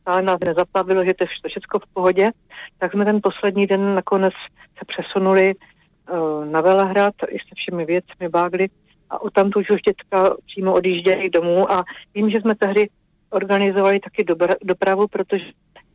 stále 0.00 0.22
nás 0.22 0.38
nezaplavilo, 0.46 1.04
že 1.04 1.14
to 1.14 1.24
je 1.24 1.28
všechno 1.48 1.80
v 1.80 1.94
pohodě, 1.94 2.30
tak 2.78 2.92
jsme 2.92 3.04
ten 3.04 3.20
poslední 3.22 3.66
den 3.66 3.94
nakonec 3.94 4.34
se 4.78 4.84
přesunuli 4.86 5.54
uh, 5.54 6.44
na 6.44 6.60
Velehrad 6.60 7.14
i 7.28 7.38
se 7.38 7.54
všemi 7.54 7.84
věcmi, 7.84 8.28
bágli 8.28 8.68
a 9.10 9.22
o 9.22 9.30
tam 9.30 9.50
už 9.56 9.66
dětka 9.86 10.36
přímo 10.46 10.72
odjížděli 10.74 11.30
domů. 11.30 11.72
A 11.72 11.84
vím, 12.14 12.30
že 12.30 12.40
jsme 12.40 12.54
tehdy 12.54 12.88
organizovali 13.30 14.00
taky 14.00 14.24
dopravu, 14.62 15.08
protože 15.08 15.44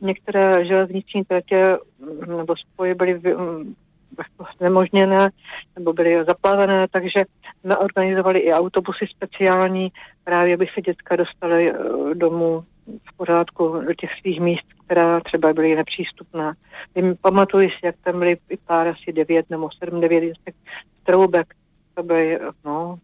některé 0.02 0.66
železniční 0.66 1.24
tratě 1.24 1.78
mm, 2.00 2.38
nebo 2.38 2.56
spoje 2.56 2.95
byly 2.95 3.14
mm, 3.14 3.76
znemožněné 4.57 5.30
nebo 5.78 5.93
byly 5.93 6.26
zaplavené, 6.26 6.88
takže 6.91 7.24
jsme 7.62 7.78
organizovali 7.78 8.39
i 8.39 8.53
autobusy 8.53 9.05
speciální, 9.16 9.91
právě 10.24 10.53
aby 10.53 10.68
se 10.74 10.82
děcka 10.82 11.16
dostaly 11.16 11.72
eh, 11.72 11.76
domů 12.16 12.64
v 13.10 13.18
pořádku 13.18 13.82
do 13.88 13.93
těch 13.93 14.10
svých 14.22 14.39
míst, 14.39 14.66
která 14.86 15.20
třeba 15.20 15.53
byly 15.53 15.76
nepřístupná. 15.76 16.53
Pamatuji 17.22 17.70
si, 17.70 17.86
jak 17.86 17.95
tam 18.03 18.20
byly 18.20 18.38
i 18.49 18.57
pár 18.57 18.88
asi 18.88 19.14
devět 19.14 19.49
nebo 19.49 19.70
sedm, 19.78 20.01
devět 20.01 20.34
troubek. 21.03 21.53
To 21.93 22.03
byly, 22.03 22.39
no, 22.66 22.97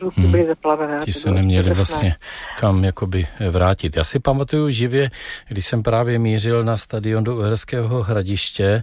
ruky 0.00 0.20
hmm. 0.20 0.30
byly 0.30 0.46
zaplavené. 0.46 0.98
Ti 1.04 1.12
se 1.12 1.30
neměli 1.30 1.74
vlastně 1.74 2.16
kam 2.58 2.84
jakoby 2.84 3.26
vrátit. 3.50 3.96
Já 3.96 4.04
si 4.04 4.18
pamatuju 4.18 4.70
živě, 4.70 5.10
když 5.48 5.66
jsem 5.66 5.82
právě 5.82 6.18
mířil 6.18 6.64
na 6.64 6.76
stadion 6.76 7.24
do 7.24 7.36
Uherského 7.36 8.02
hradiště, 8.02 8.82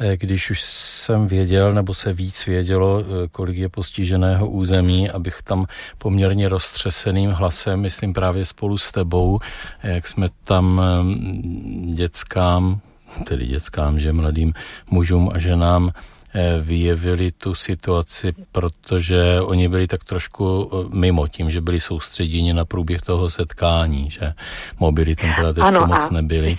eh, 0.00 0.16
když 0.16 0.50
už 0.50 0.62
jsem 0.62 1.26
věděl, 1.26 1.72
nebo 1.72 1.94
se 1.94 2.12
víc 2.12 2.46
vědělo, 2.46 3.00
eh, 3.00 3.28
kolik 3.28 3.56
je 3.56 3.68
postiženého 3.68 4.48
území, 4.48 5.10
abych 5.10 5.42
tam 5.42 5.66
poměrně 5.98 6.48
roztřeseným 6.48 7.30
hlasem, 7.30 7.80
myslím 7.80 8.12
právě 8.12 8.44
spolu 8.44 8.78
s 8.78 8.92
tebou, 8.92 9.38
jak 9.82 10.06
jsme 10.06 10.28
tam 10.44 10.80
mm, 11.02 11.94
dětskám, 11.94 12.80
tedy 13.24 13.46
dětskám, 13.46 14.00
že 14.00 14.12
mladým 14.12 14.52
mužům 14.90 15.30
a 15.34 15.38
ženám 15.38 15.90
Eh, 15.90 16.13
vyjevili 16.60 17.32
tu 17.32 17.54
situaci, 17.54 18.32
protože 18.52 19.40
oni 19.40 19.68
byli 19.68 19.86
tak 19.86 20.04
trošku 20.04 20.70
eh, 20.72 20.96
mimo 20.96 21.28
tím, 21.28 21.50
že 21.50 21.60
byli 21.60 21.80
soustředěni 21.80 22.52
na 22.52 22.64
průběh 22.64 23.02
toho 23.02 23.30
setkání, 23.30 24.10
že 24.10 24.32
mobily 24.78 25.16
tenkrát 25.16 25.56
ještě 25.56 25.62
ano, 25.62 25.86
moc 25.86 26.10
nebyly. 26.10 26.56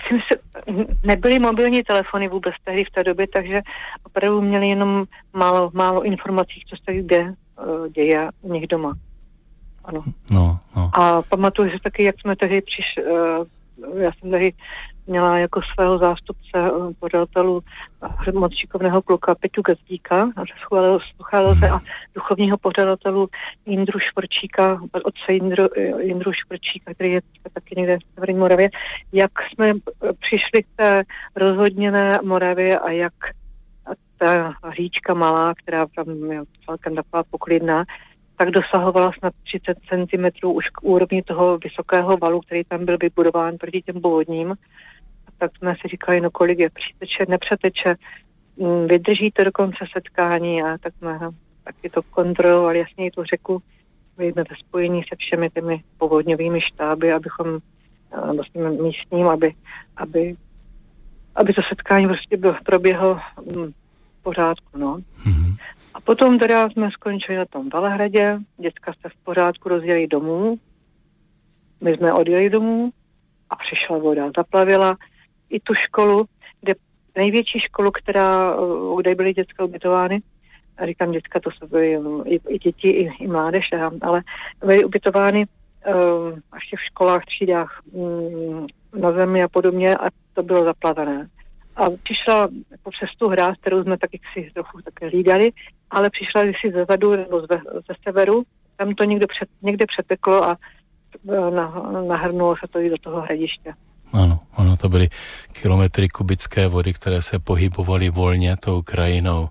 Nebyly 1.02 1.38
mobilní 1.38 1.82
telefony 1.82 2.28
vůbec 2.28 2.54
tehdy 2.64 2.84
v 2.84 2.90
té 2.90 3.04
době, 3.04 3.26
takže 3.34 3.62
opravdu 4.02 4.40
měli 4.40 4.68
jenom 4.68 5.04
málo, 5.32 5.70
málo 5.74 6.02
informací, 6.02 6.64
co 6.66 6.76
se 6.84 6.96
kde 6.96 7.20
uh, 7.20 7.88
děje 7.88 8.28
u 8.42 8.52
nich 8.52 8.66
doma. 8.66 8.94
Ano. 9.84 10.04
No, 10.30 10.58
no. 10.76 10.90
A 11.00 11.22
pamatuju 11.22 11.70
si 11.70 11.76
taky, 11.82 12.02
jak 12.02 12.20
jsme 12.20 12.36
tehdy 12.36 12.60
přišli, 12.60 13.02
já 13.98 14.10
jsem 14.12 14.30
tehdy 14.30 14.52
měla 15.06 15.38
jako 15.38 15.60
svého 15.74 15.98
zástupce 15.98 16.54
eh, 16.54 16.70
pořadatelů 16.98 17.62
eh, 18.28 18.32
moc 18.32 18.54
šikovného 18.54 19.02
kluka 19.02 19.34
Peťu 19.34 19.62
Gazdíka, 19.62 20.30
se 21.58 21.70
a 21.70 21.80
duchovního 22.14 22.58
pořadatelů 22.58 23.28
Jindru 23.66 23.98
Švorčíka, 23.98 24.80
otce 25.04 25.32
Jindru, 25.32 25.68
Jindru 26.00 26.32
Švorčíka, 26.32 26.94
který 26.94 27.12
je 27.12 27.20
taky 27.52 27.74
někde 27.76 27.98
v 27.98 28.14
Severní 28.14 28.38
Moravě, 28.38 28.70
jak 29.12 29.30
jsme 29.42 29.72
přišli 30.18 30.62
k 30.62 30.66
té 30.76 31.02
rozhodněné 31.36 32.18
Moravě 32.24 32.78
a 32.78 32.90
jak 32.90 33.12
ta 34.18 34.54
říčka 34.76 35.14
malá, 35.14 35.54
která 35.54 35.86
tam 35.96 36.32
je 36.32 36.42
celkem 36.64 36.94
taková 36.94 37.22
poklidná, 37.30 37.84
tak 38.36 38.50
dosahovala 38.50 39.12
snad 39.18 39.32
30 39.44 39.78
cm 39.88 40.48
už 40.48 40.68
k 40.68 40.82
úrovni 40.82 41.22
toho 41.22 41.58
vysokého 41.58 42.16
valu, 42.16 42.40
který 42.40 42.64
tam 42.64 42.84
byl 42.84 42.96
vybudován 43.00 43.58
proti 43.58 43.82
těm 43.82 44.00
povodním 44.00 44.54
tak 45.38 45.56
jsme 45.56 45.74
si 45.74 45.88
říkali, 45.88 46.20
no 46.20 46.30
kolik 46.30 46.58
je 46.58 46.70
přiteče, 46.70 47.26
nepřeteče, 47.28 47.94
mm, 48.56 48.86
vydrží 48.86 49.30
to 49.30 49.44
do 49.44 49.52
konce 49.52 49.84
setkání. 49.92 50.62
A 50.62 50.78
tak 50.78 50.94
jsme 50.98 51.18
no, 51.18 51.30
taky 51.64 51.90
to 51.90 52.02
kontrolovali, 52.02 52.78
jasně 52.78 53.06
i 53.06 53.10
tu 53.10 53.24
řeku, 53.24 53.62
jsme 54.14 54.32
ve 54.32 54.56
spojení 54.58 55.02
se 55.02 55.16
všemi 55.16 55.50
těmi 55.50 55.82
povodňovými 55.98 56.60
štáby, 56.60 57.12
abychom 57.12 57.58
vlastně 58.36 58.62
místním, 58.62 59.28
aby, 59.28 59.54
aby, 59.96 60.36
aby 61.34 61.52
to 61.52 61.62
setkání 61.62 62.06
prostě 62.06 62.36
bylo, 62.36 62.56
proběhlo 62.64 63.20
mm, 63.56 63.72
v 64.20 64.22
pořádku, 64.22 64.78
no. 64.78 64.96
Mm-hmm. 64.96 65.56
A 65.94 66.00
potom 66.00 66.38
teda 66.38 66.70
jsme 66.70 66.90
skončili 66.90 67.38
na 67.38 67.44
tom 67.44 67.68
Valehradě, 67.68 68.38
děcka 68.58 68.92
se 69.00 69.08
v 69.08 69.24
pořádku 69.24 69.68
rozjeli 69.68 70.06
domů, 70.06 70.58
my 71.80 71.96
jsme 71.96 72.12
odjeli 72.12 72.50
domů 72.50 72.90
a 73.50 73.56
přišla 73.56 73.98
voda, 73.98 74.30
zaplavila 74.36 74.96
i 75.50 75.60
tu 75.60 75.74
školu, 75.74 76.24
kde 76.60 76.74
největší 77.16 77.60
školu, 77.60 77.90
která, 77.90 78.56
kde 78.96 79.14
byly 79.14 79.34
dětské 79.34 79.64
ubytovány, 79.64 80.22
a 80.78 80.86
říkám 80.86 81.12
děcka, 81.12 81.40
to 81.40 81.50
jsou 81.50 81.66
byly 81.66 81.98
i, 82.24 82.40
i 82.48 82.58
děti, 82.58 82.90
i, 82.90 83.10
i 83.20 83.26
mládež, 83.26 83.68
ale 84.00 84.22
byly 84.60 84.84
ubytovány 84.84 85.46
uh, 85.46 86.38
až 86.52 86.62
v 86.76 86.80
školách, 86.80 87.24
třídách 87.24 87.80
um, 87.92 88.66
na 88.94 89.12
zemi 89.12 89.42
a 89.42 89.48
podobně 89.48 89.96
a 89.96 90.08
to 90.34 90.42
bylo 90.42 90.64
zaplavené. 90.64 91.28
A 91.76 91.90
přišla 92.02 92.48
jako 92.70 92.90
přes 92.90 93.10
tu 93.18 93.28
hra, 93.28 93.54
kterou 93.60 93.82
jsme 93.82 93.98
taky 93.98 94.20
si 94.32 94.50
trochu 94.54 94.80
také 94.82 95.08
hlídali, 95.08 95.52
ale 95.90 96.10
přišla 96.10 96.42
si 96.42 96.72
ze 96.72 96.84
zadu 96.84 97.16
nebo 97.16 97.40
ze, 97.40 97.60
ze 97.74 97.94
severu, 98.04 98.42
tam 98.76 98.94
to 98.94 99.04
někde, 99.04 99.26
před, 99.26 99.48
někde 99.62 99.86
přeteklo 99.86 100.44
a 100.44 100.56
e, 101.28 101.50
nahrnulo 102.08 102.56
se 102.56 102.66
to 102.70 102.78
i 102.78 102.90
do 102.90 102.96
toho 102.98 103.20
hradiště. 103.20 103.74
Ano, 104.12 104.40
ano, 104.56 104.76
to 104.76 104.88
byly 104.88 105.08
kilometry 105.52 106.08
kubické 106.08 106.68
vody, 106.68 106.92
které 106.92 107.22
se 107.22 107.38
pohybovaly 107.38 108.10
volně 108.10 108.56
tou 108.56 108.82
krajinou. 108.82 109.48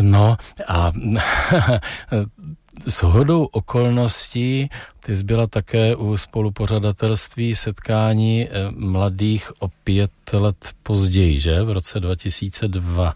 No 0.00 0.36
a 0.68 0.92
s 2.88 3.02
hodou 3.02 3.44
okolností 3.44 4.68
ty 5.06 5.12
byla 5.24 5.46
také 5.46 5.96
u 5.96 6.16
spolupořadatelství 6.16 7.54
setkání 7.54 8.48
eh, 8.48 8.50
mladých 8.70 9.62
o 9.62 9.68
pět 9.68 10.10
let 10.32 10.72
později, 10.82 11.40
že? 11.40 11.62
V 11.62 11.70
roce 11.70 12.00
2002. 12.00 13.14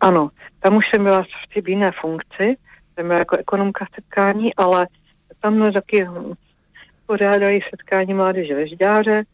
Ano, 0.00 0.30
tam 0.60 0.76
už 0.76 0.84
jsem 0.90 1.04
byla 1.04 1.22
v 1.64 1.68
jiné 1.68 1.92
funkci, 2.00 2.56
jsem 2.94 3.06
byla 3.08 3.18
jako 3.18 3.36
ekonomka 3.36 3.86
setkání, 3.94 4.54
ale 4.54 4.86
tam 5.40 5.72
taky 5.72 6.06
pořádali 7.06 7.60
setkání 7.70 8.14
mládeže 8.14 8.54
ve 8.54 8.68
Žďáře 8.68 9.24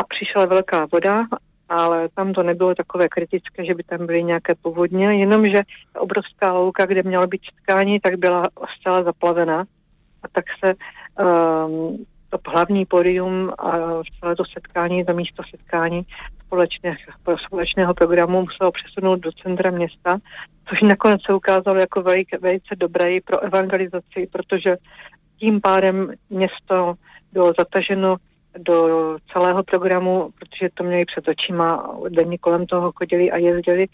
a 0.00 0.04
přišla 0.04 0.46
velká 0.46 0.86
voda 0.92 1.26
ale 1.70 2.08
tam 2.08 2.32
to 2.32 2.42
nebylo 2.42 2.74
takové 2.74 3.08
kritické, 3.08 3.64
že 3.64 3.74
by 3.74 3.82
tam 3.82 4.06
byly 4.06 4.22
nějaké 4.22 4.54
povodně, 4.54 5.14
jenomže 5.14 5.62
obrovská 5.98 6.52
louka, 6.52 6.86
kde 6.86 7.02
mělo 7.02 7.26
být 7.26 7.40
setkání, 7.44 8.00
tak 8.00 8.16
byla 8.16 8.42
zcela 8.78 9.02
zaplavená. 9.02 9.64
A 10.22 10.28
tak 10.32 10.44
se 10.64 10.74
um, 10.74 12.04
to 12.30 12.38
hlavní 12.50 12.86
podium 12.86 13.52
a 13.58 13.72
celé 14.20 14.36
to 14.36 14.44
setkání, 14.44 15.04
to 15.04 15.14
místo 15.14 15.42
setkání 15.50 16.02
společného, 16.46 16.96
společného 17.46 17.94
programu 17.94 18.40
muselo 18.40 18.72
přesunout 18.72 19.20
do 19.20 19.32
centra 19.32 19.70
města, 19.70 20.18
což 20.68 20.82
nakonec 20.82 21.20
se 21.26 21.34
ukázalo 21.34 21.78
jako 21.78 22.02
velice, 22.02 22.38
velice 22.38 22.76
dobré 22.76 23.18
pro 23.24 23.40
evangelizaci, 23.40 24.28
protože 24.32 24.76
tím 25.38 25.60
pádem 25.60 26.12
město 26.30 26.94
bylo 27.32 27.52
zataženo 27.58 28.16
do 28.58 29.16
celého 29.32 29.62
programu, 29.62 30.30
protože 30.38 30.68
to 30.74 30.84
měli 30.84 31.04
před 31.04 31.28
očima, 31.28 31.94
denně 32.08 32.38
kolem 32.38 32.66
toho 32.66 32.92
chodili 32.92 33.30
a 33.30 33.36
jezdili. 33.36 33.86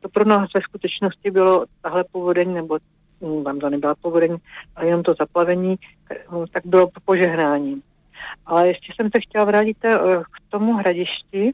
To 0.00 0.08
pro 0.08 0.24
nás 0.24 0.48
ve 0.54 0.60
skutečnosti 0.60 1.30
bylo 1.30 1.64
tahle 1.82 2.04
povodeň, 2.12 2.54
nebo 2.54 2.78
hm, 3.20 3.44
tam 3.44 3.58
to 3.58 3.70
nebyla 3.70 3.94
povodeň, 3.94 4.36
ale 4.76 4.86
jenom 4.86 5.02
to 5.02 5.14
zaplavení, 5.18 5.76
tak 6.52 6.66
bylo 6.66 6.90
požehnání. 7.04 7.82
Ale 8.46 8.68
ještě 8.68 8.92
jsem 8.96 9.06
se 9.14 9.20
chtěla 9.20 9.44
vrátit 9.44 9.76
eh, 9.84 9.98
k 10.22 10.50
tomu 10.50 10.74
hradišti. 10.74 11.52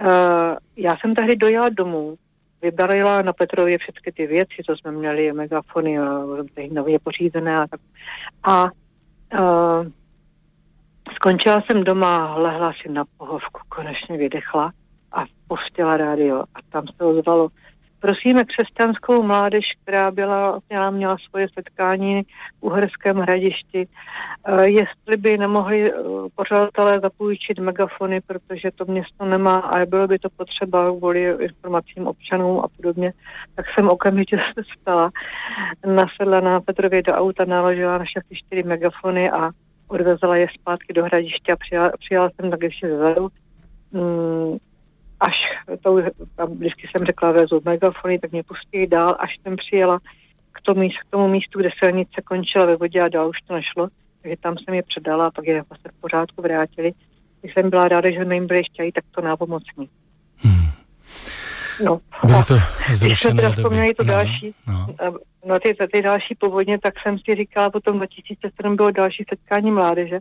Eh, 0.00 0.56
já 0.76 0.96
jsem 0.96 1.14
tehdy 1.14 1.36
dojela 1.36 1.68
domů, 1.68 2.16
vybalila 2.64 3.22
na 3.22 3.32
Petrově 3.32 3.78
všechny 3.78 4.12
ty 4.12 4.26
věci, 4.26 4.62
co 4.66 4.76
jsme 4.76 4.92
měli, 4.92 5.32
megafony 5.32 5.98
a 5.98 6.22
nově 6.72 6.98
pořízené 6.98 7.56
a 7.56 7.66
tak. 7.66 7.80
A 8.42 8.64
uh, 8.64 9.86
Skončila 11.14 11.62
jsem 11.62 11.84
doma, 11.84 12.34
lehla 12.34 12.72
si 12.82 12.92
na 12.92 13.04
pohovku, 13.16 13.60
konečně 13.68 14.16
vydechla 14.16 14.72
a 15.12 15.24
pustila 15.48 15.96
rádio 15.96 16.40
a 16.40 16.58
tam 16.72 16.86
se 16.86 17.04
ozvalo. 17.04 17.48
Prosíme 18.00 18.44
křesťanskou 18.44 19.22
mládež, 19.22 19.76
která 19.82 20.10
byla, 20.10 20.60
měla, 20.68 20.90
měla 20.90 21.16
svoje 21.28 21.46
setkání 21.54 22.22
v 22.22 22.62
Uherském 22.62 23.16
hradišti, 23.16 23.88
uh, 24.48 24.60
jestli 24.60 25.16
by 25.16 25.38
nemohli 25.38 25.94
uh, 25.94 26.28
pořadatelé 26.34 27.00
zapůjčit 27.00 27.58
megafony, 27.58 28.20
protože 28.20 28.70
to 28.70 28.84
město 28.84 29.24
nemá 29.24 29.56
a 29.56 29.86
bylo 29.86 30.06
by 30.06 30.18
to 30.18 30.28
potřeba 30.30 30.96
kvůli 30.98 31.34
informacím 31.40 32.06
občanům 32.06 32.60
a 32.60 32.68
podobně, 32.76 33.12
tak 33.54 33.66
jsem 33.74 33.88
okamžitě 33.88 34.36
se 34.54 34.62
stala, 34.80 35.10
nasedla 35.86 36.40
na 36.40 36.60
Petrově 36.60 37.02
do 37.02 37.12
auta, 37.12 37.44
naložila 37.44 37.98
na 37.98 38.04
všechny 38.04 38.36
čtyři 38.36 38.62
megafony 38.62 39.30
a 39.30 39.50
odvezla 39.88 40.36
je 40.36 40.46
zpátky 40.60 40.92
do 40.92 41.04
hradiště 41.04 41.52
a 41.52 41.56
přijala, 41.56 41.92
přijala 41.98 42.30
jsem 42.30 42.50
tak 42.50 42.62
ještě 42.62 42.88
zezadu. 42.88 43.28
Mm, 43.92 44.56
až 45.20 45.46
to, 45.82 45.94
vždycky 46.48 46.88
jsem 46.88 47.06
řekla, 47.06 47.32
vezu 47.32 47.60
megafony, 47.64 48.18
tak 48.18 48.32
mě 48.32 48.42
pustili 48.42 48.86
dál, 48.86 49.16
až 49.18 49.38
jsem 49.42 49.56
přijela 49.56 49.98
k 50.52 50.60
tomu, 50.60 50.88
k 50.88 51.10
tomu 51.10 51.28
místu, 51.28 51.58
kde 51.58 51.70
silnice 51.78 52.22
končila 52.24 52.66
ve 52.66 52.76
vodě 52.76 53.02
a 53.02 53.08
dál 53.08 53.28
už 53.28 53.42
to 53.46 53.54
nešlo. 53.54 53.88
Takže 54.22 54.36
tam 54.40 54.58
jsem 54.58 54.74
je 54.74 54.82
předala 54.82 55.26
a 55.26 55.30
pak 55.30 55.46
je 55.46 55.62
vlastně 55.68 55.90
v 55.90 56.00
pořádku 56.00 56.42
vrátili. 56.42 56.92
Když 57.40 57.54
jsem 57.54 57.70
byla 57.70 57.88
ráda, 57.88 58.10
že 58.10 58.24
jsme 58.24 58.34
jim 58.34 58.46
byli 58.46 58.58
ještě 58.58 58.92
tak 58.94 59.04
to 59.10 59.20
nápomocní. 59.20 59.88
No. 61.84 62.00
Bylo 62.24 62.44
to 62.44 62.54
Když 63.00 63.20
jsme 63.20 63.52
to 63.52 63.70
no, 63.70 64.04
další, 64.04 64.54
no. 64.66 64.86
no 65.46 65.58
ty, 65.58 65.76
ty 65.92 66.02
další 66.02 66.34
povodně, 66.34 66.78
tak 66.78 66.94
jsem 67.02 67.18
si 67.18 67.34
říkala, 67.36 67.70
potom 67.70 67.96
2007 67.96 68.76
bylo 68.76 68.90
další 68.90 69.24
setkání 69.28 69.70
mládeže, 69.70 70.18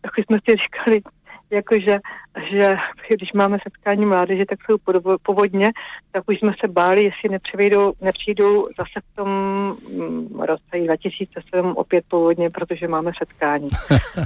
tak 0.00 0.12
jsme 0.18 0.38
si 0.48 0.56
říkali, 0.56 1.02
jakože, 1.50 1.98
že 2.50 2.76
když 3.16 3.32
máme 3.32 3.58
setkání 3.62 4.06
mládeže, 4.06 4.46
tak 4.46 4.58
jsou 4.66 4.76
povodně, 5.22 5.70
tak 6.12 6.24
už 6.28 6.38
jsme 6.38 6.52
se 6.60 6.68
báli, 6.68 7.04
jestli 7.04 7.28
nepřijdou, 7.28 7.92
nepřijdou 8.00 8.64
zase 8.78 9.00
v 9.12 9.16
tom 9.16 9.28
mm, 9.98 10.40
roce 10.40 10.84
2007 10.84 11.76
opět 11.76 12.04
povodně, 12.08 12.50
protože 12.50 12.88
máme 12.88 13.12
setkání. 13.18 13.68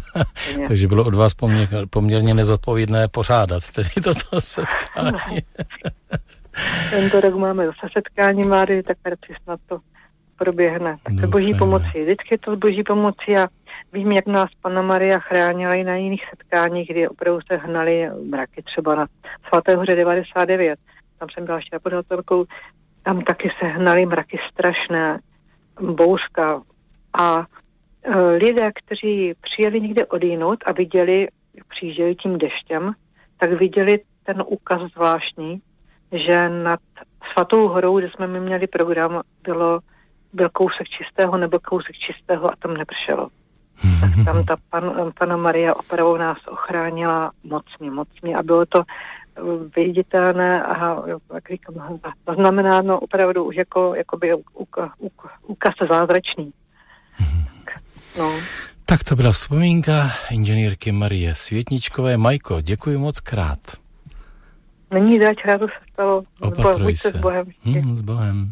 Takže 0.69 0.89
bylo 0.89 1.05
od 1.05 1.15
vás 1.15 1.35
poměrně, 1.35 1.87
poměrně 1.91 2.35
nezodpovědné 2.35 3.09
pořádat 3.09 3.63
tedy 3.75 3.89
toto 4.05 4.41
setkání. 4.41 5.39
Tento 6.91 7.21
rok 7.21 7.35
máme 7.35 7.67
zase 7.67 7.89
setkání 7.93 8.43
mlády, 8.43 8.83
tak 8.83 8.99
tady 9.03 9.17
snad 9.43 9.61
to 9.67 9.79
proběhne. 10.37 10.97
Tak 11.03 11.21
to 11.21 11.27
boží 11.27 11.55
pomoci. 11.55 12.03
Vždycky 12.03 12.35
je 12.35 12.39
to 12.39 12.57
boží 12.57 12.83
pomoci 12.83 13.37
a 13.37 13.47
vím, 13.93 14.13
jak 14.13 14.27
nás 14.27 14.51
Pana 14.63 14.83
Maria 14.83 15.19
chránila 15.19 15.75
i 15.75 15.85
na 15.85 15.97
jiných 15.97 16.23
setkáních, 16.31 16.89
kdy 16.89 17.09
opravdu 17.09 17.41
se 17.47 17.57
hnali 17.57 18.11
mraky 18.31 18.63
třeba 18.63 18.95
na 18.95 19.07
svaté 19.49 19.77
hoře 19.77 19.95
99. 19.95 20.79
Tam 21.19 21.29
jsem 21.31 21.45
byla 21.45 21.57
ještě. 21.57 21.79
Tam 23.03 23.21
taky 23.21 23.51
se 23.59 23.67
hnali 23.67 24.07
mraky 24.07 24.39
strašné, 24.53 25.19
bouřka. 25.81 26.63
A 27.19 27.47
e, 28.03 28.21
lidé, 28.21 28.73
kteří 28.75 29.35
přijeli 29.41 29.81
někde 29.81 30.07
odjínout 30.07 30.59
a 30.67 30.73
viděli, 30.73 31.29
jak 31.55 31.67
přijížděli 31.67 32.15
tím 32.15 32.39
deštěm, 32.39 32.93
tak 33.37 33.53
viděli 33.53 34.01
ten 34.25 34.45
úkaz 34.47 34.83
zvláštní, 34.93 35.61
že 36.13 36.49
nad 36.49 36.81
Svatou 37.33 37.69
horou, 37.69 37.99
kde 37.99 38.11
jsme 38.11 38.27
my 38.27 38.41
měli 38.41 38.67
program, 38.67 39.23
bylo, 39.43 39.81
byl 40.33 40.49
kousek 40.49 40.89
čistého 40.89 41.37
nebo 41.37 41.59
kousek 41.59 41.97
čistého 41.97 42.53
a 42.53 42.57
tam 42.59 42.75
nepršelo. 42.75 43.29
Tak 44.01 44.11
tam 44.25 44.45
ta 44.45 44.57
pan, 44.71 45.13
pana 45.19 45.37
Maria 45.37 45.75
opravdu 45.75 46.17
nás 46.17 46.39
ochránila 46.49 47.33
mocně, 47.43 47.91
mocně 47.91 48.37
a 48.37 48.43
bylo 48.43 48.67
to 48.67 48.83
eh, 48.83 49.41
viditelné 49.77 50.63
a 50.63 51.03
jak 51.35 51.49
říkám, 51.51 52.01
znamenáno 52.35 53.01
opravdu 53.01 53.45
už 53.45 53.57
jako, 53.57 53.95
jakoby 53.95 54.35
úkaz 55.47 55.75
zázračný. 55.91 56.53
Tak, 57.65 57.83
no. 58.19 58.33
Tak 58.87 59.05
to 59.05 59.17
byla 59.17 59.33
vzpomínka 59.33 60.11
inženýrky 60.31 60.93
Marie 60.93 61.35
Světničkové. 61.35 62.17
Majko, 62.17 62.61
děkuji 62.61 62.99
moc 62.99 63.21
krát. 63.21 63.84
Není 64.95 65.19
zač, 65.19 65.37
rádo 65.45 65.67
se 65.67 65.93
stalo. 65.93 66.23
Opatruj 66.41 66.97
se. 66.97 67.09
S 67.09 67.17
Bohem. 67.17 67.47
Hmm, 67.63 67.95
s 67.95 68.03
Bohem. 68.03 68.51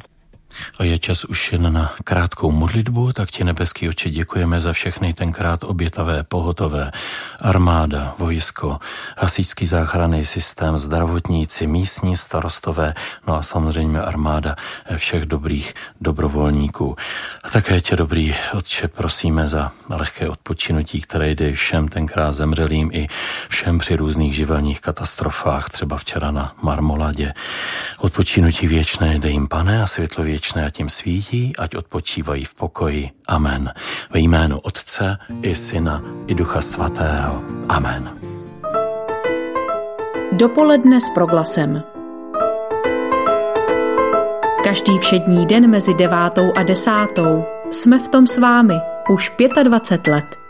A 0.79 0.85
je 0.85 0.99
čas 0.99 1.25
už 1.25 1.53
jen 1.53 1.73
na 1.73 1.93
krátkou 2.05 2.51
modlitbu, 2.51 3.13
tak 3.13 3.31
ti 3.31 3.45
nebeský 3.45 3.89
oči 3.89 4.11
děkujeme 4.11 4.61
za 4.61 4.73
všechny 4.73 5.13
tenkrát 5.13 5.65
obětavé, 5.65 6.23
pohotové, 6.23 6.91
armáda, 7.41 8.15
vojsko, 8.19 8.79
hasičský 9.19 9.67
záchranný 9.67 10.25
systém, 10.25 10.79
zdravotníci, 10.79 11.67
místní 11.67 12.17
starostové, 12.17 12.95
no 13.27 13.37
a 13.37 13.43
samozřejmě 13.43 14.01
armáda 14.01 14.57
všech 14.97 15.25
dobrých 15.27 15.75
dobrovolníků. 16.01 16.97
A 17.45 17.51
také 17.51 17.81
tě, 17.81 17.97
dobrý 17.97 18.35
otče, 18.55 18.89
prosíme 18.89 19.49
za 19.49 19.73
lehké 19.89 20.29
odpočinutí, 20.29 21.01
které 21.01 21.31
jde 21.31 21.53
všem 21.53 21.89
tenkrát 21.89 22.33
zemřelým 22.33 22.91
i 22.93 23.07
všem 23.49 23.79
při 23.79 23.97
různých 23.97 24.35
živelních 24.35 24.81
katastrofách, 24.81 25.71
třeba 25.71 25.97
včera 25.97 26.31
na 26.31 26.55
Marmoladě. 26.63 27.35
Odpočinutí 27.99 28.67
věčné 28.67 29.19
dej 29.19 29.33
jim, 29.33 29.49
pane, 29.49 29.83
a 29.83 29.87
světlo 29.87 30.25
věčné 30.25 30.42
věčné 30.43 30.67
ať 30.67 30.83
svítí, 30.91 31.53
ať 31.59 31.77
odpočívají 31.77 32.45
v 32.45 32.55
pokoji. 32.55 33.11
Amen. 33.29 33.71
Ve 34.11 34.21
jménu 34.21 34.59
Otce 34.59 35.17
i 35.43 35.55
Syna 35.55 36.03
i 36.27 36.35
Ducha 36.35 36.61
Svatého. 36.61 37.43
Amen. 37.69 38.11
Dopoledne 40.33 41.01
s 41.01 41.07
proglasem. 41.15 41.83
Každý 44.65 44.99
všední 44.99 45.47
den 45.47 45.71
mezi 45.71 45.95
devátou 45.95 46.53
a 46.57 46.63
desátou 46.63 47.45
jsme 47.71 47.99
v 47.99 48.09
tom 48.09 48.27
s 48.27 48.39
vámi 48.39 48.81
už 49.11 49.33
25 49.63 50.13
let. 50.13 50.42